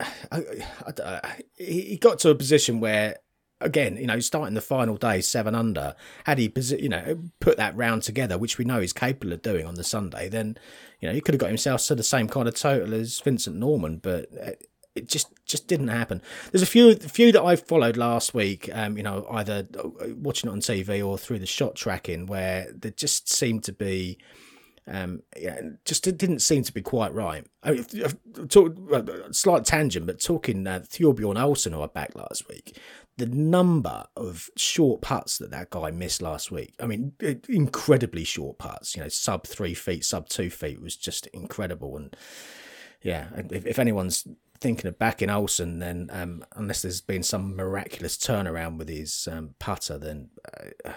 I, 0.00 0.42
I, 0.86 1.40
he 1.56 1.98
got 1.98 2.18
to 2.20 2.30
a 2.30 2.34
position 2.34 2.80
where, 2.80 3.16
again, 3.62 3.96
you 3.96 4.06
know, 4.06 4.20
starting 4.20 4.54
the 4.54 4.60
final 4.60 4.96
day 4.96 5.20
seven 5.20 5.54
under, 5.54 5.94
had 6.24 6.38
he, 6.38 6.52
you 6.78 6.88
know, 6.88 7.22
put 7.40 7.56
that 7.56 7.76
round 7.76 8.02
together, 8.02 8.38
which 8.38 8.58
we 8.58 8.64
know 8.64 8.80
he's 8.80 8.92
capable 8.92 9.32
of 9.32 9.42
doing 9.42 9.66
on 9.66 9.74
the 9.74 9.84
Sunday, 9.84 10.28
then 10.28 10.58
you 11.00 11.08
know, 11.08 11.14
he 11.14 11.20
could 11.20 11.34
have 11.34 11.40
got 11.40 11.48
himself 11.48 11.84
to 11.86 11.94
the 11.94 12.02
same 12.02 12.28
kind 12.28 12.46
of 12.46 12.54
total 12.54 12.94
as 12.94 13.18
Vincent 13.20 13.56
Norrman, 13.58 14.00
but 14.00 14.28
uh, 14.40 14.52
it 14.94 15.08
just 15.08 15.28
just 15.46 15.66
didn't 15.66 15.88
happen. 15.88 16.20
There's 16.50 16.62
a 16.62 16.66
few 16.66 16.94
few 16.94 17.32
that 17.32 17.42
I 17.42 17.56
followed 17.56 17.96
last 17.96 18.34
week, 18.34 18.68
um, 18.72 18.96
you 18.96 19.02
know, 19.02 19.26
either 19.30 19.66
watching 20.16 20.50
it 20.50 20.52
on 20.52 20.60
TV 20.60 21.04
or 21.04 21.18
through 21.18 21.38
the 21.38 21.46
shot 21.46 21.74
tracking, 21.74 22.26
where 22.26 22.68
there 22.72 22.90
just 22.92 23.32
seemed 23.32 23.64
to 23.64 23.72
be 23.72 24.18
Um, 24.86 25.22
yeah, 25.38 25.60
just 25.84 26.02
didn't 26.04 26.40
seem 26.40 26.64
to 26.64 26.72
be 26.72 26.82
quite 26.82 27.14
right. 27.14 27.46
I 27.62 27.70
mean, 27.70 27.86
talk, 28.48 28.76
slight 29.30 29.64
tangent, 29.64 30.06
but 30.06 30.20
talking 30.20 30.66
uh, 30.66 30.80
Thorbjorn 30.80 31.36
Olesen, 31.36 31.72
who 31.72 31.82
I 31.82 31.86
backed 31.86 32.16
last 32.16 32.48
week, 32.48 32.76
the 33.18 33.26
number 33.26 34.04
of 34.16 34.48
short 34.56 35.02
putts 35.02 35.38
that 35.38 35.50
that 35.50 35.70
guy 35.70 35.90
missed 35.90 36.22
last 36.22 36.50
week. 36.50 36.74
I 36.80 36.86
mean, 36.86 37.12
incredibly 37.48 38.24
short 38.24 38.58
putts. 38.58 38.96
You 38.96 39.02
know, 39.02 39.08
sub 39.08 39.46
three 39.46 39.74
feet, 39.74 40.04
sub 40.04 40.28
two 40.28 40.50
feet 40.50 40.80
was 40.80 40.96
just 40.96 41.26
incredible. 41.28 41.96
And 41.96 42.16
yeah, 43.02 43.28
if, 43.50 43.66
if 43.66 43.78
anyone's 43.78 44.26
thinking 44.62 44.86
of 44.86 44.98
backing 44.98 45.28
Olesen, 45.28 45.80
then 45.80 46.08
um, 46.12 46.44
unless 46.54 46.82
there's 46.82 47.00
been 47.00 47.22
some 47.22 47.54
miraculous 47.56 48.16
turnaround 48.16 48.78
with 48.78 48.88
his 48.88 49.28
um, 49.30 49.56
putter, 49.58 49.98
then 49.98 50.30
uh, 50.86 50.92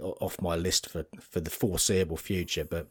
off 0.00 0.40
my 0.40 0.54
list 0.54 0.88
for, 0.88 1.04
for 1.20 1.40
the 1.40 1.50
foreseeable 1.50 2.16
future. 2.16 2.64
But 2.64 2.88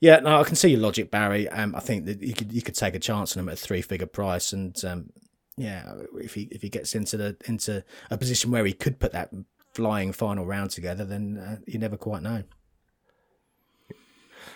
yeah, 0.00 0.20
no, 0.20 0.40
I 0.40 0.44
can 0.44 0.56
see 0.56 0.70
your 0.70 0.80
logic, 0.80 1.10
Barry. 1.10 1.48
Um, 1.48 1.74
I 1.74 1.80
think 1.80 2.06
that 2.06 2.22
you 2.22 2.32
could 2.32 2.52
you 2.52 2.62
could 2.62 2.76
take 2.76 2.94
a 2.94 3.00
chance 3.00 3.36
on 3.36 3.42
him 3.42 3.48
at 3.48 3.54
a 3.54 3.56
three 3.56 3.82
figure 3.82 4.06
price, 4.06 4.52
and 4.52 4.82
um, 4.84 5.10
yeah, 5.56 5.92
if 6.14 6.34
he 6.34 6.48
if 6.50 6.62
he 6.62 6.68
gets 6.68 6.94
into 6.94 7.16
the 7.16 7.36
into 7.46 7.84
a 8.10 8.16
position 8.16 8.50
where 8.50 8.64
he 8.64 8.72
could 8.72 8.98
put 8.98 9.12
that 9.12 9.30
flying 9.74 10.12
final 10.12 10.46
round 10.46 10.70
together, 10.70 11.04
then 11.04 11.38
uh, 11.38 11.56
you 11.66 11.78
never 11.78 11.96
quite 11.96 12.22
know. 12.22 12.44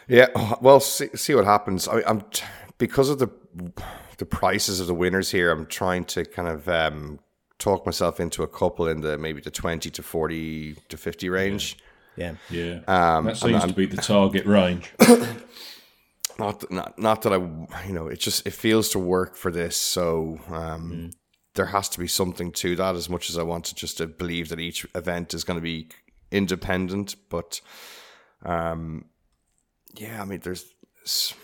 Yeah, 0.09 0.29
well, 0.61 0.81
see, 0.81 1.09
see 1.15 1.35
what 1.35 1.45
happens. 1.45 1.89
I, 1.89 2.03
am 2.09 2.25
because 2.79 3.09
of 3.09 3.19
the 3.19 3.29
the 4.19 4.27
prices 4.27 4.81
of 4.81 4.87
the 4.87 4.95
winners 4.95 5.31
here. 5.31 5.51
I'm 5.51 5.67
trying 5.67 6.05
to 6.07 6.25
kind 6.25 6.49
of 6.49 6.69
um, 6.69 7.19
talk 7.59 7.87
myself 7.87 8.21
into 8.21 8.43
a 8.43 8.49
couple 8.49 8.89
in 8.89 9.01
the 9.01 9.19
maybe 9.19 9.41
the 9.41 9.51
20 9.51 9.91
to 9.91 10.03
40 10.03 10.77
to 10.89 10.97
50 10.97 11.29
range. 11.29 11.79
Yeah. 12.17 12.35
Yeah. 12.51 12.81
Um, 12.87 13.25
that 13.27 13.37
seems 13.37 13.65
to 13.65 13.73
be 13.73 13.87
the 13.87 13.97
target 13.97 14.47
range. 14.47 14.93
not, 16.39 16.70
not, 16.70 16.99
not 16.99 17.22
that 17.22 17.32
I, 17.32 17.37
you 17.87 17.93
know, 17.93 18.07
it 18.09 18.20
just, 18.20 18.47
it 18.47 18.53
feels 18.53 18.89
to 18.91 18.99
work 18.99 19.37
for 19.37 19.51
this. 19.51 19.76
So, 19.76 20.39
um, 20.49 20.93
mm. 20.93 21.12
there 21.55 21.66
has 21.66 21.89
to 21.91 21.99
be 21.99 22.07
something 22.07 22.53
to 22.53 22.76
that 22.76 22.95
as 22.95 23.09
much 23.09 23.30
as 23.30 23.39
I 23.39 23.43
want 23.43 23.64
to 23.66 23.74
just 23.74 23.99
to 23.99 24.07
believe 24.07 24.49
that 24.49 24.61
each 24.61 24.87
event 24.95 25.35
is 25.35 25.45
going 25.45 25.59
to 25.59 25.62
be 25.62 25.89
independent. 26.30 27.16
But, 27.28 27.61
um, 28.45 29.07
yeah, 29.95 30.20
I 30.20 30.24
mean, 30.24 30.41
there's, 30.41 31.35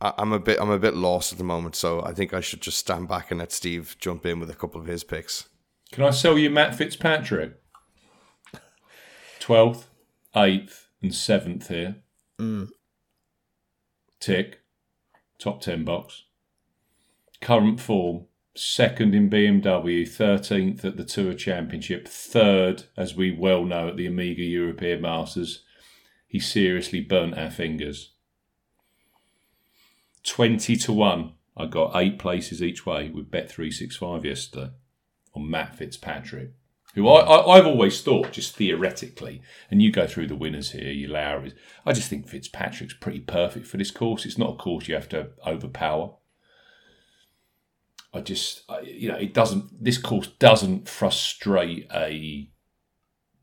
I'm 0.00 0.32
a 0.32 0.38
bit 0.38 0.60
I'm 0.60 0.70
a 0.70 0.78
bit 0.78 0.94
lost 0.94 1.32
at 1.32 1.38
the 1.38 1.44
moment, 1.44 1.76
so 1.76 2.02
I 2.02 2.12
think 2.12 2.34
I 2.34 2.40
should 2.40 2.60
just 2.60 2.78
stand 2.78 3.08
back 3.08 3.30
and 3.30 3.40
let 3.40 3.52
Steve 3.52 3.96
jump 3.98 4.26
in 4.26 4.38
with 4.38 4.50
a 4.50 4.54
couple 4.54 4.80
of 4.80 4.86
his 4.86 5.02
picks. 5.02 5.48
Can 5.92 6.04
I 6.04 6.10
sell 6.10 6.36
you 6.36 6.50
Matt 6.50 6.74
Fitzpatrick? 6.74 7.54
Twelfth, 9.40 9.88
eighth, 10.36 10.88
and 11.00 11.14
seventh 11.14 11.68
here. 11.68 11.96
Mm. 12.38 12.68
Tick. 14.24 14.62
Top 15.38 15.60
ten 15.60 15.84
box. 15.84 16.24
Current 17.42 17.78
form. 17.78 18.24
Second 18.56 19.14
in 19.14 19.28
BMW, 19.28 20.08
13th 20.08 20.82
at 20.82 20.96
the 20.96 21.04
Tour 21.04 21.34
Championship, 21.34 22.08
third, 22.08 22.84
as 22.96 23.14
we 23.14 23.32
well 23.32 23.64
know, 23.64 23.88
at 23.88 23.96
the 23.98 24.08
Omega 24.08 24.42
European 24.42 25.02
Masters. 25.02 25.64
He 26.26 26.40
seriously 26.40 27.02
burnt 27.02 27.36
our 27.36 27.50
fingers 27.50 28.12
20 30.22 30.74
to 30.76 30.92
1. 30.92 31.32
I 31.56 31.66
got 31.66 31.94
eight 31.94 32.18
places 32.18 32.62
each 32.62 32.86
way 32.86 33.10
with 33.10 33.30
Bet365 33.30 34.24
yesterday 34.24 34.70
on 35.34 35.50
Matt 35.50 35.76
Fitzpatrick, 35.76 36.52
who 36.94 37.08
I, 37.08 37.54
I, 37.54 37.56
have 37.56 37.66
always 37.66 38.00
thought, 38.00 38.32
just 38.32 38.54
theoretically, 38.54 39.42
and 39.70 39.82
you 39.82 39.90
go 39.90 40.06
through 40.06 40.28
the 40.28 40.36
winners 40.36 40.70
here, 40.70 40.92
you 40.92 41.08
Lowrys. 41.08 41.52
I 41.84 41.92
just 41.92 42.08
think 42.08 42.28
Fitzpatrick's 42.28 42.94
pretty 42.94 43.20
perfect 43.20 43.66
for 43.66 43.76
this 43.76 43.90
course. 43.90 44.24
It's 44.24 44.38
not 44.38 44.54
a 44.54 44.56
course 44.56 44.88
you 44.88 44.94
have 44.94 45.08
to 45.10 45.30
overpower. 45.46 46.14
I 48.12 48.20
just, 48.20 48.62
you 48.84 49.08
know, 49.08 49.16
it 49.16 49.34
doesn't, 49.34 49.82
this 49.82 49.98
course 49.98 50.28
doesn't 50.38 50.88
frustrate 50.88 51.88
a 51.92 52.48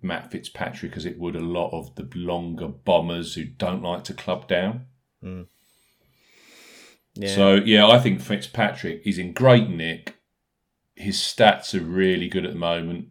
Matt 0.01 0.31
Fitzpatrick 0.31 0.97
as 0.97 1.05
it 1.05 1.19
would 1.19 1.35
a 1.35 1.41
lot 1.41 1.71
of 1.71 1.95
the 1.95 2.09
longer 2.15 2.67
bombers 2.67 3.35
who 3.35 3.45
don't 3.45 3.83
like 3.83 4.03
to 4.05 4.13
club 4.13 4.47
down. 4.47 4.85
Mm. 5.23 5.47
Yeah. 7.13 7.35
So 7.35 7.55
yeah, 7.55 7.87
I 7.87 7.99
think 7.99 8.21
Fitzpatrick 8.21 9.01
is 9.05 9.17
in 9.17 9.33
great 9.33 9.69
nick. 9.69 10.15
His 10.95 11.17
stats 11.17 11.73
are 11.73 11.83
really 11.83 12.27
good 12.27 12.45
at 12.45 12.53
the 12.53 12.59
moment. 12.59 13.09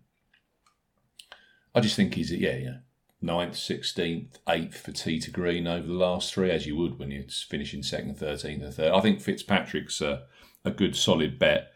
I 1.75 1.81
just 1.81 1.97
think 1.97 2.15
he's 2.15 2.33
yeah, 2.33 2.57
yeah, 2.57 2.77
ninth, 3.21 3.57
sixteenth, 3.57 4.39
eighth 4.49 4.81
for 4.81 4.93
tee 4.93 5.21
to 5.21 5.31
green 5.31 5.67
over 5.67 5.87
the 5.87 5.93
last 5.93 6.33
three, 6.33 6.51
as 6.51 6.67
you 6.67 6.77
would 6.77 6.99
when 6.99 7.11
you're 7.11 7.25
finishing 7.49 7.83
second, 7.83 8.19
thirteenth, 8.19 8.63
and 8.63 8.75
third. 8.75 8.93
I 8.93 9.01
think 9.01 9.21
Fitzpatrick's 9.21 10.01
a, 10.01 10.25
a 10.65 10.71
good 10.71 10.97
solid 10.97 11.39
bet. 11.39 11.73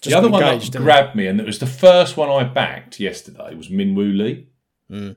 Just 0.00 0.10
the 0.10 0.18
other 0.18 0.28
one 0.28 0.42
that 0.42 0.72
grabbed 0.72 1.14
me, 1.14 1.26
and 1.26 1.40
it 1.40 1.46
was 1.46 1.58
the 1.58 1.66
first 1.66 2.16
one 2.16 2.28
I 2.28 2.44
backed 2.44 3.00
yesterday, 3.00 3.54
was 3.54 3.68
Minwoo 3.68 4.16
Lee. 4.16 4.48
Mm. 4.90 5.16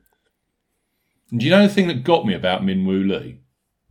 And 1.32 1.40
do 1.40 1.46
you 1.46 1.52
know 1.52 1.68
the 1.68 1.74
thing 1.74 1.88
that 1.88 2.04
got 2.04 2.26
me 2.26 2.34
about 2.34 2.64
Min 2.64 2.86
Minwoo 2.86 3.08
Lee? 3.08 3.42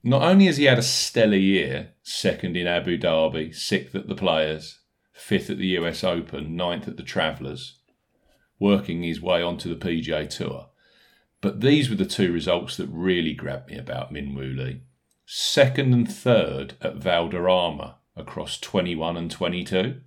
Not 0.03 0.22
only 0.22 0.47
has 0.47 0.57
he 0.57 0.64
had 0.64 0.78
a 0.78 0.82
stellar 0.82 1.36
year, 1.36 1.91
second 2.03 2.57
in 2.57 2.66
Abu 2.66 2.99
Dhabi, 2.99 3.55
sixth 3.55 3.95
at 3.95 4.09
the 4.09 4.14
Players, 4.14 4.80
fifth 5.12 5.51
at 5.51 5.59
the 5.59 5.66
US 5.78 6.03
Open, 6.05 6.57
ninth 6.57 6.89
at 6.89 6.97
the 6.97 7.03
Travellers, 7.03 7.78
working 8.59 9.03
his 9.03 9.21
way 9.21 9.43
onto 9.43 9.69
the 9.69 9.87
PGA 9.87 10.29
Tour. 10.29 10.67
But 11.41 11.61
these 11.61 11.89
were 11.89 11.97
the 11.97 12.05
two 12.05 12.33
results 12.33 12.77
that 12.77 12.89
really 12.89 13.33
grabbed 13.33 13.71
me 13.71 13.79
about 13.79 14.13
Minwoo 14.13 14.57
Lee. 14.57 14.83
Second 15.25 15.93
and 15.93 16.11
third 16.11 16.75
at 16.81 16.97
Valderrama 16.97 17.97
across 18.17 18.59
21 18.59 19.17
and 19.17 19.31
22. 19.31 20.01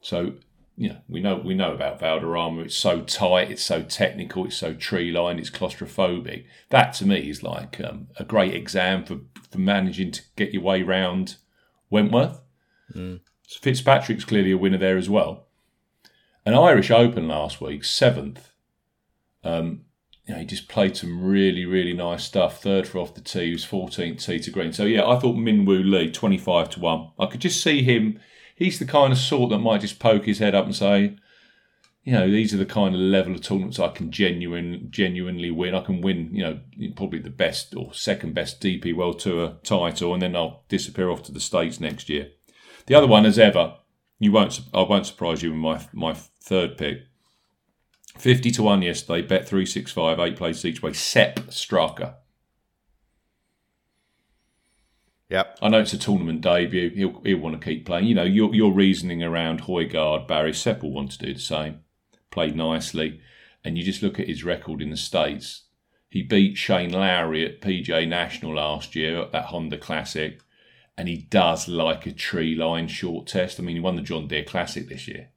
So 0.00 0.34
you 0.76 0.88
know, 0.88 0.98
we 1.08 1.20
know 1.20 1.36
we 1.36 1.54
know 1.54 1.72
about 1.72 2.00
Valderrama. 2.00 2.62
It's 2.62 2.74
so 2.74 3.02
tight, 3.02 3.50
it's 3.50 3.62
so 3.62 3.82
technical, 3.82 4.46
it's 4.46 4.56
so 4.56 4.74
tree 4.74 5.12
lined, 5.12 5.38
it's 5.38 5.50
claustrophobic. 5.50 6.46
That 6.70 6.92
to 6.94 7.06
me 7.06 7.30
is 7.30 7.42
like 7.42 7.80
um, 7.80 8.08
a 8.18 8.24
great 8.24 8.54
exam 8.54 9.04
for, 9.04 9.20
for 9.50 9.58
managing 9.58 10.10
to 10.12 10.22
get 10.36 10.52
your 10.52 10.62
way 10.62 10.82
round 10.82 11.36
Wentworth. 11.90 12.40
Mm. 12.92 13.20
Fitzpatrick's 13.46 14.24
clearly 14.24 14.50
a 14.50 14.58
winner 14.58 14.78
there 14.78 14.96
as 14.96 15.08
well. 15.08 15.46
An 16.46 16.54
Irish 16.54 16.90
Open 16.90 17.28
last 17.28 17.60
week, 17.60 17.84
seventh. 17.84 18.50
Um, 19.42 19.86
you 20.26 20.34
know, 20.34 20.40
he 20.40 20.46
just 20.46 20.68
played 20.68 20.96
some 20.96 21.22
really, 21.22 21.64
really 21.64 21.92
nice 21.92 22.24
stuff. 22.24 22.62
Third 22.62 22.86
for 22.86 22.98
off 22.98 23.14
the 23.14 23.20
tee, 23.20 23.46
he 23.46 23.52
was 23.52 23.66
14th 23.66 24.24
tee 24.24 24.38
to 24.38 24.50
green. 24.50 24.72
So 24.72 24.84
yeah, 24.84 25.06
I 25.06 25.18
thought 25.18 25.36
Minwoo 25.36 25.90
Lee, 25.90 26.10
25 26.10 26.70
to 26.70 26.80
1. 26.80 27.10
I 27.18 27.26
could 27.26 27.40
just 27.40 27.62
see 27.62 27.82
him 27.82 28.18
he's 28.54 28.78
the 28.78 28.84
kind 28.84 29.12
of 29.12 29.18
sort 29.18 29.50
that 29.50 29.58
might 29.58 29.80
just 29.80 29.98
poke 29.98 30.24
his 30.24 30.38
head 30.38 30.54
up 30.54 30.64
and 30.64 30.74
say, 30.74 31.16
you 32.04 32.12
know, 32.12 32.30
these 32.30 32.52
are 32.52 32.58
the 32.58 32.66
kind 32.66 32.94
of 32.94 33.00
level 33.00 33.34
of 33.34 33.40
tournaments 33.40 33.78
I 33.78 33.88
can 33.88 34.10
genuine, 34.10 34.88
genuinely 34.90 35.50
win. 35.50 35.74
I 35.74 35.80
can 35.80 36.02
win, 36.02 36.30
you 36.34 36.44
know, 36.44 36.60
probably 36.96 37.18
the 37.18 37.30
best 37.30 37.74
or 37.74 37.94
second 37.94 38.34
best 38.34 38.60
DP 38.60 38.94
World 38.94 39.20
Tour 39.20 39.56
title, 39.62 40.12
and 40.12 40.22
then 40.22 40.36
I'll 40.36 40.64
disappear 40.68 41.08
off 41.08 41.22
to 41.24 41.32
the 41.32 41.40
States 41.40 41.80
next 41.80 42.10
year. 42.10 42.28
The 42.86 42.94
other 42.94 43.06
one, 43.06 43.24
as 43.24 43.38
ever, 43.38 43.76
you 44.18 44.32
won't, 44.32 44.60
I 44.74 44.82
won't 44.82 45.06
surprise 45.06 45.42
you 45.42 45.50
with 45.50 45.58
my 45.58 45.86
my 45.94 46.14
third 46.44 46.76
pick. 46.76 47.02
Fifty 48.18 48.50
to 48.52 48.62
one 48.62 48.82
yesterday. 48.82 49.26
Bet 49.26 49.48
three 49.48 49.66
six 49.66 49.90
five, 49.90 50.18
eight 50.20 50.36
places 50.36 50.64
each 50.64 50.82
way. 50.82 50.92
Sepp 50.92 51.36
Straka. 51.48 52.14
Yep. 55.30 55.58
I 55.62 55.68
know 55.68 55.80
it's 55.80 55.92
a 55.92 55.98
tournament 55.98 56.42
debut. 56.42 56.90
He'll 56.90 57.20
he'll 57.22 57.38
want 57.38 57.60
to 57.60 57.64
keep 57.64 57.86
playing. 57.86 58.06
You 58.06 58.14
know, 58.14 58.22
your 58.24 58.54
your 58.54 58.72
reasoning 58.72 59.22
around 59.22 59.62
Højgaard, 59.62 60.28
Barry 60.28 60.52
Sepp 60.52 60.82
will 60.82 60.92
want 60.92 61.10
to 61.12 61.18
do 61.18 61.32
the 61.34 61.40
same. 61.40 61.80
Played 62.30 62.56
nicely, 62.56 63.20
and 63.64 63.78
you 63.78 63.84
just 63.84 64.02
look 64.02 64.20
at 64.20 64.28
his 64.28 64.44
record 64.44 64.82
in 64.82 64.90
the 64.90 64.96
states. 64.96 65.62
He 66.08 66.22
beat 66.22 66.56
Shane 66.56 66.92
Lowry 66.92 67.44
at 67.44 67.60
PGA 67.60 68.06
National 68.06 68.54
last 68.54 68.94
year 68.94 69.20
at 69.20 69.32
that 69.32 69.46
Honda 69.46 69.78
Classic, 69.78 70.40
and 70.96 71.08
he 71.08 71.16
does 71.16 71.66
like 71.66 72.06
a 72.06 72.12
tree 72.12 72.54
line 72.54 72.86
short 72.86 73.26
test. 73.26 73.58
I 73.58 73.64
mean, 73.64 73.74
he 73.74 73.80
won 73.80 73.96
the 73.96 74.02
John 74.02 74.28
Deere 74.28 74.44
Classic 74.44 74.88
this 74.88 75.08
year. 75.08 75.30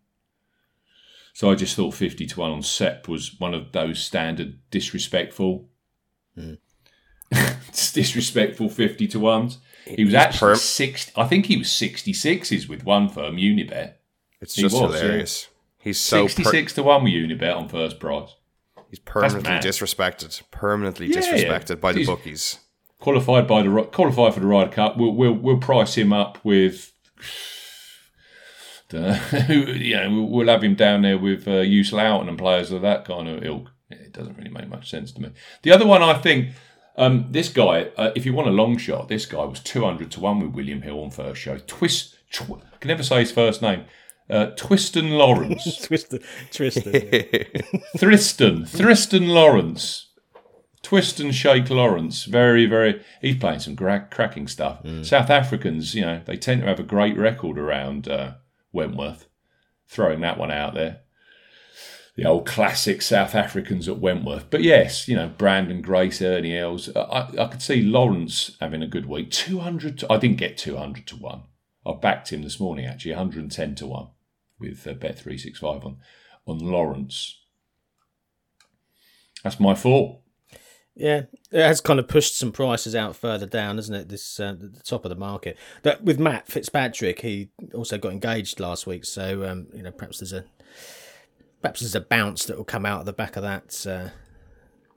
So 1.37 1.51
I 1.51 1.53
just 1.53 1.75
thought 1.75 1.93
fifty 1.93 2.25
to 2.25 2.39
one 2.39 2.49
on 2.49 2.63
Sepp 2.63 3.07
was 3.07 3.39
one 3.39 3.53
of 3.53 3.71
those 3.71 4.03
standard 4.03 4.57
disrespectful. 4.71 5.69
Mm. 6.35 6.57
disrespectful 7.93 8.69
50 8.69 9.07
to 9.09 9.19
1s. 9.19 9.57
He 9.85 10.03
was 10.03 10.15
actually 10.15 10.53
perm- 10.53 10.57
60, 10.57 11.11
I 11.15 11.27
think 11.27 11.45
he 11.45 11.57
was 11.57 11.67
66s 11.67 12.67
with 12.67 12.85
one 12.85 13.07
firm, 13.07 13.35
Unibet. 13.35 13.93
It's 14.41 14.55
he 14.55 14.63
just 14.63 14.81
was, 14.81 14.99
hilarious. 14.99 15.47
Yeah. 15.47 15.83
He's 15.83 15.99
so 15.99 16.25
66 16.25 16.73
per- 16.73 16.75
to 16.75 16.83
1 16.83 17.03
with 17.03 17.13
Unibet 17.13 17.55
on 17.55 17.69
first 17.69 17.99
prize. 17.99 18.33
He's 18.89 18.97
permanently 18.97 19.51
disrespected. 19.69 20.41
Permanently 20.49 21.05
yeah, 21.05 21.17
disrespected 21.17 21.69
yeah. 21.69 21.75
by 21.75 21.91
the 21.91 21.99
He's 21.99 22.07
bookies. 22.07 22.59
Qualified 22.99 23.45
by 23.47 23.61
the 23.61 23.83
qualified 23.91 24.33
for 24.33 24.39
the 24.39 24.47
Ryder 24.47 24.71
Cup. 24.71 24.97
We'll 24.97 25.13
we'll, 25.13 25.33
we'll 25.33 25.59
price 25.59 25.95
him 25.95 26.11
up 26.11 26.43
with 26.43 26.93
don't 28.89 29.79
you 29.79 29.95
know, 29.95 30.23
we'll 30.23 30.47
have 30.47 30.63
him 30.63 30.75
down 30.75 31.01
there 31.01 31.17
with 31.17 31.47
uh, 31.47 31.51
Luiten 31.63 32.27
and 32.29 32.37
players 32.37 32.71
of 32.71 32.81
that 32.83 33.05
kind 33.05 33.27
of 33.27 33.43
ilk. 33.43 33.69
It 33.89 34.13
doesn't 34.13 34.37
really 34.37 34.49
make 34.49 34.67
much 34.67 34.89
sense 34.89 35.11
to 35.13 35.21
me. 35.21 35.29
The 35.63 35.71
other 35.71 35.85
one 35.85 36.01
I 36.03 36.13
think 36.15 36.49
Um, 36.99 37.27
this 37.29 37.49
guy, 37.49 37.89
uh, 37.95 38.11
if 38.15 38.25
you 38.25 38.33
want 38.33 38.47
a 38.47 38.51
long 38.51 38.75
shot, 38.77 39.07
this 39.07 39.25
guy 39.27 39.43
was 39.45 39.59
200 39.59 40.09
to 40.11 40.19
1 40.19 40.39
with 40.39 40.55
William 40.55 40.81
Hill 40.81 40.99
on 41.03 41.11
first 41.11 41.39
show. 41.39 41.59
Twist, 41.67 42.15
tw- 42.31 42.59
I 42.73 42.77
can 42.79 42.87
never 42.87 43.03
say 43.03 43.19
his 43.19 43.31
first 43.31 43.61
name. 43.61 43.85
Uh, 44.29 44.47
Twiston 44.57 45.11
Lawrence. 45.11 45.77
Twisted. 45.87 46.23
Tristan. 47.97 48.65
Tristan 48.65 49.27
Lawrence. 49.29 50.07
Twist 50.81 51.19
and 51.19 51.35
Shake 51.35 51.69
Lawrence. 51.69 52.23
Very, 52.25 52.65
very. 52.65 53.01
He's 53.21 53.37
playing 53.37 53.59
some 53.59 53.75
gra- 53.75 54.07
cracking 54.09 54.47
stuff. 54.47 54.79
South 55.03 55.29
Africans, 55.29 55.93
you 55.93 56.01
know, 56.01 56.21
they 56.25 56.35
tend 56.37 56.61
to 56.61 56.67
have 56.67 56.79
a 56.79 56.83
great 56.83 57.15
record 57.17 57.57
around 57.59 58.07
uh, 58.07 58.33
Wentworth. 58.77 59.27
Throwing 59.87 60.21
that 60.21 60.37
one 60.37 60.51
out 60.51 60.75
there. 60.75 61.01
The 62.15 62.25
old 62.25 62.45
classic 62.45 63.01
South 63.01 63.35
Africans 63.35 63.87
at 63.87 63.99
Wentworth. 63.99 64.49
But 64.49 64.63
yes, 64.63 65.07
you 65.07 65.15
know, 65.15 65.29
Branden 65.29 65.81
Grace, 65.81 66.21
Ernie 66.21 66.57
Els. 66.57 66.95
I, 66.95 67.29
I 67.37 67.47
could 67.47 67.61
see 67.61 67.81
Lawrence 67.81 68.55
having 68.59 68.81
a 68.81 68.87
good 68.87 69.07
week. 69.07 69.31
200 69.31 69.99
to, 69.99 70.11
I 70.11 70.17
didn't 70.17 70.37
get 70.37 70.57
200 70.57 71.05
to 71.07 71.15
1. 71.15 71.43
I 71.85 71.93
backed 71.93 72.31
him 72.31 72.43
this 72.43 72.59
morning, 72.59 72.85
actually, 72.85 73.11
110 73.11 73.75
to 73.75 73.87
1 73.87 74.07
with 74.59 74.85
uh, 74.87 74.93
Bet365 74.93 75.85
on, 75.85 75.97
on 76.45 76.59
Lawrence. 76.59 77.39
That's 79.43 79.59
my 79.59 79.75
four. 79.75 80.19
Yeah, 80.97 81.23
it 81.51 81.61
has 81.61 81.79
kind 81.79 81.99
of 81.99 82.07
pushed 82.07 82.35
some 82.37 82.51
prices 82.51 82.95
out 82.95 83.15
further 83.15 83.45
down, 83.45 83.75
hasn't 83.75 83.95
it? 83.95 84.09
This 84.09 84.39
uh, 84.39 84.55
the 84.59 84.81
top 84.83 85.05
of 85.05 85.09
the 85.09 85.15
market. 85.15 85.55
That 85.83 86.03
with 86.03 86.19
Matt 86.19 86.47
Fitzpatrick, 86.47 87.21
he 87.21 87.49
also 87.73 87.99
got 87.99 88.11
engaged 88.11 88.59
last 88.59 88.87
week, 88.87 89.05
so 89.05 89.47
um, 89.47 89.67
you 89.75 89.83
know 89.83 89.91
perhaps 89.91 90.19
there's 90.19 90.33
a 90.33 90.45
perhaps 91.61 91.81
there's 91.81 91.93
a 91.93 92.01
bounce 92.01 92.45
that 92.45 92.57
will 92.57 92.63
come 92.63 92.83
out 92.83 93.01
of 93.01 93.05
the 93.05 93.13
back 93.13 93.35
of 93.35 93.43
that 93.43 93.85
uh, 93.85 94.09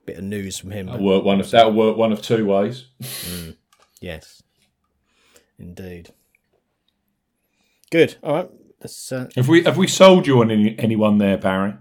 bit 0.07 0.17
of 0.17 0.23
news 0.23 0.57
from 0.57 0.71
him. 0.71 0.87
That'll 0.87 1.05
work 1.05 1.23
one 1.23 1.39
of 1.39 1.51
that'll 1.51 1.73
work 1.73 1.97
one 1.97 2.11
of 2.11 2.21
two 2.23 2.47
ways. 2.47 2.85
Yes, 4.01 4.41
indeed. 5.59 6.09
Good. 7.91 8.15
All 8.23 8.33
right. 8.33 8.49
That's 8.79 9.11
uh, 9.11 9.27
Have 9.35 9.47
we 9.47 9.63
have 9.63 9.77
we 9.77 9.85
sold 9.85 10.25
you 10.25 10.41
on 10.41 10.49
any, 10.49 10.75
anyone 10.79 11.19
there, 11.19 11.37
Barry? 11.37 11.75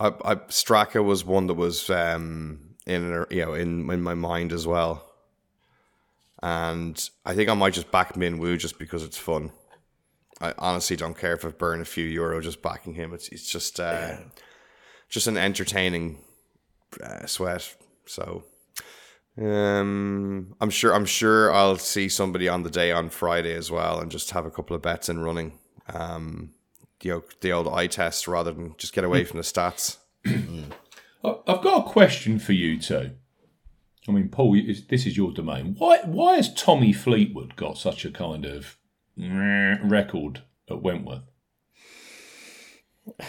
I, 0.00 0.06
I 0.24 0.34
Straka 0.36 1.04
was 1.04 1.26
one 1.26 1.46
that 1.48 1.54
was 1.54 1.90
um, 1.90 2.65
in 2.86 3.26
you 3.30 3.44
know 3.44 3.54
in 3.54 3.90
in 3.90 4.02
my 4.02 4.14
mind 4.14 4.52
as 4.52 4.66
well, 4.66 5.04
and 6.42 7.10
I 7.24 7.34
think 7.34 7.50
I 7.50 7.54
might 7.54 7.74
just 7.74 7.90
back 7.90 8.14
Minwoo 8.14 8.58
just 8.58 8.78
because 8.78 9.02
it's 9.02 9.18
fun. 9.18 9.50
I 10.40 10.52
honestly 10.58 10.96
don't 10.96 11.16
care 11.16 11.34
if 11.34 11.44
I 11.44 11.48
burn 11.48 11.80
a 11.80 11.86
few 11.86 12.04
euro 12.04 12.40
just 12.40 12.62
backing 12.62 12.94
him. 12.94 13.14
It's 13.14 13.28
it's 13.28 13.50
just 13.50 13.80
uh, 13.80 14.16
just 15.08 15.26
an 15.26 15.36
entertaining 15.36 16.18
uh, 17.02 17.26
sweat. 17.26 17.74
So 18.06 18.44
um, 19.40 20.54
I'm 20.60 20.70
sure 20.70 20.94
I'm 20.94 21.06
sure 21.06 21.52
I'll 21.52 21.78
see 21.78 22.08
somebody 22.08 22.48
on 22.48 22.62
the 22.62 22.70
day 22.70 22.92
on 22.92 23.10
Friday 23.10 23.54
as 23.54 23.70
well, 23.70 24.00
and 24.00 24.10
just 24.10 24.30
have 24.30 24.46
a 24.46 24.50
couple 24.50 24.76
of 24.76 24.82
bets 24.82 25.08
in 25.08 25.20
running. 25.20 25.58
Um, 25.92 26.52
you 27.02 27.12
know, 27.12 27.24
the 27.40 27.52
old 27.52 27.68
eye 27.68 27.86
test 27.86 28.26
rather 28.26 28.52
than 28.52 28.74
just 28.78 28.92
get 28.92 29.04
away 29.04 29.24
from 29.24 29.38
the 29.38 29.42
stats. 29.44 29.98
I've 31.26 31.62
got 31.62 31.86
a 31.86 31.90
question 31.90 32.38
for 32.38 32.52
you 32.52 32.80
too. 32.80 33.12
I 34.08 34.12
mean, 34.12 34.28
Paul, 34.28 34.56
this 34.88 35.06
is 35.06 35.16
your 35.16 35.32
domain. 35.32 35.74
Why 35.78 35.98
why 36.04 36.36
has 36.36 36.52
Tommy 36.54 36.92
Fleetwood 36.92 37.56
got 37.56 37.78
such 37.78 38.04
a 38.04 38.10
kind 38.10 38.44
of 38.44 38.76
record 39.16 40.42
at 40.70 40.82
Wentworth? 40.82 41.22
I 43.18 43.24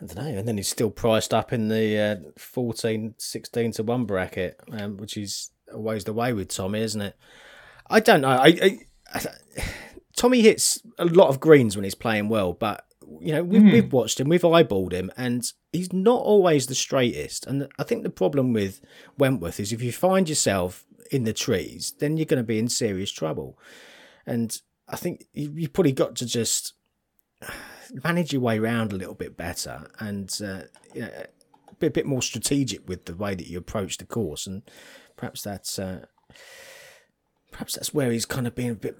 don't 0.00 0.16
know. 0.16 0.38
And 0.38 0.48
then 0.48 0.56
he's 0.56 0.68
still 0.68 0.90
priced 0.90 1.32
up 1.32 1.52
in 1.52 1.68
the 1.68 1.98
uh, 1.98 2.30
14, 2.36 3.14
16 3.18 3.72
to 3.72 3.82
1 3.82 4.04
bracket, 4.04 4.60
um, 4.72 4.96
which 4.96 5.16
is 5.16 5.50
always 5.72 6.04
the 6.04 6.12
way 6.12 6.32
with 6.32 6.48
Tommy, 6.48 6.80
isn't 6.80 7.00
it? 7.00 7.16
I 7.88 8.00
don't 8.00 8.22
know. 8.22 8.28
I, 8.28 8.46
I, 8.46 8.78
I 9.14 9.20
Tommy 10.16 10.42
hits 10.42 10.80
a 10.98 11.04
lot 11.04 11.28
of 11.28 11.40
greens 11.40 11.76
when 11.76 11.84
he's 11.84 11.94
playing 11.94 12.28
well, 12.28 12.52
but 12.52 12.84
you 13.20 13.32
know 13.32 13.42
we've, 13.42 13.62
we've 13.62 13.92
watched 13.92 14.20
him, 14.20 14.28
we've 14.28 14.42
eyeballed 14.42 14.92
him, 14.92 15.10
and 15.16 15.50
he's 15.72 15.92
not 15.92 16.20
always 16.22 16.66
the 16.66 16.74
straightest. 16.74 17.46
And 17.46 17.68
I 17.78 17.82
think 17.82 18.02
the 18.02 18.10
problem 18.10 18.52
with 18.52 18.80
Wentworth 19.18 19.60
is 19.60 19.72
if 19.72 19.82
you 19.82 19.92
find 19.92 20.28
yourself 20.28 20.84
in 21.10 21.24
the 21.24 21.32
trees, 21.32 21.94
then 21.98 22.16
you're 22.16 22.26
going 22.26 22.42
to 22.42 22.44
be 22.44 22.58
in 22.58 22.68
serious 22.68 23.10
trouble. 23.10 23.58
And 24.26 24.56
I 24.88 24.96
think 24.96 25.26
you, 25.32 25.52
you 25.54 25.68
probably 25.68 25.92
got 25.92 26.16
to 26.16 26.26
just 26.26 26.74
manage 28.04 28.32
your 28.32 28.42
way 28.42 28.58
around 28.58 28.92
a 28.92 28.96
little 28.96 29.14
bit 29.14 29.36
better 29.36 29.88
and 29.98 30.30
uh, 30.42 30.62
you 30.94 31.02
know, 31.02 31.10
be 31.78 31.86
a 31.88 31.90
bit 31.90 32.06
more 32.06 32.22
strategic 32.22 32.88
with 32.88 33.04
the 33.04 33.14
way 33.14 33.34
that 33.34 33.48
you 33.48 33.58
approach 33.58 33.98
the 33.98 34.04
course, 34.06 34.46
and 34.46 34.62
perhaps 35.16 35.42
that's 35.42 35.78
uh, 35.78 36.06
perhaps 37.50 37.74
that's 37.74 37.92
where 37.92 38.10
he's 38.10 38.24
kind 38.24 38.46
of 38.46 38.54
been 38.54 38.70
a 38.70 38.74
bit 38.74 38.96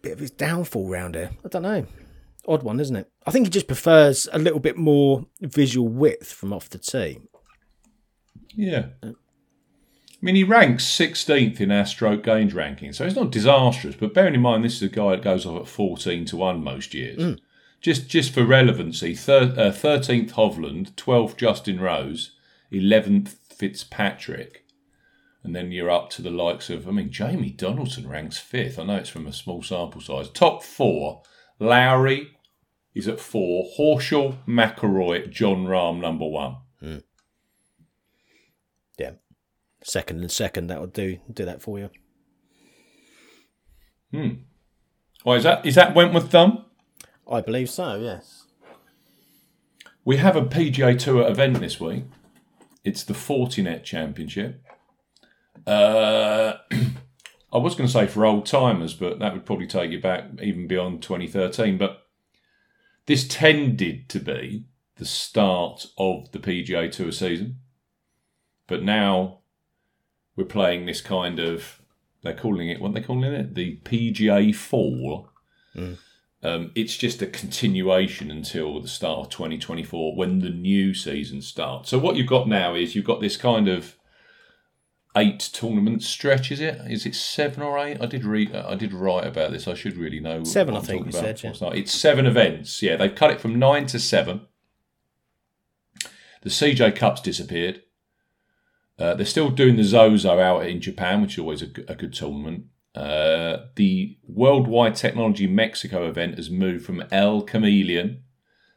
bit 0.00 0.12
of 0.12 0.18
his 0.20 0.30
downfall 0.30 0.88
round 0.88 1.14
here. 1.14 1.30
I 1.44 1.48
don't 1.48 1.62
know. 1.62 1.86
Odd 2.46 2.62
one, 2.62 2.80
isn't 2.80 2.96
it? 2.96 3.10
I 3.26 3.30
think 3.30 3.46
he 3.46 3.50
just 3.50 3.66
prefers 3.68 4.28
a 4.32 4.38
little 4.38 4.58
bit 4.58 4.76
more 4.76 5.26
visual 5.40 5.88
width 5.88 6.32
from 6.32 6.52
off 6.52 6.68
the 6.68 6.78
tee. 6.78 7.20
Yeah. 8.54 8.86
I 9.02 9.12
mean, 10.20 10.34
he 10.34 10.44
ranks 10.44 10.84
16th 10.84 11.60
in 11.60 11.72
our 11.72 11.86
stroke 11.86 12.22
gains 12.22 12.54
ranking, 12.54 12.92
so 12.92 13.04
it's 13.04 13.16
not 13.16 13.32
disastrous. 13.32 13.96
But 13.96 14.14
bearing 14.14 14.34
in 14.34 14.40
mind, 14.40 14.64
this 14.64 14.76
is 14.76 14.82
a 14.82 14.88
guy 14.88 15.12
that 15.12 15.22
goes 15.22 15.46
off 15.46 15.62
at 15.62 15.68
14 15.68 16.24
to 16.26 16.36
1 16.36 16.62
most 16.62 16.94
years. 16.94 17.38
Just 17.80 18.08
just 18.08 18.32
for 18.32 18.44
relevancy, 18.44 19.14
thir- 19.16 19.54
uh, 19.56 19.72
13th 19.72 20.32
Hovland, 20.32 20.92
12th 20.94 21.36
Justin 21.36 21.80
Rose, 21.80 22.30
11th 22.72 23.34
Fitzpatrick. 23.48 24.64
And 25.42 25.56
then 25.56 25.72
you're 25.72 25.90
up 25.90 26.08
to 26.10 26.22
the 26.22 26.30
likes 26.30 26.70
of, 26.70 26.86
I 26.86 26.92
mean, 26.92 27.10
Jamie 27.10 27.50
Donaldson 27.50 28.08
ranks 28.08 28.38
fifth. 28.38 28.78
I 28.78 28.84
know 28.84 28.96
it's 28.96 29.08
from 29.08 29.26
a 29.26 29.32
small 29.32 29.64
sample 29.64 30.00
size. 30.00 30.28
Top 30.28 30.62
four, 30.62 31.22
Lowry 31.58 32.36
is 32.94 33.08
at 33.08 33.20
four, 33.20 33.66
Horschel, 33.78 34.38
McIlroy, 34.46 35.30
Jon 35.30 35.66
Rahm, 35.66 36.00
number 36.00 36.26
one. 36.26 36.56
Yeah, 38.98 39.12
second 39.82 40.20
and 40.20 40.30
second 40.30 40.66
that 40.68 40.80
would 40.80 40.92
do 40.92 41.18
do 41.32 41.44
that 41.44 41.62
for 41.62 41.78
you. 41.78 41.90
Hmm. 44.12 44.28
Why 45.22 45.36
is 45.36 45.44
that? 45.44 45.64
Is 45.64 45.76
that 45.76 45.94
Wentworth 45.94 46.30
done? 46.30 46.64
I 47.30 47.40
believe 47.40 47.70
so. 47.70 47.96
Yes. 47.96 48.46
We 50.04 50.16
have 50.16 50.36
a 50.36 50.42
PGA 50.42 50.98
Tour 50.98 51.28
event 51.28 51.60
this 51.60 51.80
week. 51.80 52.04
It's 52.84 53.04
the 53.04 53.14
Fortinet 53.14 53.84
Championship. 53.84 54.60
Uh, 55.66 56.54
I 57.52 57.58
was 57.58 57.74
going 57.74 57.86
to 57.86 57.92
say 57.92 58.06
for 58.06 58.24
old 58.24 58.46
timers, 58.46 58.94
but 58.94 59.18
that 59.18 59.34
would 59.34 59.44
probably 59.44 59.66
take 59.66 59.90
you 59.90 60.00
back 60.00 60.24
even 60.40 60.66
beyond 60.66 61.02
2013. 61.02 61.76
But 61.76 62.06
this 63.06 63.28
tended 63.28 64.08
to 64.08 64.20
be 64.20 64.64
the 64.96 65.04
start 65.04 65.86
of 65.98 66.30
the 66.32 66.38
PGA 66.38 66.90
Tour 66.90 67.12
season. 67.12 67.58
But 68.66 68.82
now 68.82 69.40
we're 70.34 70.44
playing 70.44 70.86
this 70.86 71.00
kind 71.00 71.38
of, 71.38 71.82
they're 72.22 72.34
calling 72.34 72.70
it, 72.70 72.80
what 72.80 72.90
are 72.90 72.94
they 72.94 73.02
calling 73.02 73.32
it? 73.32 73.54
The 73.54 73.80
PGA 73.84 74.54
Fall. 74.54 75.28
Um, 76.44 76.72
it's 76.74 76.96
just 76.96 77.22
a 77.22 77.26
continuation 77.26 78.30
until 78.30 78.80
the 78.80 78.88
start 78.88 79.20
of 79.20 79.28
2024 79.30 80.16
when 80.16 80.40
the 80.40 80.50
new 80.50 80.94
season 80.94 81.42
starts. 81.42 81.90
So 81.90 81.98
what 81.98 82.16
you've 82.16 82.26
got 82.26 82.48
now 82.48 82.74
is 82.74 82.94
you've 82.94 83.04
got 83.04 83.20
this 83.20 83.36
kind 83.36 83.68
of 83.68 83.96
eight 85.16 85.40
tournament 85.40 86.02
stretch. 86.02 86.50
Is 86.50 86.60
it? 86.60 86.80
Is 86.88 87.06
it 87.06 87.14
seven 87.14 87.62
or 87.62 87.78
eight? 87.78 87.98
I 88.00 88.06
did 88.06 88.24
read. 88.24 88.54
I 88.54 88.74
did 88.74 88.92
write 88.92 89.26
about 89.26 89.50
this. 89.52 89.68
I 89.68 89.74
should 89.74 89.96
really 89.96 90.20
know. 90.20 90.44
Seven, 90.44 90.76
I 90.76 90.80
think 90.80 91.04
you 91.04 91.10
about 91.10 91.14
said, 91.14 91.26
yeah. 91.26 91.32
before 91.32 91.50
I 91.50 91.54
start. 91.54 91.76
It's 91.76 91.92
seven 91.92 92.26
events. 92.26 92.82
Yeah, 92.82 92.96
they've 92.96 93.14
cut 93.14 93.30
it 93.30 93.40
from 93.40 93.58
nine 93.58 93.86
to 93.86 93.98
seven. 93.98 94.42
The 96.42 96.50
CJ 96.50 96.96
Cup's 96.96 97.20
disappeared. 97.20 97.82
Uh, 98.98 99.14
they're 99.14 99.26
still 99.26 99.50
doing 99.50 99.76
the 99.76 99.84
Zozo 99.84 100.38
out 100.38 100.66
in 100.66 100.80
Japan, 100.80 101.22
which 101.22 101.34
is 101.34 101.38
always 101.38 101.62
a 101.62 101.66
good 101.66 102.12
tournament. 102.12 102.66
Uh, 102.94 103.66
the 103.76 104.18
Worldwide 104.28 104.96
Technology 104.96 105.46
Mexico 105.46 106.08
event 106.08 106.36
has 106.36 106.50
moved 106.50 106.84
from 106.84 107.02
El 107.10 107.42
Chameleon, 107.42 108.22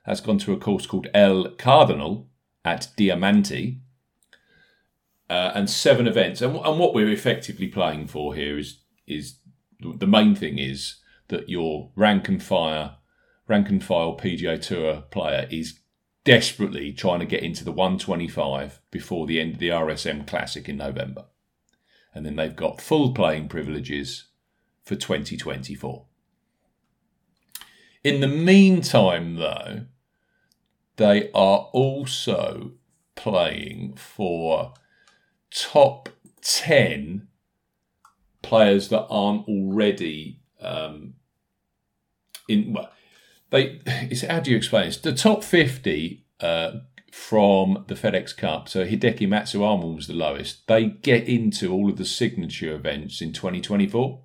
has 0.04 0.22
gone 0.22 0.38
to 0.40 0.54
a 0.54 0.58
course 0.58 0.86
called 0.86 1.08
El 1.14 1.50
Cardonal 1.52 2.28
at 2.64 2.90
Diamante, 2.96 3.82
uh, 5.30 5.52
and 5.56 5.70
seven 5.70 6.08
events. 6.08 6.42
And, 6.42 6.56
and 6.56 6.80
what 6.80 6.94
we're 6.94 7.12
effectively 7.12 7.68
playing 7.68 8.08
for 8.08 8.36
here 8.36 8.58
is 8.58 8.80
is 9.08 9.38
the 9.80 10.08
main 10.08 10.36
thing 10.36 10.58
is 10.58 10.96
that 11.28 11.50
your 11.50 11.92
rank 11.96 12.28
and 12.28 12.42
fire, 12.42 12.96
rank 13.48 13.70
and 13.70 13.84
file 13.84 14.18
PGA 14.18 14.60
Tour 14.62 15.04
player 15.12 15.48
is 15.52 15.80
desperately 16.24 16.92
trying 16.92 17.20
to 17.20 17.26
get 17.26 17.44
into 17.44 17.64
the 17.64 17.72
125 17.72 18.82
before 18.90 19.28
the 19.28 19.40
end 19.40 19.54
of 19.54 19.60
the 19.60 19.70
RSM 19.70 20.26
Classic 20.26 20.68
in 20.68 20.78
November. 20.78 21.26
And 22.14 22.26
then 22.26 22.36
they've 22.36 22.56
got 22.56 22.82
full 22.82 23.14
playing 23.14 23.48
privileges 23.50 24.28
for 24.84 24.96
2024. 24.96 26.06
In 28.04 28.22
the 28.22 28.28
meantime, 28.28 29.36
though, 29.36 29.86
they 30.98 31.30
are 31.32 31.70
also 31.74 32.74
playing 33.16 33.96
for 33.96 34.74
top 35.52 36.10
10 36.42 37.28
players 38.42 38.90
that 38.90 39.06
aren't 39.10 39.48
already 39.48 40.40
um, 40.62 41.16
in. 42.48 42.74
Well, 42.74 42.92
they. 43.50 43.82
It's, 44.10 44.22
how 44.22 44.40
do 44.40 44.52
you 44.52 44.58
explain 44.58 44.86
this? 44.86 44.98
The 44.98 45.14
top 45.14 45.44
fifty 45.44 46.26
uh, 46.40 46.80
from 47.12 47.86
the 47.88 47.96
FedEx 47.96 48.36
Cup. 48.38 48.70
So 48.70 48.86
Hideki 48.86 49.28
Matsuyama 49.28 49.96
was 49.96 50.08
the 50.08 50.14
lowest. 50.14 50.68
They 50.68 50.86
get 50.86 51.28
into 51.28 51.74
all 51.74 51.90
of 51.90 51.98
the 51.98 52.06
signature 52.06 52.76
events 52.76 53.22
in 53.22 53.34
2024. 53.34 54.20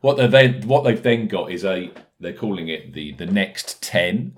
What 0.00 0.30
they 0.30 0.48
what 0.60 0.84
they've 0.84 1.02
then 1.02 1.26
got 1.28 1.50
is 1.50 1.64
a 1.64 1.90
they're 2.20 2.32
calling 2.32 2.68
it 2.68 2.92
the 2.92 3.12
the 3.12 3.26
next 3.26 3.82
ten. 3.82 4.36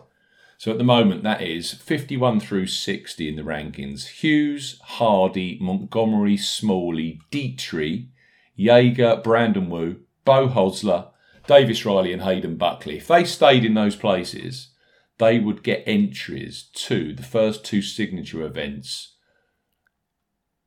So 0.59 0.71
at 0.71 0.79
the 0.79 0.85
moment 0.85 1.23
that 1.23 1.43
is 1.43 1.73
51 1.73 2.41
through 2.41 2.67
60 2.67 3.29
in 3.29 3.37
the 3.37 3.43
rankings. 3.43 4.07
Hughes, 4.07 4.81
Hardy, 4.83 5.59
Montgomery, 5.61 6.37
Smalley, 6.37 7.21
Dietrich, 7.31 8.07
Jaeger, 8.55 9.21
Brandon 9.23 9.69
Wu, 9.69 9.97
Beau 10.25 10.49
Hossler, 10.49 11.09
Davis 11.47 11.85
Riley 11.85 12.13
and 12.13 12.23
Hayden 12.23 12.57
Buckley. 12.57 12.97
If 12.97 13.07
they 13.07 13.25
stayed 13.25 13.65
in 13.65 13.75
those 13.75 13.97
places, 13.97 14.71
they 15.19 15.39
would 15.39 15.63
get 15.63 15.85
entries 15.87 16.65
to 16.75 17.13
the 17.15 17.23
first 17.23 17.65
two 17.65 17.83
signature 17.83 18.43
events 18.43 19.15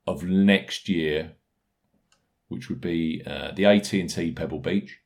of 0.07 0.23
next 0.23 0.89
year, 0.89 1.33
which 2.47 2.69
would 2.69 2.81
be 2.81 3.21
uh, 3.25 3.51
the 3.51 3.65
AT&T 3.65 4.31
Pebble 4.31 4.59
Beach, 4.59 4.99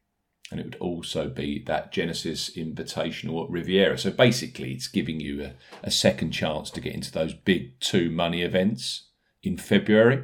and 0.54 0.60
it 0.60 0.66
would 0.66 0.76
also 0.76 1.30
be 1.30 1.64
that 1.66 1.92
Genesis 1.92 2.52
Invitational 2.52 3.44
at 3.44 3.50
Riviera. 3.50 3.98
So 3.98 4.12
basically, 4.12 4.72
it's 4.72 4.88
giving 4.88 5.20
you 5.20 5.44
a, 5.44 5.54
a 5.82 5.90
second 5.90 6.30
chance 6.30 6.70
to 6.70 6.80
get 6.80 6.94
into 6.94 7.12
those 7.12 7.34
big 7.34 7.80
two 7.80 8.12
money 8.12 8.44
events 8.44 9.10
in 9.42 9.58
February. 9.58 10.24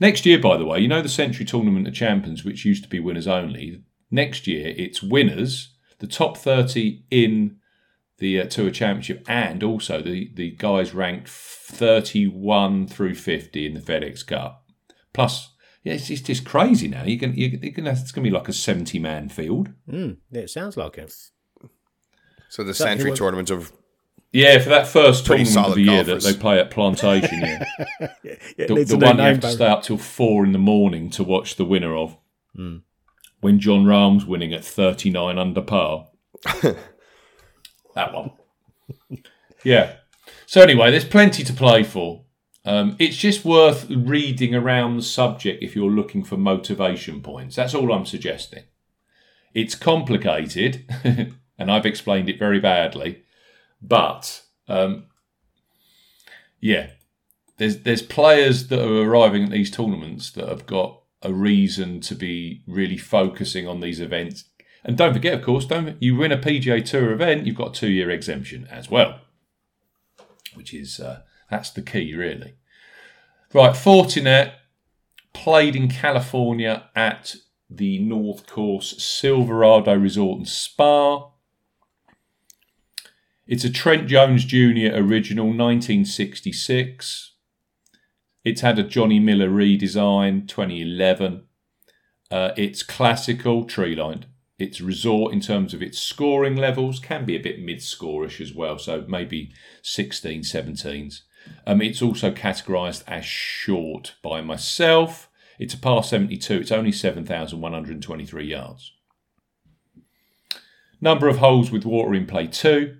Next 0.00 0.26
year, 0.26 0.40
by 0.40 0.56
the 0.56 0.64
way, 0.64 0.80
you 0.80 0.88
know 0.88 1.00
the 1.00 1.08
Sentry 1.08 1.44
Tournament 1.44 1.86
of 1.86 1.94
Champions, 1.94 2.44
which 2.44 2.64
used 2.64 2.82
to 2.82 2.88
be 2.88 2.98
winners 2.98 3.28
only. 3.28 3.84
Next 4.10 4.48
year, 4.48 4.74
it's 4.76 5.00
winners, 5.00 5.76
the 6.00 6.08
top 6.08 6.36
30 6.36 7.04
in 7.12 7.58
the 8.18 8.40
uh, 8.40 8.46
Tour 8.46 8.72
Championship, 8.72 9.24
and 9.28 9.62
also 9.62 10.02
the, 10.02 10.32
the 10.34 10.50
guys 10.50 10.92
ranked 10.92 11.28
31 11.28 12.88
through 12.88 13.14
50 13.14 13.64
in 13.64 13.74
the 13.74 13.80
FedEx 13.80 14.26
Cup. 14.26 14.68
Plus, 15.12 15.49
yeah, 15.82 15.94
it's, 15.94 16.10
it's 16.10 16.20
just 16.22 16.44
crazy 16.44 16.88
now. 16.88 17.04
You 17.04 17.18
can, 17.18 17.34
you, 17.34 17.58
you 17.62 17.72
can, 17.72 17.86
it's 17.86 18.12
going 18.12 18.24
to 18.24 18.30
be 18.30 18.34
like 18.36 18.48
a 18.48 18.52
70 18.52 18.98
man 18.98 19.28
field. 19.28 19.70
Mm, 19.90 20.18
yeah, 20.30 20.42
it 20.42 20.50
sounds 20.50 20.76
like 20.76 20.98
it. 20.98 21.12
So 22.48 22.62
the 22.64 22.74
So 22.74 22.84
who 22.84 22.90
Sentry 22.90 23.10
was- 23.10 23.18
Tournament 23.18 23.50
of 23.50 23.72
Yeah, 24.32 24.58
for 24.58 24.68
that 24.70 24.86
first 24.86 25.24
tournament 25.26 25.48
of 25.48 25.54
the 25.54 25.62
solid 25.62 25.78
year 25.78 26.04
golfers. 26.04 26.24
that 26.24 26.32
they 26.34 26.38
play 26.38 26.58
at 26.60 26.70
Plantation, 26.70 27.40
yeah. 27.40 27.64
Yeah, 28.24 28.66
the, 28.66 28.84
the 28.84 28.96
one 28.98 29.16
you 29.18 29.22
have 29.24 29.36
to 29.36 29.40
Barry. 29.42 29.54
stay 29.54 29.66
up 29.66 29.82
till 29.82 29.98
four 29.98 30.44
in 30.44 30.52
the 30.52 30.58
morning 30.58 31.10
to 31.10 31.24
watch 31.24 31.56
the 31.56 31.64
winner 31.64 31.96
of. 31.96 32.16
Hmm. 32.54 32.78
When 33.40 33.58
Jon 33.58 33.86
Rahm's 33.86 34.26
winning 34.26 34.52
at 34.52 34.64
39 34.64 35.38
under 35.38 35.62
par. 35.62 36.08
that 37.94 38.12
one. 38.12 38.32
Yeah. 39.64 39.96
So, 40.46 40.60
anyway, 40.62 40.90
there's 40.90 41.04
plenty 41.04 41.42
to 41.44 41.52
play 41.52 41.82
for. 41.82 42.24
Um, 42.70 42.94
it's 43.00 43.16
just 43.16 43.44
worth 43.44 43.90
reading 43.90 44.54
around 44.54 44.96
the 44.96 45.02
subject 45.02 45.60
if 45.60 45.74
you're 45.74 45.90
looking 45.90 46.22
for 46.22 46.36
motivation 46.36 47.20
points. 47.20 47.56
That's 47.56 47.74
all 47.74 47.92
I'm 47.92 48.06
suggesting. 48.06 48.62
It's 49.52 49.74
complicated, 49.74 50.84
and 51.58 51.68
I've 51.68 51.84
explained 51.84 52.28
it 52.28 52.38
very 52.38 52.60
badly, 52.60 53.24
but 53.82 54.42
um, 54.68 55.06
yeah, 56.60 56.90
there's 57.56 57.78
there's 57.78 58.02
players 58.02 58.68
that 58.68 58.80
are 58.80 59.02
arriving 59.02 59.42
at 59.42 59.50
these 59.50 59.72
tournaments 59.72 60.30
that 60.30 60.48
have 60.48 60.66
got 60.66 61.02
a 61.22 61.32
reason 61.32 62.00
to 62.02 62.14
be 62.14 62.62
really 62.68 62.96
focusing 62.96 63.66
on 63.66 63.80
these 63.80 64.00
events. 64.00 64.44
And 64.84 64.96
don't 64.96 65.12
forget, 65.12 65.34
of 65.34 65.42
course, 65.42 65.66
don't 65.66 66.00
you 66.00 66.14
win 66.14 66.30
a 66.30 66.38
PGA 66.38 66.84
Tour 66.84 67.10
event, 67.10 67.46
you've 67.46 67.56
got 67.56 67.76
a 67.76 67.80
two 67.80 67.90
year 67.90 68.10
exemption 68.10 68.68
as 68.70 68.88
well, 68.88 69.22
which 70.54 70.72
is 70.72 71.00
uh, 71.00 71.22
that's 71.50 71.70
the 71.70 71.82
key, 71.82 72.14
really. 72.14 72.54
Right, 73.52 73.74
Fortinet 73.74 74.52
played 75.32 75.74
in 75.74 75.88
California 75.88 76.88
at 76.94 77.34
the 77.68 77.98
North 77.98 78.46
Course 78.46 79.02
Silverado 79.02 79.92
Resort 79.96 80.38
and 80.38 80.48
Spa. 80.48 81.30
It's 83.48 83.64
a 83.64 83.70
Trent 83.70 84.06
Jones 84.06 84.44
Jr. 84.44 84.94
original, 84.94 85.46
1966. 85.46 87.32
It's 88.44 88.60
had 88.60 88.78
a 88.78 88.84
Johnny 88.84 89.18
Miller 89.18 89.50
redesign, 89.50 90.46
2011. 90.46 91.42
Uh, 92.30 92.52
it's 92.56 92.84
classical, 92.84 93.64
tree 93.64 93.96
lined. 93.96 94.26
It's 94.60 94.80
resort 94.80 95.32
in 95.32 95.40
terms 95.40 95.74
of 95.74 95.82
its 95.82 95.98
scoring 95.98 96.54
levels, 96.54 97.00
can 97.00 97.24
be 97.24 97.34
a 97.34 97.40
bit 97.40 97.60
mid 97.60 97.78
scorish 97.78 98.40
as 98.40 98.54
well, 98.54 98.78
so 98.78 99.04
maybe 99.08 99.52
16, 99.82 100.42
17s. 100.42 101.22
Um, 101.66 101.82
it's 101.82 102.02
also 102.02 102.30
categorised 102.30 103.04
as 103.06 103.24
short 103.24 104.14
by 104.22 104.40
myself. 104.40 105.28
It's 105.58 105.74
a 105.74 105.78
par 105.78 106.02
72, 106.02 106.54
it's 106.54 106.72
only 106.72 106.92
7,123 106.92 108.46
yards. 108.46 108.92
Number 111.00 111.28
of 111.28 111.38
holes 111.38 111.70
with 111.70 111.84
water 111.84 112.14
in 112.14 112.26
play 112.26 112.46
2. 112.46 112.96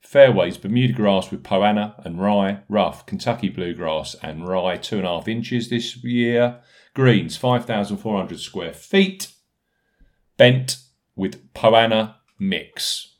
Fairways 0.00 0.58
Bermuda 0.58 0.92
grass 0.92 1.30
with 1.30 1.42
Poa 1.44 1.68
annua 1.68 2.04
and 2.04 2.20
Rye, 2.20 2.60
rough 2.68 3.06
Kentucky 3.06 3.48
bluegrass 3.48 4.14
and 4.22 4.46
Rye, 4.46 4.76
two 4.76 4.98
and 4.98 5.06
a 5.06 5.08
half 5.08 5.28
inches 5.28 5.70
this 5.70 5.96
year. 6.04 6.60
Greens 6.92 7.36
5,400 7.36 8.38
square 8.40 8.74
feet. 8.74 9.32
Bent 10.36 10.78
with 11.14 11.54
Poa 11.54 11.88
annua 11.88 12.16
mix. 12.38 13.16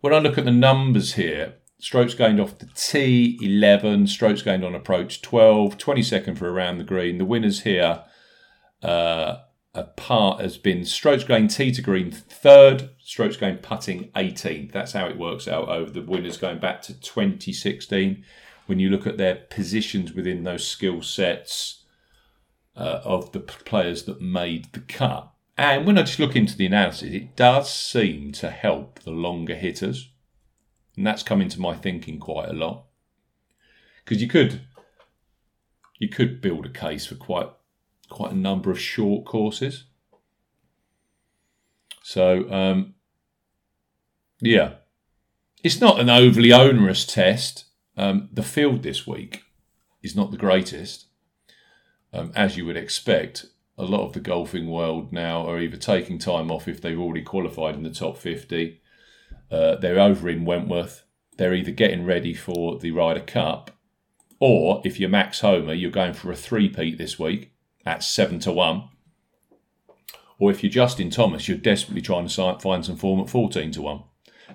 When 0.00 0.12
I 0.12 0.18
look 0.18 0.36
at 0.36 0.44
the 0.44 0.50
numbers 0.50 1.14
here, 1.14 1.54
strokes 1.84 2.14
gained 2.14 2.40
off 2.40 2.56
the 2.56 2.68
tee 2.74 3.38
11, 3.42 4.06
strokes 4.06 4.40
gained 4.40 4.64
on 4.64 4.74
approach 4.74 5.20
12, 5.20 5.76
22nd 5.76 6.38
for 6.38 6.50
around 6.50 6.78
the 6.78 6.84
green. 6.84 7.18
The 7.18 7.26
winners 7.26 7.60
here 7.60 8.02
uh, 8.82 9.36
a 9.74 9.82
part 9.82 10.40
has 10.40 10.56
been 10.56 10.86
strokes 10.86 11.24
gained 11.24 11.50
tee 11.50 11.70
to 11.72 11.82
green 11.82 12.10
third, 12.10 12.88
strokes 12.98 13.36
gained 13.36 13.60
putting 13.60 14.08
18th. 14.12 14.72
That's 14.72 14.92
how 14.92 15.06
it 15.06 15.18
works 15.18 15.46
out 15.46 15.68
over 15.68 15.90
the 15.90 16.00
winners 16.00 16.38
going 16.38 16.58
back 16.58 16.80
to 16.82 16.98
2016. 16.98 18.24
When 18.64 18.78
you 18.78 18.88
look 18.88 19.06
at 19.06 19.18
their 19.18 19.34
positions 19.34 20.14
within 20.14 20.44
those 20.44 20.66
skill 20.66 21.02
sets 21.02 21.84
uh, 22.74 23.00
of 23.04 23.32
the 23.32 23.40
players 23.40 24.04
that 24.04 24.22
made 24.22 24.72
the 24.72 24.80
cut. 24.80 25.30
And 25.58 25.86
when 25.86 25.98
I 25.98 26.04
just 26.04 26.18
look 26.18 26.34
into 26.34 26.56
the 26.56 26.64
analysis, 26.64 27.10
it 27.10 27.36
does 27.36 27.70
seem 27.70 28.32
to 28.32 28.48
help 28.48 29.00
the 29.00 29.10
longer 29.10 29.54
hitters. 29.54 30.13
And 30.96 31.06
that's 31.06 31.22
come 31.22 31.40
into 31.40 31.60
my 31.60 31.74
thinking 31.74 32.20
quite 32.20 32.48
a 32.48 32.52
lot. 32.52 32.84
Because 34.04 34.22
you 34.22 34.28
could 34.28 34.62
you 35.98 36.08
could 36.08 36.40
build 36.40 36.66
a 36.66 36.70
case 36.70 37.06
for 37.06 37.14
quite 37.14 37.48
quite 38.08 38.32
a 38.32 38.36
number 38.36 38.70
of 38.70 38.78
short 38.78 39.24
courses. 39.24 39.84
So, 42.02 42.50
um, 42.52 42.94
yeah, 44.40 44.74
it's 45.62 45.80
not 45.80 45.98
an 45.98 46.10
overly 46.10 46.52
onerous 46.52 47.06
test. 47.06 47.64
Um, 47.96 48.28
the 48.32 48.42
field 48.42 48.82
this 48.82 49.06
week 49.06 49.44
is 50.02 50.14
not 50.14 50.30
the 50.30 50.36
greatest, 50.36 51.06
um, 52.12 52.30
as 52.36 52.56
you 52.56 52.66
would 52.66 52.76
expect. 52.76 53.46
A 53.78 53.84
lot 53.84 54.06
of 54.06 54.12
the 54.12 54.20
golfing 54.20 54.68
world 54.68 55.12
now 55.12 55.48
are 55.48 55.58
either 55.58 55.78
taking 55.78 56.18
time 56.18 56.50
off 56.50 56.68
if 56.68 56.80
they've 56.80 57.00
already 57.00 57.22
qualified 57.22 57.74
in 57.74 57.82
the 57.82 57.90
top 57.90 58.18
50. 58.18 58.80
Uh, 59.54 59.76
they're 59.76 60.00
over 60.00 60.28
in 60.28 60.44
Wentworth. 60.44 61.04
They're 61.36 61.54
either 61.54 61.70
getting 61.70 62.04
ready 62.04 62.34
for 62.34 62.78
the 62.78 62.90
Ryder 62.90 63.20
Cup, 63.20 63.70
or 64.40 64.82
if 64.84 64.98
you're 64.98 65.08
Max 65.08 65.40
Homa, 65.40 65.74
you're 65.74 65.90
going 65.92 66.12
for 66.12 66.32
a 66.32 66.36
three-peat 66.36 66.98
this 66.98 67.18
week 67.18 67.52
at 67.86 68.02
seven 68.02 68.40
to 68.40 68.52
one. 68.52 68.88
Or 70.40 70.50
if 70.50 70.64
you're 70.64 70.72
Justin 70.72 71.10
Thomas, 71.10 71.46
you're 71.46 71.56
desperately 71.56 72.02
trying 72.02 72.26
to 72.26 72.58
find 72.60 72.84
some 72.84 72.96
form 72.96 73.20
at 73.20 73.30
14 73.30 73.70
to 73.72 73.82
1. 73.82 74.02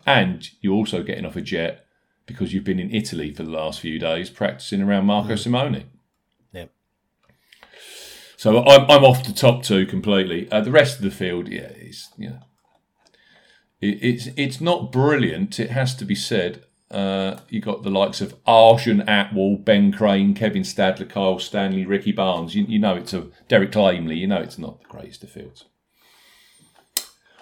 And 0.05 0.49
you're 0.59 0.75
also 0.75 1.01
getting 1.03 1.25
off 1.25 1.37
a 1.37 1.41
jet 1.41 1.85
because 2.25 2.53
you've 2.53 2.65
been 2.65 2.79
in 2.79 2.93
Italy 2.93 3.33
for 3.33 3.43
the 3.43 3.49
last 3.49 3.79
few 3.79 3.97
days 3.97 4.29
practicing 4.29 4.81
around 4.81 5.05
Marco 5.05 5.35
Simone. 5.37 5.85
Yep. 6.51 6.71
So 8.35 8.63
I'm, 8.65 8.91
I'm 8.91 9.05
off 9.05 9.25
the 9.25 9.31
top 9.31 9.63
two 9.63 9.85
completely. 9.85 10.51
Uh, 10.51 10.59
the 10.59 10.71
rest 10.71 10.97
of 10.97 11.03
the 11.03 11.11
field, 11.11 11.47
yeah, 11.47 11.71
is 11.77 12.09
you 12.17 12.31
know, 12.31 12.39
it, 13.81 13.99
it's 14.01 14.27
it's 14.35 14.61
not 14.61 14.91
brilliant. 14.91 15.59
It 15.59 15.71
has 15.71 15.95
to 15.95 16.05
be 16.05 16.15
said. 16.15 16.63
Uh, 16.91 17.39
you 17.49 17.61
got 17.61 17.83
the 17.83 17.91
likes 17.91 18.19
of 18.19 18.35
Arjun 18.47 19.01
Atwal, 19.01 19.63
Ben 19.63 19.91
Crane, 19.91 20.33
Kevin 20.33 20.63
Stadler, 20.63 21.07
Kyle 21.07 21.37
Stanley, 21.37 21.85
Ricky 21.85 22.11
Barnes. 22.11 22.55
You, 22.55 22.65
you 22.67 22.79
know 22.79 22.95
it's 22.95 23.13
a 23.13 23.27
Derek 23.47 23.75
Lamely. 23.75 24.15
You 24.15 24.25
know 24.25 24.41
it's 24.41 24.57
not 24.57 24.81
the 24.81 24.87
greatest 24.87 25.23
of 25.23 25.29
fields. 25.29 25.65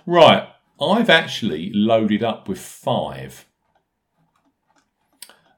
Right, 0.05 0.49
I've 0.81 1.09
actually 1.09 1.71
loaded 1.73 2.23
up 2.23 2.47
with 2.47 2.59
five. 2.59 3.45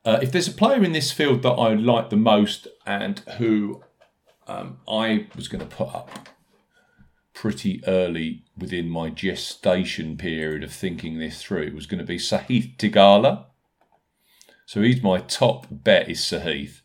Uh, 0.06 0.20
if 0.22 0.32
there's 0.32 0.48
a 0.48 0.54
player 0.54 0.84
in 0.84 0.92
this 0.92 1.12
field 1.12 1.42
that 1.44 1.52
I 1.52 1.74
like 1.74 2.10
the 2.10 2.16
most 2.16 2.68
and 2.86 3.20
who 3.38 3.84
um, 4.48 4.80
I 4.88 5.28
was 5.36 5.48
going 5.48 5.68
to 5.68 5.76
put 5.76 5.94
up 5.94 6.30
pretty 7.40 7.82
early 7.88 8.44
within 8.58 8.90
my 8.90 9.10
gestation 9.10 10.18
period 10.18 10.62
of 10.62 10.74
thinking 10.74 11.20
this 11.20 11.42
through 11.42 11.62
It 11.62 11.74
was 11.74 11.86
going 11.86 12.00
to 12.00 12.06
be 12.06 12.18
Sahith 12.18 12.76
Theegala. 12.76 13.46
So 14.66 14.82
he's 14.82 15.02
my 15.02 15.20
top 15.20 15.66
bet 15.72 16.10
is 16.10 16.20
Sahith. 16.20 16.82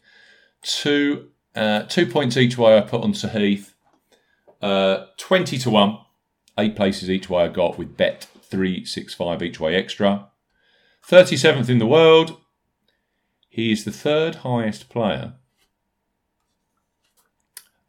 Two 0.63 1.31
uh, 1.57 1.83
two 1.83 2.07
points 2.07 2.37
each 2.37 2.57
way 2.57 2.79
I 2.79 2.83
put 2.83 3.03
on 3.03 3.15
Sahith. 3.15 3.73
Uh, 4.63 5.07
20 5.17 5.59
to 5.59 5.71
1. 5.71 5.99
Eight 6.59 6.77
places 6.77 7.11
each 7.11 7.29
way 7.29 7.43
I 7.43 7.49
got 7.49 7.77
with 7.77 7.97
bet 7.97 8.29
365 8.43 9.43
each 9.43 9.59
way 9.59 9.75
extra. 9.75 10.29
37th 11.05 11.69
in 11.69 11.81
the 11.81 11.87
world. 11.87 12.41
He 13.49 13.73
is 13.73 13.85
the 13.85 13.91
third 13.91 14.37
highest 14.37 14.89
player 14.89 15.35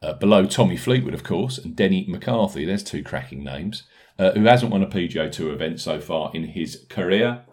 uh, 0.05 0.13
below 0.13 0.45
Tommy 0.45 0.77
Fleetwood, 0.77 1.13
of 1.13 1.23
course, 1.23 1.57
and 1.57 1.75
Denny 1.75 2.05
McCarthy. 2.07 2.63
There's 2.63 2.83
two 2.83 3.03
cracking 3.03 3.43
names. 3.43 3.83
Uh, 4.17 4.31
who 4.31 4.45
hasn't 4.45 4.71
won 4.71 4.81
a 4.81 4.87
PGA 4.87 5.29
Tour 5.29 5.51
event 5.51 5.81
so 5.81 5.99
far 5.99 6.31
in 6.33 6.45
his 6.45 6.85
career. 6.89 7.43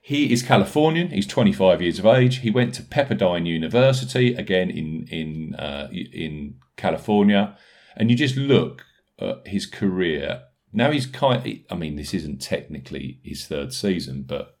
He 0.00 0.32
is 0.32 0.40
Californian. 0.40 1.08
He's 1.08 1.26
25 1.26 1.82
years 1.82 1.98
of 1.98 2.06
age. 2.06 2.38
He 2.38 2.50
went 2.50 2.74
to 2.74 2.82
Pepperdine 2.82 3.46
University, 3.46 4.34
again 4.34 4.70
in 4.70 5.06
in 5.10 5.54
uh, 5.56 5.88
in 5.90 6.56
California. 6.76 7.56
And 7.96 8.08
you 8.08 8.16
just 8.16 8.36
look 8.36 8.84
at 9.18 9.46
his 9.46 9.66
career. 9.66 10.42
Now 10.72 10.92
he's 10.92 11.06
kind. 11.06 11.64
I 11.68 11.74
mean, 11.74 11.96
this 11.96 12.14
isn't 12.14 12.40
technically 12.40 13.20
his 13.24 13.46
third 13.46 13.72
season, 13.72 14.22
but 14.22 14.56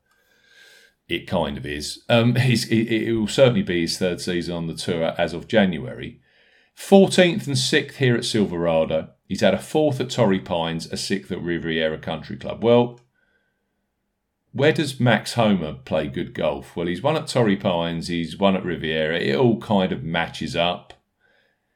it 1.08 1.28
kind 1.28 1.56
of 1.56 1.64
is. 1.64 2.02
Um, 2.08 2.36
it, 2.36 2.72
it 2.72 3.12
will 3.16 3.28
certainly 3.28 3.62
be 3.62 3.82
his 3.82 3.98
third 3.98 4.20
season 4.20 4.54
on 4.54 4.66
the 4.66 4.74
tour 4.74 5.14
as 5.16 5.32
of 5.32 5.46
January. 5.46 6.19
14th 6.80 7.46
and 7.46 7.56
6th 7.56 7.96
here 7.96 8.16
at 8.16 8.24
Silverado. 8.24 9.10
He's 9.28 9.42
had 9.42 9.54
a 9.54 9.58
fourth 9.58 10.00
at 10.00 10.10
Torrey 10.10 10.40
Pines, 10.40 10.86
a 10.86 10.96
sixth 10.96 11.30
at 11.30 11.40
Riviera 11.40 11.98
Country 11.98 12.36
Club. 12.36 12.64
Well, 12.64 12.98
where 14.52 14.72
does 14.72 14.98
Max 14.98 15.34
Homa 15.34 15.74
play 15.74 16.08
good 16.08 16.34
golf? 16.34 16.74
Well, 16.74 16.88
he's 16.88 17.02
won 17.02 17.16
at 17.16 17.28
Torrey 17.28 17.56
Pines, 17.56 18.08
he's 18.08 18.38
won 18.38 18.56
at 18.56 18.64
Riviera. 18.64 19.20
It 19.20 19.36
all 19.36 19.60
kind 19.60 19.92
of 19.92 20.02
matches 20.02 20.56
up. 20.56 20.94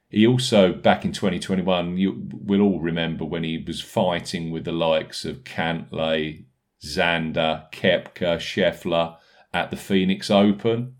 He 0.08 0.26
also, 0.26 0.72
back 0.72 1.04
in 1.04 1.12
2021, 1.12 1.96
you 1.98 2.28
will 2.32 2.62
all 2.62 2.80
remember 2.80 3.24
when 3.24 3.44
he 3.44 3.62
was 3.64 3.80
fighting 3.80 4.50
with 4.50 4.64
the 4.64 4.72
likes 4.72 5.24
of 5.24 5.44
Cantlay, 5.44 6.44
Xander, 6.82 7.70
Koepka, 7.70 8.38
Scheffler 8.38 9.16
at 9.52 9.70
the 9.70 9.76
Phoenix 9.76 10.30
Open 10.30 10.96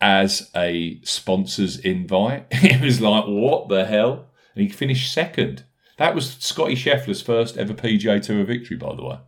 as 0.00 0.50
a 0.54 1.00
sponsor's 1.02 1.78
invite. 1.78 2.46
it 2.50 2.80
was 2.80 3.00
like, 3.00 3.24
what 3.26 3.68
the 3.68 3.84
hell? 3.84 4.30
And 4.54 4.62
he 4.62 4.68
finished 4.68 5.12
second. 5.12 5.64
That 5.98 6.14
was 6.14 6.34
Scotty 6.34 6.74
Scheffler's 6.74 7.22
first 7.22 7.56
ever 7.56 7.74
PGA 7.74 8.20
Tour 8.20 8.44
victory, 8.44 8.76
by 8.76 8.94
the 8.94 9.04
way. 9.04 9.18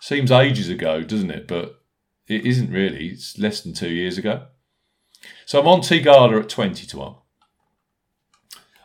Seems 0.00 0.30
ages 0.30 0.68
ago, 0.68 1.02
doesn't 1.02 1.30
it? 1.30 1.48
But 1.48 1.80
it 2.26 2.46
isn't 2.46 2.70
really. 2.70 3.08
It's 3.08 3.38
less 3.38 3.60
than 3.60 3.74
two 3.74 3.90
years 3.90 4.18
ago. 4.18 4.46
So 5.46 5.60
I'm 5.60 5.68
on 5.68 5.80
Theegala 5.80 6.40
at 6.40 6.48
20 6.48 6.86
to 6.86 6.98
1. 6.98 7.14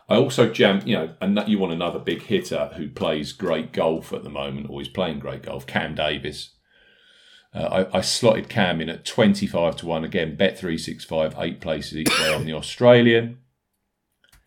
I 0.08 0.16
also 0.16 0.50
jam, 0.50 0.82
you 0.84 0.96
know, 0.96 1.14
and 1.20 1.42
you 1.46 1.58
want 1.58 1.72
another 1.72 1.98
big 1.98 2.22
hitter 2.22 2.70
who 2.76 2.88
plays 2.88 3.32
great 3.32 3.72
golf 3.72 4.12
at 4.12 4.22
the 4.22 4.30
moment, 4.30 4.68
or 4.68 4.80
is 4.80 4.88
playing 4.88 5.18
great 5.18 5.42
golf, 5.42 5.66
Cam 5.66 5.94
Davis. 5.94 6.50
Uh, 7.54 7.86
I, 7.92 7.98
I, 7.98 8.00
slotted 8.00 8.48
Cam 8.48 8.80
in 8.80 8.88
at 8.88 9.04
25 9.04 9.76
to 9.76 9.86
1. 9.86 10.04
Again, 10.04 10.34
bet 10.34 10.58
365, 10.58 11.36
eight 11.38 11.60
places 11.60 11.96
each 11.96 12.18
way 12.20 12.34
on 12.34 12.44
the 12.44 12.52
Australian. 12.52 13.38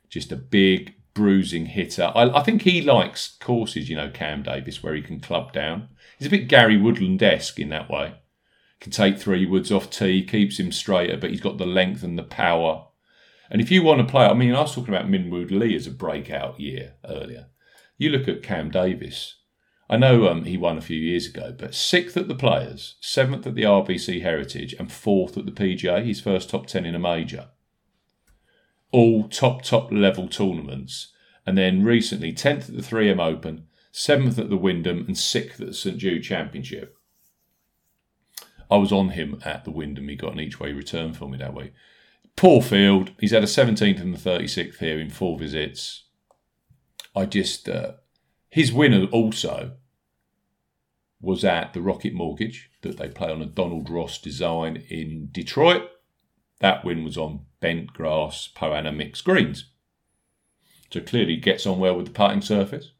Just 0.09 0.31
a 0.31 0.35
big 0.35 0.95
bruising 1.13 1.67
hitter. 1.67 2.11
I, 2.13 2.29
I, 2.39 2.43
think 2.43 2.63
he 2.63 2.81
likes 2.81 3.37
courses, 3.39 3.89
you 3.89 3.95
know, 3.95 4.09
Cam 4.09 4.43
Davis, 4.43 4.83
where 4.83 4.93
he 4.93 5.01
can 5.01 5.21
club 5.21 5.53
down. 5.53 5.87
He's 6.19 6.27
a 6.27 6.31
bit 6.31 6.49
Gary 6.49 6.77
Woodland 6.77 7.23
esque 7.23 7.59
in 7.59 7.69
that 7.69 7.89
way. 7.89 8.15
Can 8.81 8.91
take 8.91 9.17
three 9.17 9.45
woods 9.45 9.71
off 9.71 9.89
tee, 9.89 10.23
keeps 10.23 10.59
him 10.59 10.71
straighter, 10.71 11.17
but 11.17 11.31
he's 11.31 11.41
got 11.41 11.57
the 11.57 11.65
length 11.65 12.03
and 12.03 12.19
the 12.19 12.23
power. 12.23 12.87
And 13.49 13.61
if 13.61 13.71
you 13.71 13.83
want 13.83 14.05
to 14.05 14.11
play, 14.11 14.25
I 14.25 14.33
mean, 14.33 14.53
I 14.53 14.61
was 14.61 14.75
talking 14.75 14.93
about 14.93 15.09
Minwoo 15.09 15.49
Lee 15.49 15.75
as 15.75 15.87
a 15.87 15.91
breakout 15.91 16.59
year 16.59 16.95
earlier. 17.07 17.47
You 17.97 18.09
look 18.09 18.27
at 18.27 18.43
Cam 18.43 18.69
Davis, 18.69 19.35
I 19.89 19.95
know 19.97 20.27
um, 20.27 20.43
he 20.43 20.57
won 20.57 20.77
a 20.77 20.81
few 20.81 20.99
years 20.99 21.27
ago, 21.27 21.55
but 21.57 21.73
sixth 21.73 22.17
at 22.17 22.27
the 22.27 22.35
Players, 22.35 22.95
seventh 22.99 23.47
at 23.47 23.55
the 23.55 23.63
RBC 23.63 24.21
Heritage, 24.21 24.75
and 24.77 24.91
fourth 24.91 25.37
at 25.37 25.45
the 25.45 25.51
PGA. 25.51 26.05
His 26.05 26.19
first 26.19 26.49
top 26.49 26.67
ten 26.67 26.85
in 26.85 26.95
a 26.95 26.99
major. 26.99 27.47
All 28.91 29.29
top 29.29 29.61
top 29.61 29.91
level 29.91 30.27
tournaments, 30.27 31.13
and 31.45 31.57
then 31.57 31.83
recently 31.83 32.33
tenth 32.33 32.69
at 32.69 32.75
the 32.75 32.81
3M 32.81 33.19
Open, 33.19 33.67
seventh 33.91 34.37
at 34.37 34.49
the 34.49 34.57
Wyndham, 34.57 35.05
and 35.07 35.17
sixth 35.17 35.61
at 35.61 35.67
the 35.67 35.73
St 35.73 35.97
Jude 35.97 36.23
Championship. 36.23 36.97
I 38.69 38.75
was 38.75 38.91
on 38.91 39.09
him 39.09 39.41
at 39.45 39.63
the 39.63 39.71
Wyndham. 39.71 40.09
He 40.09 40.15
got 40.15 40.33
an 40.33 40.41
each 40.41 40.59
way 40.59 40.73
return 40.73 41.13
for 41.13 41.29
me 41.29 41.37
that 41.37 41.53
week. 41.53 41.73
Poor 42.35 42.61
field. 42.61 43.11
He's 43.19 43.31
had 43.31 43.43
a 43.43 43.47
17th 43.47 44.01
and 44.01 44.13
the 44.13 44.29
36th 44.29 44.79
here 44.79 44.99
in 44.99 45.09
four 45.09 45.39
visits. 45.39 46.03
I 47.15 47.25
just 47.25 47.67
uh, 47.69 47.93
his 48.49 48.71
winner 48.71 49.05
also 49.05 49.73
was 51.19 51.43
at 51.43 51.73
the 51.73 51.81
Rocket 51.81 52.13
Mortgage 52.13 52.69
that 52.81 52.97
they 52.97 53.09
play 53.09 53.31
on 53.31 53.41
a 53.41 53.45
Donald 53.45 53.89
Ross 53.89 54.19
design 54.19 54.83
in 54.89 55.29
Detroit. 55.31 55.89
That 56.59 56.85
win 56.85 57.03
was 57.03 57.17
on 57.17 57.45
bent 57.59 57.93
grass, 57.93 58.47
Poa 58.47 58.81
annua 58.81 58.95
mixed 58.95 59.23
greens. 59.23 59.71
So 60.91 61.01
clearly 61.01 61.35
gets 61.37 61.65
on 61.65 61.79
well 61.79 61.95
with 61.95 62.07
the 62.07 62.11
putting 62.11 62.41
surface. 62.41 62.91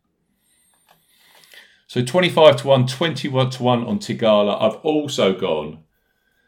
So 1.88 2.04
25 2.04 2.58
to 2.58 2.68
1, 2.68 2.88
21 2.88 3.50
to 3.52 3.64
1 3.64 3.84
on 3.86 4.00
Theegala. 4.00 4.62
I've 4.62 4.80
also 4.82 5.34
gone 5.34 5.84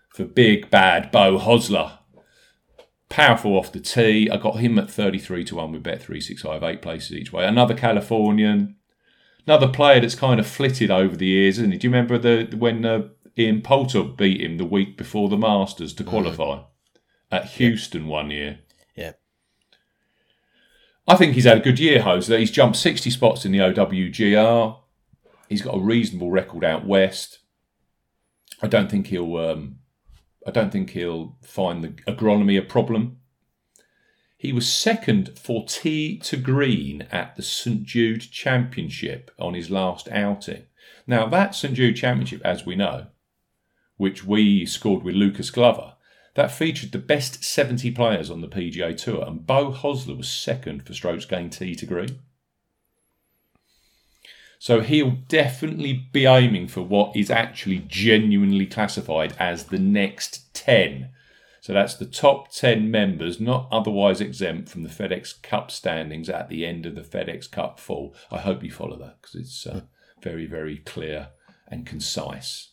for 0.10 0.26
big 0.26 0.70
bad 0.70 1.12
Beau 1.12 1.40
Hossler. 1.40 2.00
Powerful 3.08 3.58
off 3.58 3.72
the 3.72 3.80
tee. 3.80 4.30
I 4.30 4.38
got 4.38 4.60
him 4.60 4.78
at 4.78 4.92
33 4.92 5.46
to 5.46 5.56
1 5.56 5.72
with 5.72 5.84
bet 5.84 6.02
365, 6.02 6.62
eight 6.64 6.82
places 6.82 7.14
each 7.14 7.32
way. 7.32 7.46
Another 7.46 7.74
Californian 7.74 8.76
another 9.46 9.68
player 9.68 10.00
that's 10.00 10.16
kind 10.16 10.40
of 10.40 10.48
flitted 10.48 10.92
over 10.92 11.16
the 11.16 11.28
years, 11.28 11.58
isn't 11.58 11.72
he? 11.72 11.78
Do 11.78 11.88
you 11.88 11.92
remember 11.92 12.18
the 12.18 12.56
when 12.56 12.86
uh, 12.86 13.10
Ian 13.38 13.62
Poulter 13.62 14.04
beat 14.04 14.42
him 14.42 14.58
the 14.58 14.66
week 14.66 14.98
before 14.98 15.30
the 15.30 15.38
Masters 15.38 15.94
to 15.94 16.04
mm. 16.04 16.08
qualify 16.10 16.44
mm. 16.44 16.66
at 17.32 17.46
Houston 17.52 18.04
yeah. 18.04 18.10
one 18.10 18.32
year? 18.32 18.60
Yeah. 18.96 19.14
I 21.08 21.16
think 21.16 21.34
he's 21.34 21.46
had 21.46 21.58
a 21.58 21.62
good 21.62 21.80
year, 21.80 22.02
Jose. 22.02 22.38
He's 22.38 22.52
jumped 22.52 22.78
60 22.78 23.10
spots 23.10 23.46
in 23.46 23.52
the 23.52 23.60
OWGR. 23.60 24.78
He's 25.48 25.62
got 25.62 25.76
a 25.76 25.80
reasonable 25.80 26.30
record 26.30 26.64
out 26.64 26.86
west. 26.86 27.40
I 28.62 28.68
don't 28.68 28.92
think 28.92 29.08
he'll. 29.08 29.38
Um, 29.38 29.78
I 30.46 30.52
don't 30.52 30.72
think 30.72 30.92
he'll 30.92 31.38
find 31.44 31.84
the 31.84 31.90
agronomy 32.08 32.58
a 32.58 32.62
problem. 32.62 33.19
He 34.40 34.54
was 34.54 34.72
second 34.72 35.38
for 35.38 35.66
tee 35.66 36.18
to 36.20 36.38
green 36.38 37.02
at 37.12 37.36
the 37.36 37.44
St 37.44 37.84
Jude 37.84 38.22
Championship 38.22 39.32
on 39.38 39.54
his 39.54 39.70
last 39.70 40.08
outing. 40.08 40.64
Now, 41.06 41.28
that 41.28 41.56
St 41.56 41.74
Jude 41.74 41.98
Championship, 41.98 42.42
as 42.46 42.66
we 42.66 42.78
know, 42.78 43.08
which 43.98 44.24
we 44.24 44.66
scored 44.66 45.04
with 45.04 45.16
Lucas 45.16 45.52
Glover, 45.52 45.96
that 46.36 46.52
featured 46.52 46.94
the 46.94 47.00
best 47.00 47.44
70 47.44 47.92
players 47.92 48.32
on 48.32 48.40
the 48.40 48.48
PGA 48.48 48.96
Tour, 48.96 49.26
and 49.28 49.46
Beau 49.46 49.74
Hossler 49.74 50.16
was 50.16 50.30
second 50.30 50.84
for 50.84 50.94
strokes 50.94 51.26
gained 51.26 51.52
tee 51.52 51.76
to 51.76 51.86
green. 51.86 52.20
So 54.58 54.80
he'll 54.80 55.18
definitely 55.28 56.08
be 56.14 56.26
aiming 56.26 56.70
for 56.70 56.82
what 56.82 57.14
is 57.14 57.30
actually 57.30 57.80
genuinely 57.80 58.68
classified 58.68 59.36
as 59.38 59.66
the 59.66 59.80
next 59.80 60.54
10 60.54 61.10
so 61.62 61.74
that's 61.74 61.96
the 61.96 62.06
top 62.06 62.52
10 62.52 62.90
members 62.90 63.40
not 63.40 63.68
otherwise 63.72 64.22
exempt 64.22 64.70
from 64.70 64.84
the 64.84 64.90
FedEx 64.90 65.42
Cup 65.42 65.72
standings 65.72 66.30
at 66.30 66.50
the 66.50 66.66
end 66.66 66.86
of 66.86 66.96
the 66.96 67.02
FedEx 67.02 67.50
Cup 67.52 67.80
fall. 67.80 68.16
I 68.32 68.40
hope 68.40 68.64
you 68.64 68.72
follow 68.72 68.98
that 68.98 69.22
because 69.22 69.36
it's 69.36 69.68
uh, 69.68 69.82
very, 70.22 70.46
very 70.46 70.78
clear 70.78 71.30
and 71.68 71.86
concise. 71.86 72.70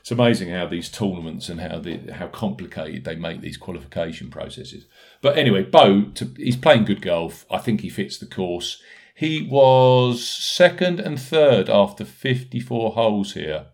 It's 0.00 0.12
amazing 0.12 0.50
how 0.50 0.66
these 0.66 0.88
tournaments 0.88 1.48
and 1.48 1.60
how 1.60 1.80
the, 1.80 2.12
how 2.12 2.28
complicated 2.28 3.04
they 3.04 3.16
make 3.16 3.40
these 3.40 3.58
qualification 3.58 4.30
processes. 4.30 4.86
But 5.20 5.36
anyway, 5.36 5.64
Beau, 5.64 6.04
to, 6.14 6.32
he's 6.36 6.56
playing 6.56 6.84
good 6.84 7.02
golf. 7.02 7.44
I 7.50 7.58
think 7.58 7.80
he 7.80 7.90
fits 7.90 8.16
the 8.16 8.26
course. 8.26 8.80
He 9.14 9.46
was 9.50 10.26
second 10.26 11.00
and 11.00 11.20
third 11.20 11.68
after 11.68 12.04
54 12.04 12.92
holes 12.92 13.34
here 13.34 13.66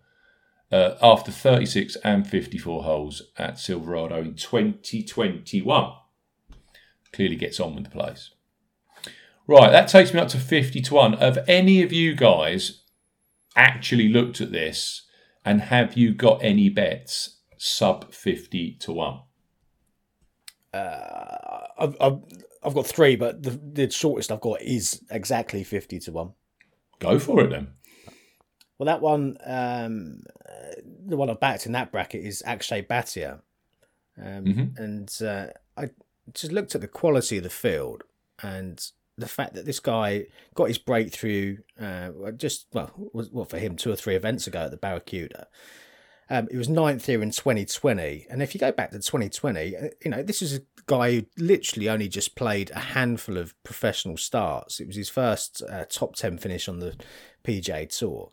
uh, 0.74 0.96
after 1.00 1.30
36 1.30 1.94
and 2.02 2.26
54 2.26 2.82
holes 2.82 3.22
at 3.38 3.60
Silverado 3.60 4.20
in 4.20 4.34
2021. 4.34 5.92
Clearly 7.12 7.36
gets 7.36 7.60
on 7.60 7.76
with 7.76 7.84
the 7.84 7.90
place. 7.90 8.30
Right, 9.46 9.70
that 9.70 9.86
takes 9.86 10.12
me 10.12 10.18
up 10.18 10.28
to 10.28 10.38
50 10.38 10.80
to 10.80 10.94
1. 10.94 11.12
Have 11.14 11.44
any 11.46 11.80
of 11.82 11.92
you 11.92 12.16
guys 12.16 12.82
actually 13.54 14.08
looked 14.08 14.40
at 14.40 14.50
this 14.50 15.02
and 15.44 15.60
have 15.60 15.96
you 15.96 16.12
got 16.12 16.42
any 16.42 16.68
bets 16.68 17.38
sub 17.56 18.12
50 18.12 18.72
to 18.80 18.92
1? 18.92 19.20
Uh, 20.72 21.66
I've, 21.78 21.96
I've 22.00 22.18
I've 22.64 22.74
got 22.74 22.86
three, 22.86 23.14
but 23.14 23.44
the, 23.44 23.50
the 23.50 23.90
shortest 23.90 24.32
I've 24.32 24.40
got 24.40 24.60
is 24.62 25.04
exactly 25.10 25.62
fifty 25.62 26.00
to 26.00 26.12
one. 26.12 26.32
Go 26.98 27.18
for 27.18 27.42
it 27.42 27.50
then. 27.50 27.74
Well, 28.78 28.86
that 28.86 29.00
one, 29.00 29.36
um, 29.44 30.22
the 31.06 31.16
one 31.16 31.30
I 31.30 31.34
backed 31.34 31.66
in 31.66 31.72
that 31.72 31.92
bracket 31.92 32.24
is 32.24 32.42
Akshay 32.46 32.82
Bhatia, 32.82 33.40
um, 34.18 34.44
Mhm. 34.44 34.78
and 34.78 35.22
uh, 35.22 35.46
I 35.76 35.90
just 36.32 36.52
looked 36.52 36.74
at 36.74 36.80
the 36.80 36.88
quality 36.88 37.36
of 37.38 37.42
the 37.42 37.50
field 37.50 38.04
and 38.42 38.84
the 39.16 39.28
fact 39.28 39.54
that 39.54 39.64
this 39.64 39.78
guy 39.80 40.26
got 40.54 40.68
his 40.68 40.78
breakthrough 40.78 41.58
uh, 41.80 42.10
just 42.36 42.66
well, 42.72 42.90
was 43.12 43.30
well 43.30 43.44
for 43.44 43.58
him 43.58 43.76
two 43.76 43.92
or 43.92 43.96
three 43.96 44.16
events 44.16 44.46
ago 44.46 44.60
at 44.62 44.70
the 44.70 44.76
Barracuda. 44.76 45.46
Um, 46.30 46.48
he 46.50 46.56
was 46.56 46.70
ninth 46.70 47.04
here 47.04 47.22
in 47.22 47.30
2020, 47.30 48.26
and 48.30 48.42
if 48.42 48.54
you 48.54 48.58
go 48.58 48.72
back 48.72 48.90
to 48.92 48.98
2020, 48.98 49.76
uh, 49.76 49.88
you 50.04 50.10
know 50.10 50.22
this 50.22 50.40
is 50.42 50.56
a 50.56 50.62
guy 50.86 51.12
who 51.12 51.26
literally 51.36 51.88
only 51.88 52.08
just 52.08 52.34
played 52.34 52.70
a 52.70 52.78
handful 52.80 53.36
of 53.36 53.54
professional 53.62 54.16
starts. 54.16 54.80
It 54.80 54.86
was 54.86 54.96
his 54.96 55.10
first 55.10 55.62
uh, 55.68 55.84
top 55.88 56.16
10 56.16 56.38
finish 56.38 56.66
on 56.68 56.78
the 56.80 56.96
PGA 57.44 57.86
Tour 57.86 58.32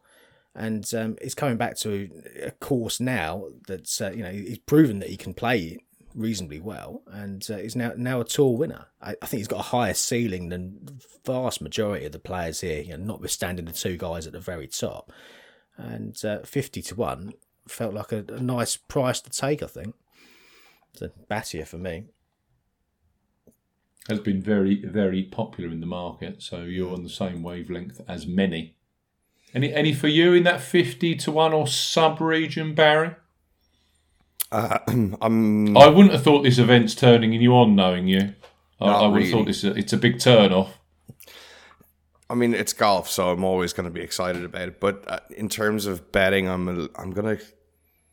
and 0.55 0.93
um, 0.93 1.17
he's 1.21 1.35
coming 1.35 1.57
back 1.57 1.77
to 1.77 2.09
a 2.43 2.51
course 2.51 2.99
now 2.99 3.45
that's 3.67 4.01
uh, 4.01 4.11
you 4.11 4.23
know 4.23 4.31
he's 4.31 4.59
proven 4.59 4.99
that 4.99 5.09
he 5.09 5.17
can 5.17 5.33
play 5.33 5.77
reasonably 6.13 6.59
well, 6.59 7.03
and 7.07 7.45
uh, 7.49 7.57
he's 7.57 7.75
now 7.75 7.93
now 7.95 8.19
a 8.19 8.25
tour 8.25 8.57
winner. 8.57 8.87
I, 9.01 9.15
I 9.21 9.25
think 9.25 9.39
he's 9.39 9.47
got 9.47 9.59
a 9.59 9.69
higher 9.69 9.93
ceiling 9.93 10.49
than 10.49 10.99
vast 11.25 11.61
majority 11.61 12.05
of 12.05 12.11
the 12.11 12.19
players 12.19 12.61
here, 12.61 12.81
you 12.81 12.97
know, 12.97 13.03
notwithstanding 13.03 13.65
the 13.65 13.71
two 13.71 13.97
guys 13.97 14.27
at 14.27 14.33
the 14.33 14.39
very 14.39 14.67
top. 14.67 15.11
And 15.77 16.15
uh, 16.25 16.39
fifty 16.43 16.81
to 16.83 16.95
one 16.95 17.33
felt 17.67 17.93
like 17.93 18.11
a, 18.11 18.25
a 18.29 18.41
nice 18.41 18.75
price 18.75 19.21
to 19.21 19.29
take. 19.29 19.63
I 19.63 19.67
think. 19.67 19.95
So 20.93 21.09
Bhatia 21.29 21.65
for 21.65 21.77
me. 21.77 22.05
Has 24.09 24.19
been 24.19 24.41
very, 24.41 24.83
very 24.83 25.21
popular 25.23 25.69
in 25.69 25.79
the 25.79 25.85
market, 25.85 26.41
so 26.41 26.63
you're 26.63 26.91
on 26.91 27.03
the 27.03 27.09
same 27.09 27.43
wavelength 27.43 28.01
as 28.07 28.25
many. 28.25 28.75
Any, 29.53 29.73
any 29.73 29.93
for 29.93 30.07
you 30.07 30.33
in 30.33 30.43
that 30.43 30.61
fifty 30.61 31.15
to 31.15 31.31
one 31.31 31.53
or 31.53 31.67
sub 31.67 32.21
region, 32.21 32.73
Barry? 32.73 33.15
Uh, 34.51 34.79
I'm 35.21 35.77
I 35.77 35.87
wouldn't 35.87 36.13
have 36.13 36.23
thought 36.23 36.43
this 36.43 36.57
event's 36.57 36.95
turning 36.95 37.33
you 37.33 37.55
on, 37.55 37.75
knowing 37.75 38.07
you. 38.07 38.33
I, 38.79 38.85
I 38.85 39.07
would 39.07 39.21
have 39.21 39.31
thought 39.31 39.45
this 39.45 39.63
it's 39.63 39.93
a 39.93 39.97
big 39.97 40.19
turn 40.19 40.51
off. 40.51 40.77
I 42.29 42.33
mean, 42.33 42.53
it's 42.53 42.71
golf, 42.71 43.09
so 43.09 43.29
I'm 43.29 43.43
always 43.43 43.73
going 43.73 43.83
to 43.85 43.91
be 43.91 43.99
excited 43.99 44.45
about 44.45 44.69
it. 44.69 44.79
But 44.79 45.03
uh, 45.05 45.19
in 45.31 45.49
terms 45.49 45.85
of 45.85 46.13
betting, 46.13 46.47
I'm 46.47 46.67
a, 46.69 46.87
I'm 46.95 47.11
going 47.11 47.37
to 47.37 47.43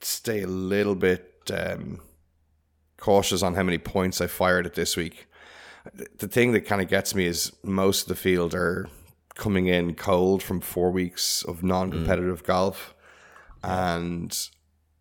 stay 0.01 0.43
a 0.43 0.47
little 0.49 0.97
bit 0.97 1.41
um, 1.55 2.01
cautious 2.97 3.45
on 3.45 3.55
how 3.55 3.63
many 3.63 3.79
points 3.79 4.21
I 4.21 4.27
fired 4.27 4.67
at 4.67 4.75
this 4.75 4.97
week. 4.97 5.27
The 6.19 6.27
thing 6.27 6.51
that 6.53 6.63
kind 6.63 6.83
of 6.83 6.89
gets 6.89 7.15
me 7.15 7.27
is 7.27 7.53
most 7.63 8.03
of 8.03 8.09
the 8.09 8.17
field 8.17 8.55
are 8.55 8.89
coming 9.39 9.67
in 9.67 9.95
cold 9.95 10.43
from 10.43 10.61
four 10.61 10.91
weeks 10.91 11.43
of 11.45 11.63
non-competitive 11.63 12.43
golf, 12.45 12.95
and 13.63 14.37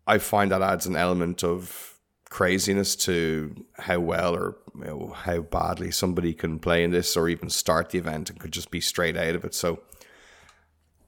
I 0.06 0.16
find 0.16 0.50
that 0.50 0.62
adds 0.62 0.86
an 0.86 0.96
element 0.96 1.44
of 1.44 1.98
craziness 2.30 2.94
to 2.94 3.66
how 3.78 3.98
well 4.00 4.34
or 4.34 4.56
you 4.74 4.84
know, 4.84 5.12
how 5.14 5.40
badly 5.40 5.90
somebody 5.90 6.32
can 6.32 6.58
play 6.58 6.84
in 6.84 6.90
this 6.90 7.16
or 7.16 7.28
even 7.28 7.50
start 7.50 7.90
the 7.90 7.98
event 7.98 8.30
and 8.30 8.38
could 8.38 8.52
just 8.52 8.70
be 8.70 8.80
straight 8.80 9.16
out 9.16 9.34
of 9.34 9.44
it. 9.44 9.54
So 9.54 9.80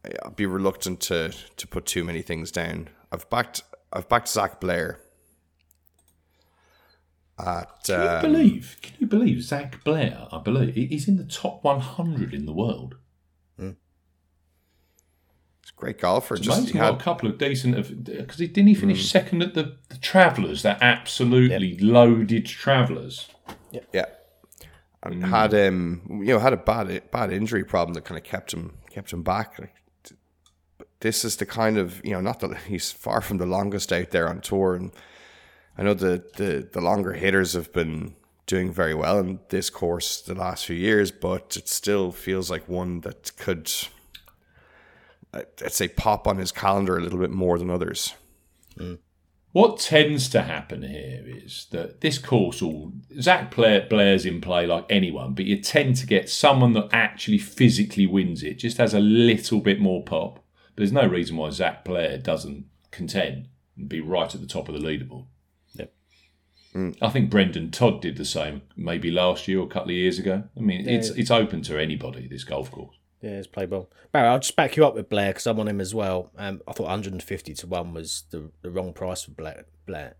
I'd 0.05 0.37
be 0.37 0.47
reluctant 0.47 1.01
to 1.03 1.33
to 1.57 1.66
put 1.66 1.87
too 1.87 2.05
many 2.05 2.22
things 2.22 2.51
down. 2.51 2.89
I've 3.12 3.28
backed 3.31 3.62
I've 3.93 4.09
backed 4.09 4.28
Zac 4.28 4.61
Blair 4.61 5.01
at 7.39 7.85
Can 7.85 8.03
you 8.03 8.09
um, 8.09 8.22
believe? 8.22 8.76
Can 8.83 8.95
you 8.99 9.07
believe 9.07 9.43
Zac 9.43 9.83
Blair? 9.85 10.26
I 10.33 10.39
believe 10.39 10.74
he's 10.74 11.09
in 11.09 11.16
the 11.16 11.24
top 11.24 11.64
100 11.64 12.35
in 12.35 12.47
the 12.47 12.53
world. 12.53 12.97
Great 15.81 15.99
golfer. 15.99 16.35
It's 16.35 16.45
Just 16.45 16.70
had 16.70 16.95
a 16.95 16.97
couple 16.99 17.28
of 17.28 17.39
decent 17.39 18.05
because 18.05 18.39
he 18.39 18.47
didn't 18.47 18.68
he 18.68 18.74
finish 18.74 19.03
Mm. 19.05 19.11
second 19.11 19.43
at 19.43 19.55
the, 19.55 19.76
the 19.89 19.99
Travellers, 19.99 20.62
that 20.62 20.78
absolutely 20.83 21.76
loaded 21.78 22.47
Travellers. 22.47 23.28
Yeah, 23.93 24.07
and 25.03 25.24
had 25.24 25.55
um 25.55 26.03
you 26.09 26.35
know 26.35 26.39
had 26.39 26.53
a 26.53 26.57
bad 26.59 27.11
bad 27.11 27.33
injury 27.33 27.64
problem 27.64 27.95
that 27.95 28.05
kind 28.05 28.18
of 28.18 28.24
kept 28.24 28.53
him 28.53 28.78
kept 28.91 29.12
him 29.12 29.22
back. 29.22 29.59
Like, 29.59 29.74
this 31.01 31.24
is 31.24 31.37
the 31.37 31.47
kind 31.47 31.78
of 31.78 32.01
you 32.05 32.12
know 32.12 32.20
not 32.20 32.41
that 32.41 32.57
he's 32.68 32.93
far 32.93 33.20
from 33.20 33.39
the 33.39 33.47
longest 33.47 33.93
out 33.93 34.11
there 34.11 34.28
on 34.28 34.41
tour, 34.41 34.74
and 34.74 34.93
I 35.78 35.83
know 35.83 35.95
the 35.95 36.22
the 36.37 36.68
the 36.70 36.81
longer 36.81 37.12
hitters 37.14 37.55
have 37.55 37.72
been 37.72 38.14
doing 38.47 38.72
very 38.72 38.95
well 38.95 39.18
in 39.20 39.39
this 39.51 39.70
course 39.70 40.20
the 40.20 40.35
last 40.35 40.66
few 40.66 40.74
years, 40.76 41.12
but 41.12 41.57
it 41.57 41.68
still 41.68 42.11
feels 42.12 42.51
like 42.51 42.68
one 42.68 43.01
that 43.03 43.33
could. 43.37 43.70
I'd 45.33 45.72
say 45.72 45.89
pop 45.89 46.26
on 46.26 46.39
his 46.39 46.53
calendar 46.53 46.97
a 46.97 47.01
little 47.01 47.18
bit 47.18 47.31
more 47.31 47.59
than 47.59 47.70
others. 47.70 48.14
Hmm. 48.76 48.95
What 49.53 49.81
tends 49.81 50.28
to 50.28 50.43
happen 50.43 50.83
here 50.83 51.24
is 51.26 51.66
that 51.72 52.01
this 52.03 52.18
course 52.18 52.62
all 52.62 52.93
Zac 53.20 53.55
Blair, 53.55 53.85
Blair's 53.89 54.24
in 54.24 54.41
play 54.41 54.64
like 54.64 54.87
anyone, 54.89 55.35
but 55.35 55.45
you 55.45 55.61
tend 55.61 55.97
to 55.97 56.07
get 56.07 56.31
someone 56.31 56.72
that 56.74 56.89
actually 56.93 57.39
physically 57.39 58.07
wins 58.07 58.45
it, 58.45 58.55
just 58.55 58.78
has 58.78 58.95
a 58.95 59.01
little 59.01 59.61
bit 59.61 59.81
more 59.81 60.05
pop. 60.05 60.37
But 60.37 60.76
there's 60.76 60.93
no 60.93 61.07
reason 61.07 61.37
why 61.37 61.51
Zac 61.51 61.85
Blair 61.85 62.16
doesn't 62.18 62.66
contend 62.93 63.49
and 63.76 63.89
be 63.89 64.01
right 64.01 64.33
at 64.33 64.41
the 64.41 64.47
top 64.47 64.68
of 64.68 64.74
the 64.74 64.81
leaderboard. 64.81 65.26
Yep. 65.74 65.93
I 67.03 67.09
think 67.09 67.28
Brendon 67.28 67.72
Todd 67.72 68.01
did 68.01 68.18
the 68.18 68.24
same 68.24 68.62
maybe 68.76 69.11
last 69.11 69.49
year 69.49 69.59
or 69.59 69.66
a 69.66 69.68
couple 69.68 69.91
of 69.91 69.97
years 69.97 70.20
ago. 70.20 70.45
I 70.57 70.61
mean, 70.61 70.89
it's 70.89 71.09
it's 71.11 71.31
open 71.31 71.62
to 71.62 71.76
anybody. 71.76 72.28
This 72.28 72.45
golf 72.45 72.70
course. 72.70 72.99
Yeah, 73.20 73.32
it's 73.32 73.46
played 73.46 73.70
well. 73.70 73.90
Barry, 74.12 74.28
I'll 74.28 74.38
just 74.38 74.56
back 74.56 74.76
you 74.76 74.86
up 74.86 74.94
with 74.94 75.10
Blair 75.10 75.30
because 75.30 75.46
I'm 75.46 75.60
on 75.60 75.68
him 75.68 75.80
as 75.80 75.94
well. 75.94 76.30
Um, 76.38 76.62
I 76.66 76.72
thought 76.72 76.84
150 76.84 77.54
to 77.54 77.66
1 77.66 77.92
was 77.92 78.24
the, 78.30 78.50
the 78.62 78.70
wrong 78.70 78.92
price 78.92 79.24
for 79.24 79.32
Blair. 79.32 79.66
Blair. 79.86 80.16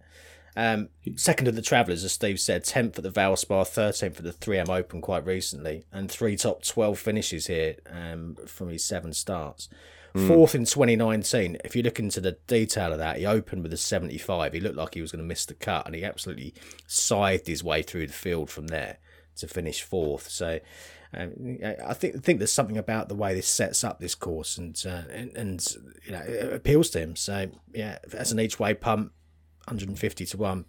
Um, 0.57 0.88
second 1.16 1.48
of 1.48 1.55
the 1.55 1.62
Travellers, 1.62 2.05
as 2.05 2.12
Steve 2.12 2.40
said, 2.40 2.64
10th 2.64 2.98
at 2.98 3.03
the 3.03 3.11
Valspar, 3.11 3.62
13th 3.62 4.18
at 4.18 4.24
the 4.24 4.32
3M 4.32 4.68
Open 4.68 5.01
quite 5.01 5.24
recently, 5.24 5.84
and 5.92 6.11
three 6.11 6.36
top 6.36 6.62
12 6.62 6.98
finishes 6.98 7.46
here 7.46 7.76
um, 7.90 8.36
from 8.46 8.68
his 8.68 8.84
seven 8.84 9.12
starts. 9.12 9.68
Fourth 10.26 10.57
in 10.57 10.64
2019. 10.64 11.59
If 11.64 11.76
you 11.76 11.84
look 11.84 12.01
into 12.01 12.20
the 12.20 12.36
detail 12.48 12.92
of 12.92 12.98
that, 12.98 13.18
he 13.18 13.26
opened 13.26 13.62
with 13.62 13.72
a 13.72 13.76
75. 13.76 14.53
He 14.53 14.59
looked 14.59 14.76
like 14.76 14.94
he 14.94 15.01
was 15.01 15.12
going 15.12 15.22
to 15.22 15.28
miss 15.28 15.46
the 15.46 15.55
cut, 15.55 15.86
and 15.86 15.94
he 15.94 16.05
absolutely 16.05 16.53
scythed 16.88 17.46
his 17.46 17.62
way 17.62 17.82
through 17.82 18.09
the 18.09 18.12
field 18.12 18.51
from 18.51 18.66
there 18.66 18.98
to 19.36 19.46
finish 19.46 19.82
fourth. 19.82 20.28
So 20.28 20.59
I 21.13 21.95
think 21.95 22.23
think 22.23 22.39
there's 22.39 22.53
something 22.53 22.79
about 22.79 23.09
the 23.09 23.17
way 23.17 23.35
this 23.35 23.49
sets 23.49 23.83
up 23.83 23.99
this 23.99 24.15
course, 24.15 24.57
and 24.57 24.81
uh, 24.87 25.03
and, 25.11 25.37
and 25.37 25.77
you 26.05 26.13
know 26.13 26.21
it 26.21 26.53
appeals 26.53 26.91
to 26.91 27.01
him. 27.01 27.17
So 27.17 27.51
yeah, 27.75 27.99
as 28.13 28.31
an 28.31 28.39
each 28.39 28.61
way 28.61 28.75
pump, 28.75 29.13
150 29.65 30.27
to 30.27 30.37
one, 30.37 30.67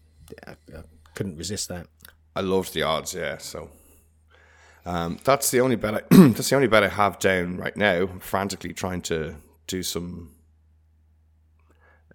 I, 0.47 0.51
I 0.51 0.83
couldn't 1.13 1.37
resist 1.37 1.67
that. 1.69 1.87
I 2.35 2.41
loved 2.41 2.73
the 2.73 2.81
odds, 2.81 3.13
yeah. 3.13 3.37
So 3.37 3.69
um, 4.85 5.19
that's 5.23 5.51
the 5.51 5.59
only 5.59 5.75
bet. 5.75 5.93
I, 5.93 6.01
that's 6.29 6.49
the 6.49 6.55
only 6.55 6.67
bet 6.67 6.83
I 6.83 6.89
have 6.89 7.19
down 7.19 7.57
right 7.57 7.77
now. 7.77 8.07
I'm 8.07 8.19
frantically 8.19 8.73
trying 8.73 9.01
to 9.03 9.35
do 9.67 9.83
some 9.83 10.35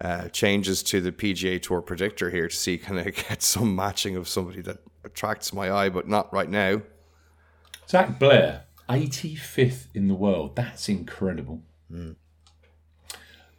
uh, 0.01 0.27
changes 0.29 0.83
to 0.83 0.99
the 0.99 1.11
PGA 1.11 1.61
Tour 1.61 1.81
predictor 1.81 2.29
here 2.29 2.49
to 2.49 2.55
see 2.55 2.77
can 2.77 2.99
I 2.99 3.03
get 3.29 3.41
some 3.41 3.75
matching 3.75 4.17
of 4.17 4.27
somebody 4.27 4.61
that 4.63 4.79
attracts 5.05 5.53
my 5.53 5.71
eye, 5.71 5.89
but 5.89 6.09
not 6.09 6.31
right 6.33 6.49
now. 6.49 6.81
Zac 7.89 8.19
Blair, 8.19 8.65
85th 8.89 9.87
in 9.93 10.07
the 10.07 10.13
world. 10.13 10.55
That's 10.55 10.89
incredible. 10.89 11.61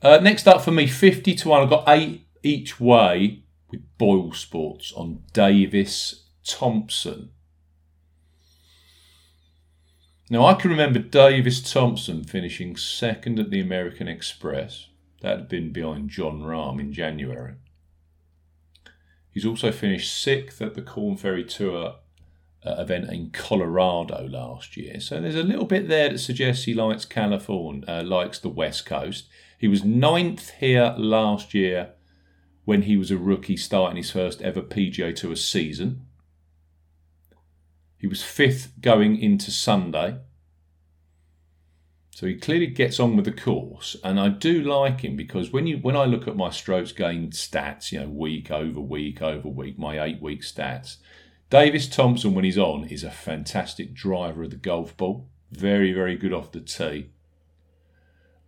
Uh, 0.02 0.18
next 0.18 0.46
up 0.46 0.62
for 0.62 0.70
me, 0.70 0.86
50 0.86 1.34
to 1.34 1.48
1. 1.48 1.62
I've 1.62 1.70
got 1.70 1.88
eight 1.88 2.26
each 2.42 2.78
way 2.78 3.42
with 3.70 3.80
Boyle 3.98 4.32
Sports 4.32 4.92
on 4.92 5.22
Davis 5.32 6.24
Thompson. 6.44 7.30
Now, 10.30 10.44
I 10.44 10.54
can 10.54 10.70
remember 10.70 10.98
Davis 10.98 11.72
Thompson 11.72 12.22
finishing 12.22 12.76
second 12.76 13.38
at 13.40 13.50
the 13.50 13.60
American 13.60 14.08
Express. 14.08 14.88
That 15.22 15.38
had 15.38 15.48
been 15.48 15.72
behind 15.72 16.10
Jon 16.10 16.42
Rahm 16.42 16.78
in 16.78 16.92
January. 16.92 17.54
He's 19.30 19.46
also 19.46 19.72
finished 19.72 20.16
sixth 20.16 20.60
at 20.60 20.74
the 20.74 20.82
Corn 20.82 21.16
Ferry 21.16 21.44
Tour 21.44 21.96
uh, 22.64 22.76
event 22.78 23.10
in 23.10 23.30
Colorado 23.30 24.26
last 24.28 24.76
year. 24.76 25.00
So 25.00 25.20
there's 25.20 25.34
a 25.34 25.42
little 25.42 25.64
bit 25.64 25.88
there 25.88 26.10
that 26.10 26.18
suggests 26.18 26.64
he 26.64 26.74
likes 26.74 27.04
California, 27.04 27.84
uh, 27.88 28.02
likes 28.02 28.38
the 28.38 28.48
West 28.48 28.86
Coast. 28.86 29.28
He 29.58 29.68
was 29.68 29.84
ninth 29.84 30.50
here 30.58 30.94
last 30.96 31.54
year 31.54 31.90
when 32.64 32.82
he 32.82 32.96
was 32.96 33.10
a 33.10 33.16
rookie 33.16 33.56
starting 33.56 33.96
his 33.96 34.10
first 34.10 34.42
ever 34.42 34.60
PGA 34.60 35.14
Tour 35.14 35.36
season. 35.36 36.06
He 37.96 38.06
was 38.06 38.22
fifth 38.22 38.72
going 38.80 39.18
into 39.18 39.50
Sunday. 39.50 40.18
So 42.10 42.26
he 42.26 42.34
clearly 42.34 42.66
gets 42.66 42.98
on 42.98 43.14
with 43.14 43.26
the 43.26 43.32
course, 43.32 43.96
and 44.02 44.18
I 44.18 44.28
do 44.28 44.60
like 44.60 45.02
him 45.02 45.14
because 45.14 45.52
when 45.52 45.68
you 45.68 45.76
when 45.76 45.94
I 45.94 46.04
look 46.04 46.26
at 46.26 46.36
my 46.36 46.50
strokes 46.50 46.90
gained 46.90 47.32
stats, 47.34 47.92
you 47.92 48.00
know, 48.00 48.08
week 48.08 48.50
over 48.50 48.80
week 48.80 49.22
over 49.22 49.48
week, 49.48 49.78
my 49.78 50.02
eight 50.02 50.20
week 50.20 50.42
stats, 50.42 50.96
Davis 51.50 51.88
Thompson, 51.88 52.34
when 52.34 52.44
he's 52.44 52.58
on, 52.58 52.84
is 52.84 53.02
a 53.02 53.10
fantastic 53.10 53.94
driver 53.94 54.42
of 54.42 54.50
the 54.50 54.56
golf 54.56 54.96
ball. 54.96 55.28
Very, 55.50 55.92
very 55.92 56.16
good 56.16 56.32
off 56.32 56.52
the 56.52 56.60
tee. 56.60 57.10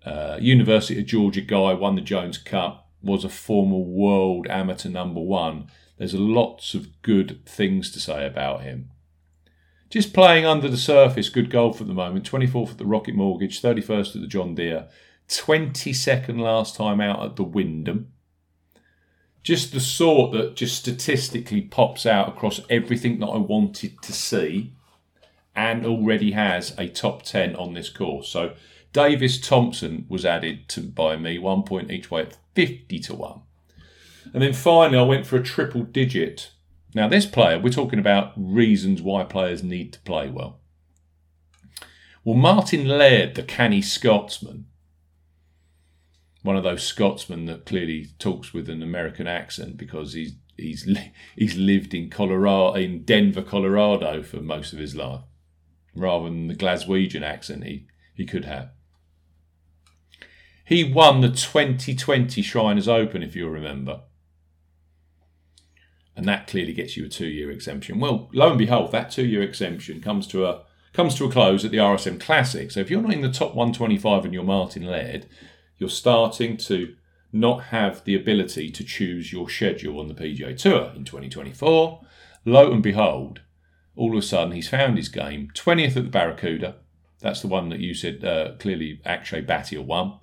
Uh, 0.05 0.36
University 0.40 1.01
of 1.01 1.07
Georgia 1.07 1.40
guy 1.40 1.72
won 1.72 1.94
the 1.94 2.03
Jones 2.03 2.36
Cup, 2.36 2.88
was 3.03 3.24
a 3.24 3.30
former 3.30 3.78
world 3.78 4.46
amateur 4.48 4.90
number 4.90 5.20
one. 5.20 5.70
There's 5.96 6.14
lots 6.14 6.74
of 6.74 7.03
good 7.03 7.44
things 7.46 7.90
to 7.92 8.01
say 8.01 8.26
about 8.26 8.62
him. 8.62 8.90
Just 9.88 10.14
playing 10.14 10.46
under 10.46 10.68
the 10.68 10.76
surface, 10.76 11.28
good 11.28 11.51
golf 11.51 11.80
at 11.80 11.86
the 11.86 11.94
moment. 11.94 12.30
24th 12.30 12.72
at 12.72 12.78
the 12.78 12.86
Rocket 12.86 13.14
Mortgage, 13.14 13.61
31st 13.61 14.16
at 14.16 14.20
the 14.22 14.28
John 14.28 14.55
Deere, 14.55 14.88
22nd 15.28 16.38
last 16.38 16.76
time 16.76 17.01
out 17.01 17.24
at 17.24 17.36
the 17.36 17.44
Wyndham. 17.44 18.12
Just 19.43 19.72
the 19.72 19.80
sort 19.80 20.32
that 20.32 20.55
just 20.55 20.76
statistically 20.76 21.62
pops 21.62 22.05
out 22.05 22.28
across 22.28 22.61
everything 22.68 23.20
that 23.20 23.28
I 23.28 23.38
wanted 23.38 24.03
to 24.03 24.12
see 24.12 24.72
and 25.57 25.84
already 25.84 26.32
has 26.32 26.74
a 26.78 26.88
top 26.88 27.22
10 27.22 27.57
on 27.57 27.74
this 27.74 27.88
course. 27.88 28.28
So 28.28 28.55
Davis 28.93 29.41
Thompson 29.41 30.07
was 30.09 30.24
added 30.24 30.68
to 30.70 30.82
by 30.82 31.16
me, 31.16 31.38
one 31.38 31.62
point 31.62 31.91
each 31.91 32.11
way 32.11 32.22
at 32.22 32.36
50 32.55 32.99
to 33.01 33.14
1. 33.14 33.41
And 34.32 34.43
then 34.43 34.53
finally, 34.53 34.99
I 34.99 35.03
went 35.03 35.26
for 35.26 35.36
a 35.36 35.43
triple 35.43 35.82
digit. 35.82 36.51
Now, 36.95 37.09
this 37.09 37.26
player, 37.26 37.59
we're 37.59 37.70
talking 37.70 37.99
about 37.99 38.32
reasons 38.36 39.01
why 39.01 39.24
players 39.24 39.62
need 39.62 39.93
to 39.93 40.01
play 40.01 40.28
well. 40.28 40.61
Well, 42.24 42.36
Martin 42.36 42.86
Laird, 42.86 43.34
the 43.34 43.43
canny 43.43 43.80
Scotsman, 43.80 44.66
one 46.43 46.57
of 46.57 46.62
those 46.62 46.82
Scotsmen 46.82 47.47
that 47.47 47.66
clearly 47.66 48.09
talks 48.18 48.55
with 48.55 48.68
an 48.70 48.82
American 48.82 49.26
accent 49.26 49.76
because 49.76 50.14
he's 50.14 50.34
he's 50.57 50.88
he's 51.36 51.57
lived 51.57 51.95
in 51.95 52.11
Colorado 52.11 52.74
in 52.74 53.05
Denver, 53.05 53.43
Colorado 53.43 54.22
for 54.22 54.38
most 54.38 54.72
of 54.72 54.78
his 54.78 54.95
life, 54.95 55.22
rather 55.95 56.24
than 56.24 56.49
the 56.49 56.55
Glaswegian 56.55 57.22
accent 57.22 57.64
he, 57.64 57.86
he 58.14 58.24
could 58.24 58.45
have. 58.45 58.70
He 60.64 60.84
won 60.84 61.20
the 61.20 61.30
2020 61.30 62.43
Shriners 62.43 62.86
Open, 62.86 63.24
if 63.24 63.34
you 63.34 63.49
remember. 63.49 64.03
And 66.14 66.28
that 66.28 66.47
clearly 66.47 66.72
gets 66.72 66.97
you 66.97 67.07
a 67.07 67.09
two-year 67.09 67.51
exemption. 67.51 67.99
Well, 67.99 68.28
lo 68.32 68.51
and 68.51 68.59
behold, 68.59 68.93
that 68.93 69.11
two-year 69.11 69.43
exemption 69.43 70.01
comes 70.01 70.26
to 70.28 70.47
a 70.47 70.62
comes 70.93 71.14
to 71.14 71.24
a 71.24 71.30
close 71.30 71.64
at 71.64 71.70
the 71.70 71.78
RSM 71.78 72.20
Classic. 72.20 72.70
So 72.70 72.80
if 72.80 72.91
you're 72.91 73.03
not 73.03 73.12
in 73.12 73.20
the 73.20 73.30
top 73.30 73.55
125 73.55 74.24
and 74.24 74.34
you're 74.34 74.43
Martin 74.43 74.84
Laird, 74.84 75.26
you're 75.81 75.89
starting 75.89 76.57
to 76.59 76.95
not 77.33 77.64
have 77.64 78.05
the 78.05 78.14
ability 78.14 78.70
to 78.70 78.85
choose 78.85 79.33
your 79.33 79.49
schedule 79.49 79.99
on 79.99 80.09
the 80.09 80.14
PGA 80.14 80.57
Tour 80.57 80.93
in 80.95 81.05
2024. 81.05 82.01
Lo 82.45 82.72
and 82.72 82.83
behold, 82.83 83.41
all 83.97 84.12
of 84.12 84.18
a 84.18 84.22
sudden 84.22 84.53
he's 84.53 84.68
found 84.68 84.97
his 84.97 85.09
game. 85.09 85.49
20th 85.55 85.97
at 85.97 86.05
the 86.05 86.11
Barracuda. 86.11 86.76
That's 87.20 87.41
the 87.41 87.49
one 87.49 87.68
that 87.70 87.81
you 87.81 87.95
said 87.95 88.24
uh, 88.24 88.53
clearly 88.59 89.01
Akshay 89.05 89.43
Bhatia 89.43 89.85
won. 89.85 90.20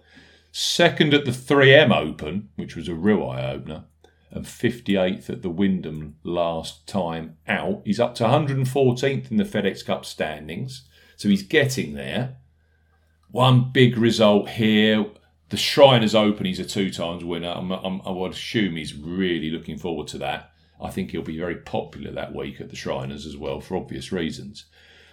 Second 0.51 1.13
at 1.13 1.25
the 1.25 1.31
3M 1.31 1.95
Open, 1.95 2.49
which 2.55 2.75
was 2.75 2.87
a 2.87 2.95
real 2.95 3.27
eye 3.29 3.51
opener, 3.51 3.85
and 4.31 4.45
58th 4.45 5.29
at 5.29 5.41
the 5.41 5.49
Wyndham 5.49 6.15
last 6.23 6.87
time 6.87 7.37
out. 7.47 7.81
He's 7.85 7.99
up 7.99 8.15
to 8.15 8.25
114th 8.25 9.31
in 9.31 9.37
the 9.37 9.43
FedEx 9.43 9.85
Cup 9.85 10.05
standings, 10.05 10.87
so 11.15 11.29
he's 11.29 11.43
getting 11.43 11.93
there. 11.93 12.37
One 13.29 13.71
big 13.71 13.97
result 13.97 14.49
here. 14.49 15.05
The 15.49 15.57
Shriners 15.57 16.13
Open, 16.13 16.45
he's 16.45 16.59
a 16.59 16.65
two 16.65 16.89
times 16.89 17.23
winner. 17.23 17.53
I'm, 17.55 17.71
I'm, 17.71 18.01
I 18.05 18.11
would 18.11 18.33
assume 18.33 18.75
he's 18.75 18.95
really 18.95 19.49
looking 19.49 19.77
forward 19.77 20.07
to 20.09 20.17
that. 20.17 20.51
I 20.79 20.89
think 20.89 21.11
he'll 21.11 21.21
be 21.21 21.37
very 21.37 21.55
popular 21.55 22.11
that 22.11 22.35
week 22.35 22.59
at 22.59 22.69
the 22.69 22.75
Shriners 22.75 23.25
as 23.25 23.37
well, 23.37 23.61
for 23.61 23.77
obvious 23.77 24.11
reasons. 24.11 24.65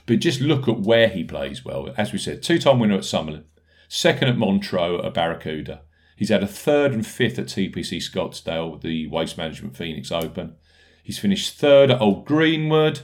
But 0.07 0.19
just 0.19 0.41
look 0.41 0.69
at 0.69 0.81
where 0.81 1.09
he 1.09 1.25
plays 1.25 1.65
well. 1.65 1.95
As 1.97 2.13
we 2.13 2.19
said, 2.19 2.43
two 2.43 2.59
time 2.59 2.81
winner 2.81 2.97
at 2.97 3.01
Summerlin, 3.03 3.45
second 3.89 4.29
at 4.29 4.37
Montreux 4.37 5.01
at 5.03 5.15
Barracuda. 5.15 5.83
He's 6.17 6.29
had 6.29 6.43
a 6.43 6.49
third 6.49 6.93
and 6.93 7.07
fifth 7.07 7.39
at 7.39 7.47
TPC 7.47 7.99
Scottsdale, 7.99 8.81
the 8.81 9.07
Waste 9.07 9.39
Management 9.39 9.77
Phoenix 9.77 10.13
Open. 10.13 10.57
He's 11.03 11.19
finished 11.19 11.59
third 11.59 11.91
at 11.91 12.01
Old 12.01 12.25
Greenwood 12.25 13.01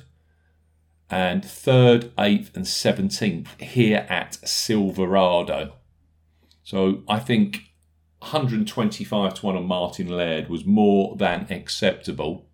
and 1.11 1.45
third, 1.45 2.12
eighth, 2.18 2.55
and 2.57 2.64
17th 2.64 3.61
here 3.61 4.07
at 4.09 4.35
Silverado. 4.49 5.74
So 6.70 7.02
I 7.08 7.18
think 7.18 7.72
125 8.20 9.34
to 9.34 9.46
1 9.46 9.56
on 9.56 9.66
Martin 9.66 10.06
Laird 10.06 10.48
was 10.48 10.64
more 10.64 11.16
than 11.16 11.48
acceptable. 11.50 12.46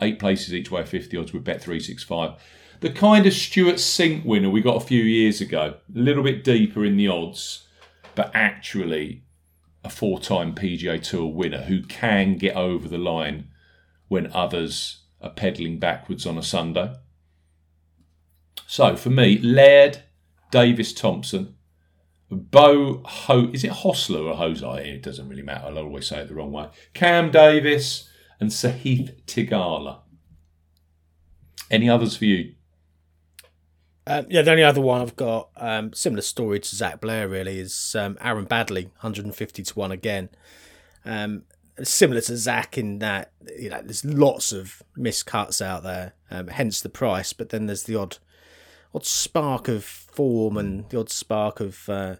Eight 0.00 0.20
places 0.20 0.54
each 0.54 0.70
way, 0.70 0.84
50 0.84 1.16
odds 1.16 1.32
with 1.32 1.44
Bet365. 1.44 2.38
The 2.78 2.90
kind 2.90 3.26
of 3.26 3.32
Stewart 3.32 3.78
Cink 3.78 4.24
winner 4.24 4.48
we 4.48 4.60
got 4.60 4.80
a 4.80 4.86
few 4.86 5.02
years 5.02 5.40
ago, 5.40 5.74
a 5.92 5.98
little 5.98 6.22
bit 6.22 6.44
deeper 6.44 6.84
in 6.84 6.96
the 6.96 7.08
odds 7.08 7.66
but 8.14 8.30
actually 8.32 9.24
a 9.82 9.90
four 9.90 10.20
time 10.20 10.54
PGA 10.54 11.02
Tour 11.02 11.26
winner 11.26 11.62
who 11.62 11.82
can 11.82 12.36
get 12.36 12.54
over 12.54 12.86
the 12.86 12.96
line 12.96 13.48
when 14.06 14.30
others 14.32 15.00
are 15.20 15.30
pedaling 15.30 15.80
backwards 15.80 16.26
on 16.26 16.38
a 16.38 16.44
Sunday. 16.44 16.94
So 18.68 18.94
for 18.94 19.10
me, 19.10 19.38
Laird, 19.38 20.04
Davis 20.52 20.92
Thompson, 20.92 21.56
Bo 22.34 23.02
Ho 23.04 23.50
is 23.52 23.64
it 23.64 23.70
Hostler 23.70 24.20
or 24.20 24.34
Hosai? 24.34 24.86
It 24.86 25.02
doesn't 25.02 25.28
really 25.28 25.42
matter. 25.42 25.66
I'll 25.66 25.78
always 25.78 26.06
say 26.06 26.20
it 26.20 26.28
the 26.28 26.34
wrong 26.34 26.52
way. 26.52 26.68
Cam 26.92 27.30
Davis 27.30 28.08
and 28.40 28.50
Sahith 28.50 29.22
Theegala. 29.24 30.00
Any 31.70 31.88
others 31.88 32.16
for 32.16 32.26
you, 32.26 32.54
um, 34.06 34.26
yeah, 34.28 34.42
the 34.42 34.50
only 34.50 34.62
other 34.62 34.82
one 34.82 35.00
I've 35.00 35.16
got, 35.16 35.48
um, 35.56 35.92
similar 35.94 36.20
story 36.20 36.60
to 36.60 36.76
Zac 36.76 37.00
Blair, 37.00 37.26
really, 37.26 37.58
is 37.58 37.96
um, 37.98 38.18
Aaron 38.20 38.46
Baddeley, 38.46 38.84
150 38.84 39.62
to 39.62 39.78
1 39.78 39.92
again. 39.92 40.28
Um, 41.06 41.44
similar 41.82 42.20
to 42.22 42.36
Zac 42.36 42.76
in 42.76 42.98
that, 42.98 43.32
you 43.58 43.70
know, 43.70 43.80
there's 43.82 44.04
lots 44.04 44.52
of 44.52 44.82
miscuts 44.96 45.62
out 45.62 45.84
there, 45.84 46.12
um, 46.30 46.48
hence 46.48 46.82
the 46.82 46.90
price, 46.90 47.32
but 47.32 47.48
then 47.48 47.64
there's 47.66 47.84
the 47.84 47.96
odd 47.96 48.18
odd 48.94 49.04
spark 49.04 49.68
of 49.68 49.84
form 49.84 50.56
and 50.56 50.88
the 50.90 50.98
odd 50.98 51.10
spark 51.10 51.60
of 51.60 51.88
uh, 51.88 52.16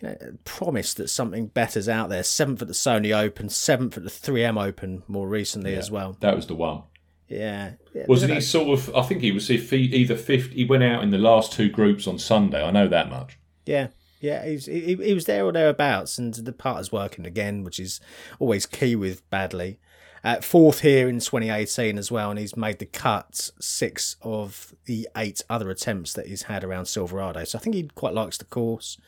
you 0.00 0.08
know, 0.08 0.16
promise 0.44 0.94
that 0.94 1.08
something 1.08 1.46
better's 1.46 1.88
out 1.88 2.08
there. 2.08 2.22
Seventh 2.22 2.62
at 2.62 2.68
the 2.68 2.74
Sony 2.74 3.16
Open, 3.16 3.48
seventh 3.48 3.96
at 3.96 4.04
the 4.04 4.10
3M 4.10 4.62
Open 4.62 5.02
more 5.06 5.28
recently 5.28 5.72
yeah, 5.72 5.78
as 5.78 5.90
well. 5.90 6.16
That 6.20 6.34
was 6.34 6.46
the 6.46 6.54
one. 6.54 6.82
Yeah. 7.28 7.72
yeah 7.94 8.04
Wasn't 8.08 8.32
he 8.32 8.40
sort 8.40 8.78
of? 8.78 8.94
I 8.94 9.02
think 9.02 9.20
he 9.20 9.32
was 9.32 9.50
If 9.50 9.70
he 9.70 9.78
either 9.78 10.16
fifth. 10.16 10.52
He 10.52 10.64
went 10.64 10.82
out 10.82 11.02
in 11.02 11.10
the 11.10 11.18
last 11.18 11.52
two 11.52 11.68
groups 11.68 12.06
on 12.06 12.18
Sunday. 12.18 12.62
I 12.62 12.70
know 12.70 12.88
that 12.88 13.10
much. 13.10 13.38
Yeah. 13.64 13.88
Yeah, 14.18 14.46
he 14.46 14.52
was, 14.52 14.66
he, 14.66 14.94
he 14.94 15.14
was 15.14 15.26
there 15.26 15.44
or 15.44 15.52
thereabouts, 15.52 16.16
and 16.16 16.32
the 16.32 16.52
part 16.52 16.80
is 16.80 16.90
working 16.90 17.26
again, 17.26 17.62
which 17.62 17.78
is 17.78 18.00
always 18.38 18.64
key 18.64 18.96
with 18.96 19.28
Baddeley. 19.30 19.76
Uh, 20.24 20.40
fourth 20.40 20.80
here 20.80 21.08
in 21.08 21.20
2018 21.20 21.98
as 21.98 22.10
well, 22.10 22.30
and 22.30 22.38
he's 22.38 22.56
made 22.56 22.78
the 22.78 22.86
cut 22.86 23.50
six 23.60 24.16
of 24.22 24.74
the 24.86 25.08
eight 25.16 25.42
other 25.48 25.70
attempts 25.70 26.12
that 26.14 26.26
he's 26.26 26.44
had 26.44 26.64
around 26.64 26.86
Silverado. 26.86 27.44
So 27.44 27.58
I 27.58 27.60
think 27.60 27.76
he 27.76 27.84
quite 27.94 28.14
likes 28.14 28.38
the 28.38 28.44
course. 28.44 28.98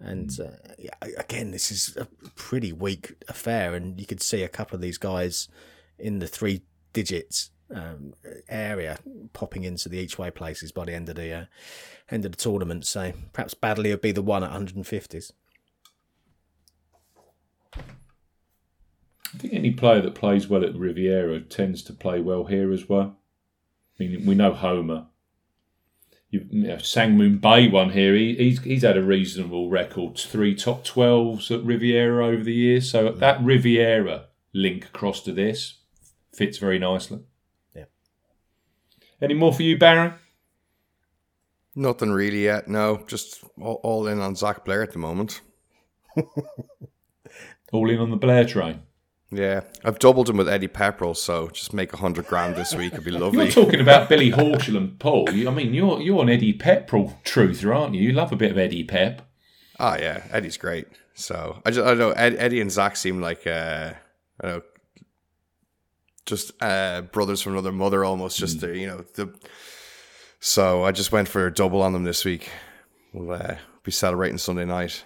And 0.00 0.30
uh, 0.40 0.74
yeah, 0.78 0.90
again, 1.16 1.50
this 1.50 1.72
is 1.72 1.96
a 1.96 2.06
pretty 2.36 2.72
weak 2.72 3.14
affair, 3.28 3.74
and 3.74 3.98
you 3.98 4.06
could 4.06 4.22
see 4.22 4.42
a 4.42 4.48
couple 4.48 4.76
of 4.76 4.80
these 4.80 4.98
guys 4.98 5.48
in 5.98 6.18
the 6.20 6.28
three 6.28 6.62
digits 6.92 7.50
um, 7.74 8.14
area 8.48 8.98
popping 9.32 9.64
into 9.64 9.88
the 9.88 9.98
each 9.98 10.18
way 10.18 10.30
places 10.30 10.72
by 10.72 10.84
the 10.84 10.94
end 10.94 11.08
of 11.08 11.16
the 11.16 11.32
uh, 11.32 11.44
end 12.10 12.24
of 12.24 12.32
the 12.32 12.38
tournament. 12.38 12.86
So 12.86 13.12
perhaps 13.32 13.54
Baddeley 13.54 13.90
would 13.90 14.00
be 14.00 14.12
the 14.12 14.22
one 14.22 14.44
at 14.44 14.50
150s. 14.50 15.32
I 19.34 19.38
think 19.38 19.54
any 19.54 19.70
player 19.72 20.00
that 20.00 20.14
plays 20.14 20.48
well 20.48 20.64
at 20.64 20.74
Riviera 20.74 21.40
tends 21.40 21.82
to 21.84 21.92
play 21.92 22.20
well 22.20 22.44
here 22.44 22.72
as 22.72 22.88
well. 22.88 23.18
I 23.98 24.04
mean, 24.04 24.26
we 24.26 24.34
know 24.34 24.52
Homa. 24.52 25.08
You, 26.30 26.46
you 26.50 26.68
know, 26.68 26.78
Sang-Moon 26.78 27.38
Bae 27.38 27.68
won 27.68 27.90
here. 27.90 28.14
He, 28.14 28.34
he's 28.34 28.62
he's 28.62 28.82
had 28.82 28.98
a 28.98 29.02
reasonable 29.02 29.70
record, 29.70 30.18
three 30.18 30.54
top 30.54 30.84
twelves 30.84 31.50
at 31.50 31.64
Riviera 31.64 32.26
over 32.26 32.44
the 32.44 32.52
years. 32.52 32.90
So 32.90 33.08
mm. 33.08 33.18
that 33.18 33.42
Riviera 33.42 34.26
link 34.52 34.84
across 34.86 35.22
to 35.22 35.32
this 35.32 35.78
fits 36.34 36.58
very 36.58 36.78
nicely. 36.78 37.20
Yeah. 37.74 37.84
Any 39.22 39.34
more 39.34 39.54
for 39.54 39.62
you, 39.62 39.78
Baron? 39.78 40.14
Nothing 41.74 42.10
really 42.10 42.44
yet. 42.44 42.68
No, 42.68 43.04
just 43.06 43.44
all, 43.58 43.80
all 43.82 44.06
in 44.06 44.20
on 44.20 44.36
Zac 44.36 44.64
Blair 44.64 44.82
at 44.82 44.92
the 44.92 44.98
moment. 44.98 45.40
all 47.72 47.88
in 47.88 48.00
on 48.00 48.10
the 48.10 48.16
Blair 48.16 48.44
train. 48.44 48.80
Yeah, 49.30 49.60
I've 49.84 49.98
doubled 49.98 50.30
him 50.30 50.38
with 50.38 50.48
Eddie 50.48 50.68
Pepperell, 50.68 51.14
so 51.14 51.48
just 51.48 51.74
make 51.74 51.92
a 51.92 51.98
hundred 51.98 52.26
grand 52.26 52.56
this 52.56 52.74
week. 52.74 52.94
It'd 52.94 53.04
be 53.04 53.10
lovely. 53.10 53.44
You're 53.44 53.64
talking 53.64 53.80
about 53.80 54.08
Billy 54.08 54.32
Horschel 54.32 54.76
and 54.76 54.98
Paul. 54.98 55.28
I 55.28 55.50
mean, 55.50 55.74
you're 55.74 56.00
you're 56.00 56.22
an 56.22 56.30
Eddie 56.30 56.54
Pepperell 56.54 57.14
truther, 57.24 57.76
aren't 57.76 57.94
you? 57.94 58.00
You 58.00 58.12
love 58.12 58.32
a 58.32 58.36
bit 58.36 58.50
of 58.50 58.58
Eddie 58.58 58.84
Pep. 58.84 59.22
Oh 59.78 59.96
yeah, 59.96 60.24
Eddie's 60.30 60.56
great. 60.56 60.88
So 61.14 61.60
I 61.66 61.70
just 61.70 61.86
I 61.86 61.90
don't 61.90 61.98
know 61.98 62.10
Ed, 62.12 62.36
Eddie 62.38 62.60
and 62.62 62.72
Zac 62.72 62.96
seem 62.96 63.20
like 63.20 63.46
uh, 63.46 63.92
I 64.40 64.46
don't 64.46 64.56
know 64.56 64.62
just 66.28 66.52
uh, 66.62 67.02
brothers 67.02 67.40
from 67.40 67.52
another 67.54 67.72
mother, 67.72 68.04
almost. 68.04 68.38
Just 68.38 68.60
the, 68.60 68.78
you 68.78 68.86
know 68.86 69.04
the. 69.14 69.34
So 70.40 70.84
I 70.84 70.92
just 70.92 71.10
went 71.10 71.26
for 71.26 71.46
a 71.46 71.52
double 71.52 71.82
on 71.82 71.92
them 71.92 72.04
this 72.04 72.24
week. 72.24 72.50
We'll 73.12 73.32
uh, 73.32 73.56
be 73.82 73.90
celebrating 73.90 74.38
Sunday 74.38 74.64
night, 74.64 75.04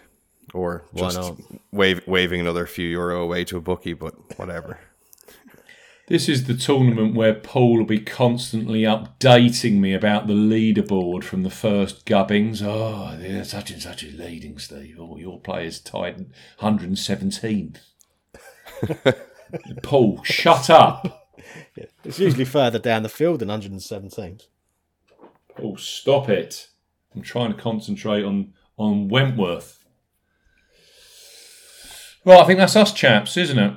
or 0.55 0.85
Why 0.93 1.03
just 1.03 1.19
not? 1.19 1.39
wave, 1.73 2.07
waving 2.07 2.41
another 2.41 2.67
few 2.67 2.89
euro 2.89 3.23
away 3.23 3.45
to 3.45 3.57
a 3.57 3.61
bookie, 3.61 3.95
but 3.95 4.15
whatever. 4.39 4.79
This 6.09 6.29
is 6.29 6.45
the 6.45 6.55
tournament 6.55 7.15
where 7.15 7.33
Paul 7.33 7.79
will 7.79 7.85
be 7.87 8.01
constantly 8.01 8.83
updating 8.83 9.75
me 9.75 9.95
about 9.95 10.27
the 10.27 10.35
leaderboard 10.35 11.23
from 11.23 11.43
the 11.43 11.49
first 11.49 12.05
gubbings. 12.05 12.61
Oh, 12.61 13.17
yeah, 13.19 13.45
such 13.45 13.71
and 13.71 13.81
such 13.81 14.03
is 14.03 14.19
leading, 14.19 14.59
Steve. 14.59 14.97
Oh, 14.99 15.17
your 15.17 15.41
player's 15.41 15.79
tied 15.81 16.27
117th. 16.61 17.79
Paul, 19.83 20.23
shut 20.25 20.69
up. 20.69 21.19
It's 22.05 22.19
usually 22.19 22.45
further 22.45 22.79
down 22.79 23.03
the 23.05 23.09
field 23.09 23.39
than 23.41 23.49
117. 23.49 24.41
Oh, 25.63 25.77
stop 25.77 26.29
it. 26.29 26.69
I'm 27.15 27.23
trying 27.23 27.53
to 27.55 27.59
concentrate 27.61 28.25
on, 28.25 28.53
on 28.77 29.09
Wentworth. 29.09 29.82
Right, 32.25 32.41
I 32.41 32.45
think 32.45 32.59
that's 32.59 32.77
us 32.77 32.93
chaps, 32.93 33.37
isn't 33.37 33.59
it? 33.59 33.75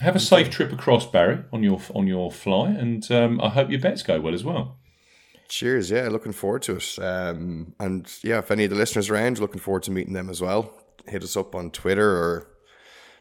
Have 0.00 0.16
a 0.16 0.20
safe 0.20 0.50
trip 0.50 0.72
across, 0.72 1.06
Barry, 1.06 1.44
on 1.52 1.62
your 1.62 1.80
on 1.94 2.06
your 2.06 2.30
fly, 2.30 2.68
and 2.68 3.10
um, 3.10 3.40
I 3.40 3.48
hope 3.48 3.70
your 3.70 3.80
bets 3.80 4.02
go 4.02 4.20
well 4.20 4.34
as 4.34 4.44
well. 4.44 4.78
Cheers, 5.48 5.90
yeah, 5.90 6.08
looking 6.08 6.32
forward 6.32 6.62
to 6.62 6.76
it. 6.76 6.98
Um, 6.98 7.74
and 7.78 8.12
yeah, 8.22 8.38
if 8.38 8.50
any 8.50 8.64
of 8.64 8.70
the 8.70 8.76
listeners 8.76 9.08
are 9.08 9.14
around, 9.14 9.38
looking 9.38 9.60
forward 9.60 9.84
to 9.84 9.90
meeting 9.90 10.12
them 10.12 10.28
as 10.28 10.40
well. 10.40 10.74
Hit 11.06 11.22
us 11.22 11.36
up 11.36 11.54
on 11.54 11.70
Twitter 11.70 12.10
or 12.10 12.48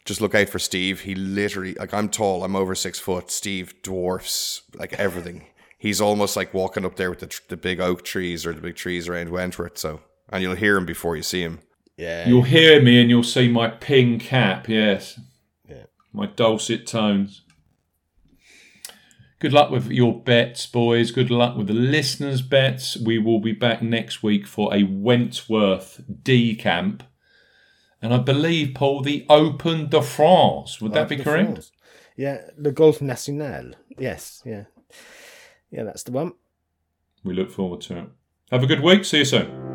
just 0.05 0.21
look 0.21 0.33
out 0.33 0.49
for 0.49 0.59
Steve. 0.59 1.01
He 1.01 1.13
literally, 1.15 1.75
like, 1.75 1.93
I'm 1.93 2.09
tall, 2.09 2.43
I'm 2.43 2.55
over 2.55 2.73
six 2.75 2.99
foot. 2.99 3.29
Steve 3.29 3.75
dwarfs 3.83 4.63
like 4.73 4.93
everything. 4.93 5.45
He's 5.77 6.01
almost 6.01 6.35
like 6.35 6.53
walking 6.53 6.83
up 6.85 6.95
there 6.95 7.11
with 7.11 7.19
the, 7.19 7.39
the 7.47 7.57
big 7.57 7.79
oak 7.79 8.03
trees 8.03 8.45
or 8.45 8.53
the 8.53 8.61
big 8.61 8.75
trees 8.75 9.07
around 9.07 9.29
Wentworth. 9.29 9.77
So, 9.77 10.01
and 10.29 10.41
you'll 10.41 10.55
hear 10.55 10.77
him 10.77 10.85
before 10.85 11.15
you 11.15 11.21
see 11.21 11.41
him. 11.41 11.59
Yeah. 11.97 12.27
You'll 12.27 12.43
hear 12.43 12.81
me 12.81 12.99
and 12.99 13.09
you'll 13.09 13.23
see 13.23 13.47
my 13.47 13.69
ping 13.69 14.19
cap, 14.19 14.67
yes. 14.67 15.19
Yeah. 15.67 15.85
My 16.11 16.25
dulcet 16.25 16.87
tones. 16.87 17.41
Good 19.39 19.53
luck 19.53 19.69
with 19.69 19.91
your 19.91 20.19
bets, 20.21 20.65
boys. 20.65 21.11
Good 21.11 21.29
luck 21.29 21.55
with 21.55 21.67
the 21.67 21.73
listeners' 21.73 22.41
bets. 22.41 22.97
We 22.97 23.19
will 23.19 23.39
be 23.39 23.51
back 23.51 23.81
next 23.81 24.23
week 24.23 24.47
for 24.47 24.73
a 24.73 24.83
Wentworth 24.83 26.01
D 26.23 26.55
camp. 26.55 27.03
And 28.01 28.13
I 28.13 28.17
believe, 28.17 28.73
Paul, 28.73 29.01
the 29.01 29.25
Open 29.29 29.89
de 29.89 30.01
France. 30.01 30.79
Would 30.81 30.93
that 30.93 31.09
be 31.09 31.17
correct? 31.17 31.51
France. 31.51 31.71
Yeah, 32.15 32.41
the 32.57 32.71
Golf 32.71 33.01
National. 33.01 33.71
Yes, 33.97 34.41
yeah. 34.45 34.65
Yeah, 35.69 35.83
that's 35.83 36.03
the 36.03 36.11
one. 36.11 36.33
We 37.23 37.33
look 37.33 37.51
forward 37.51 37.81
to 37.81 37.97
it. 37.97 38.09
Have 38.51 38.63
a 38.63 38.67
good 38.67 38.81
week. 38.81 39.03
See 39.05 39.19
you 39.19 39.25
soon. 39.25 39.74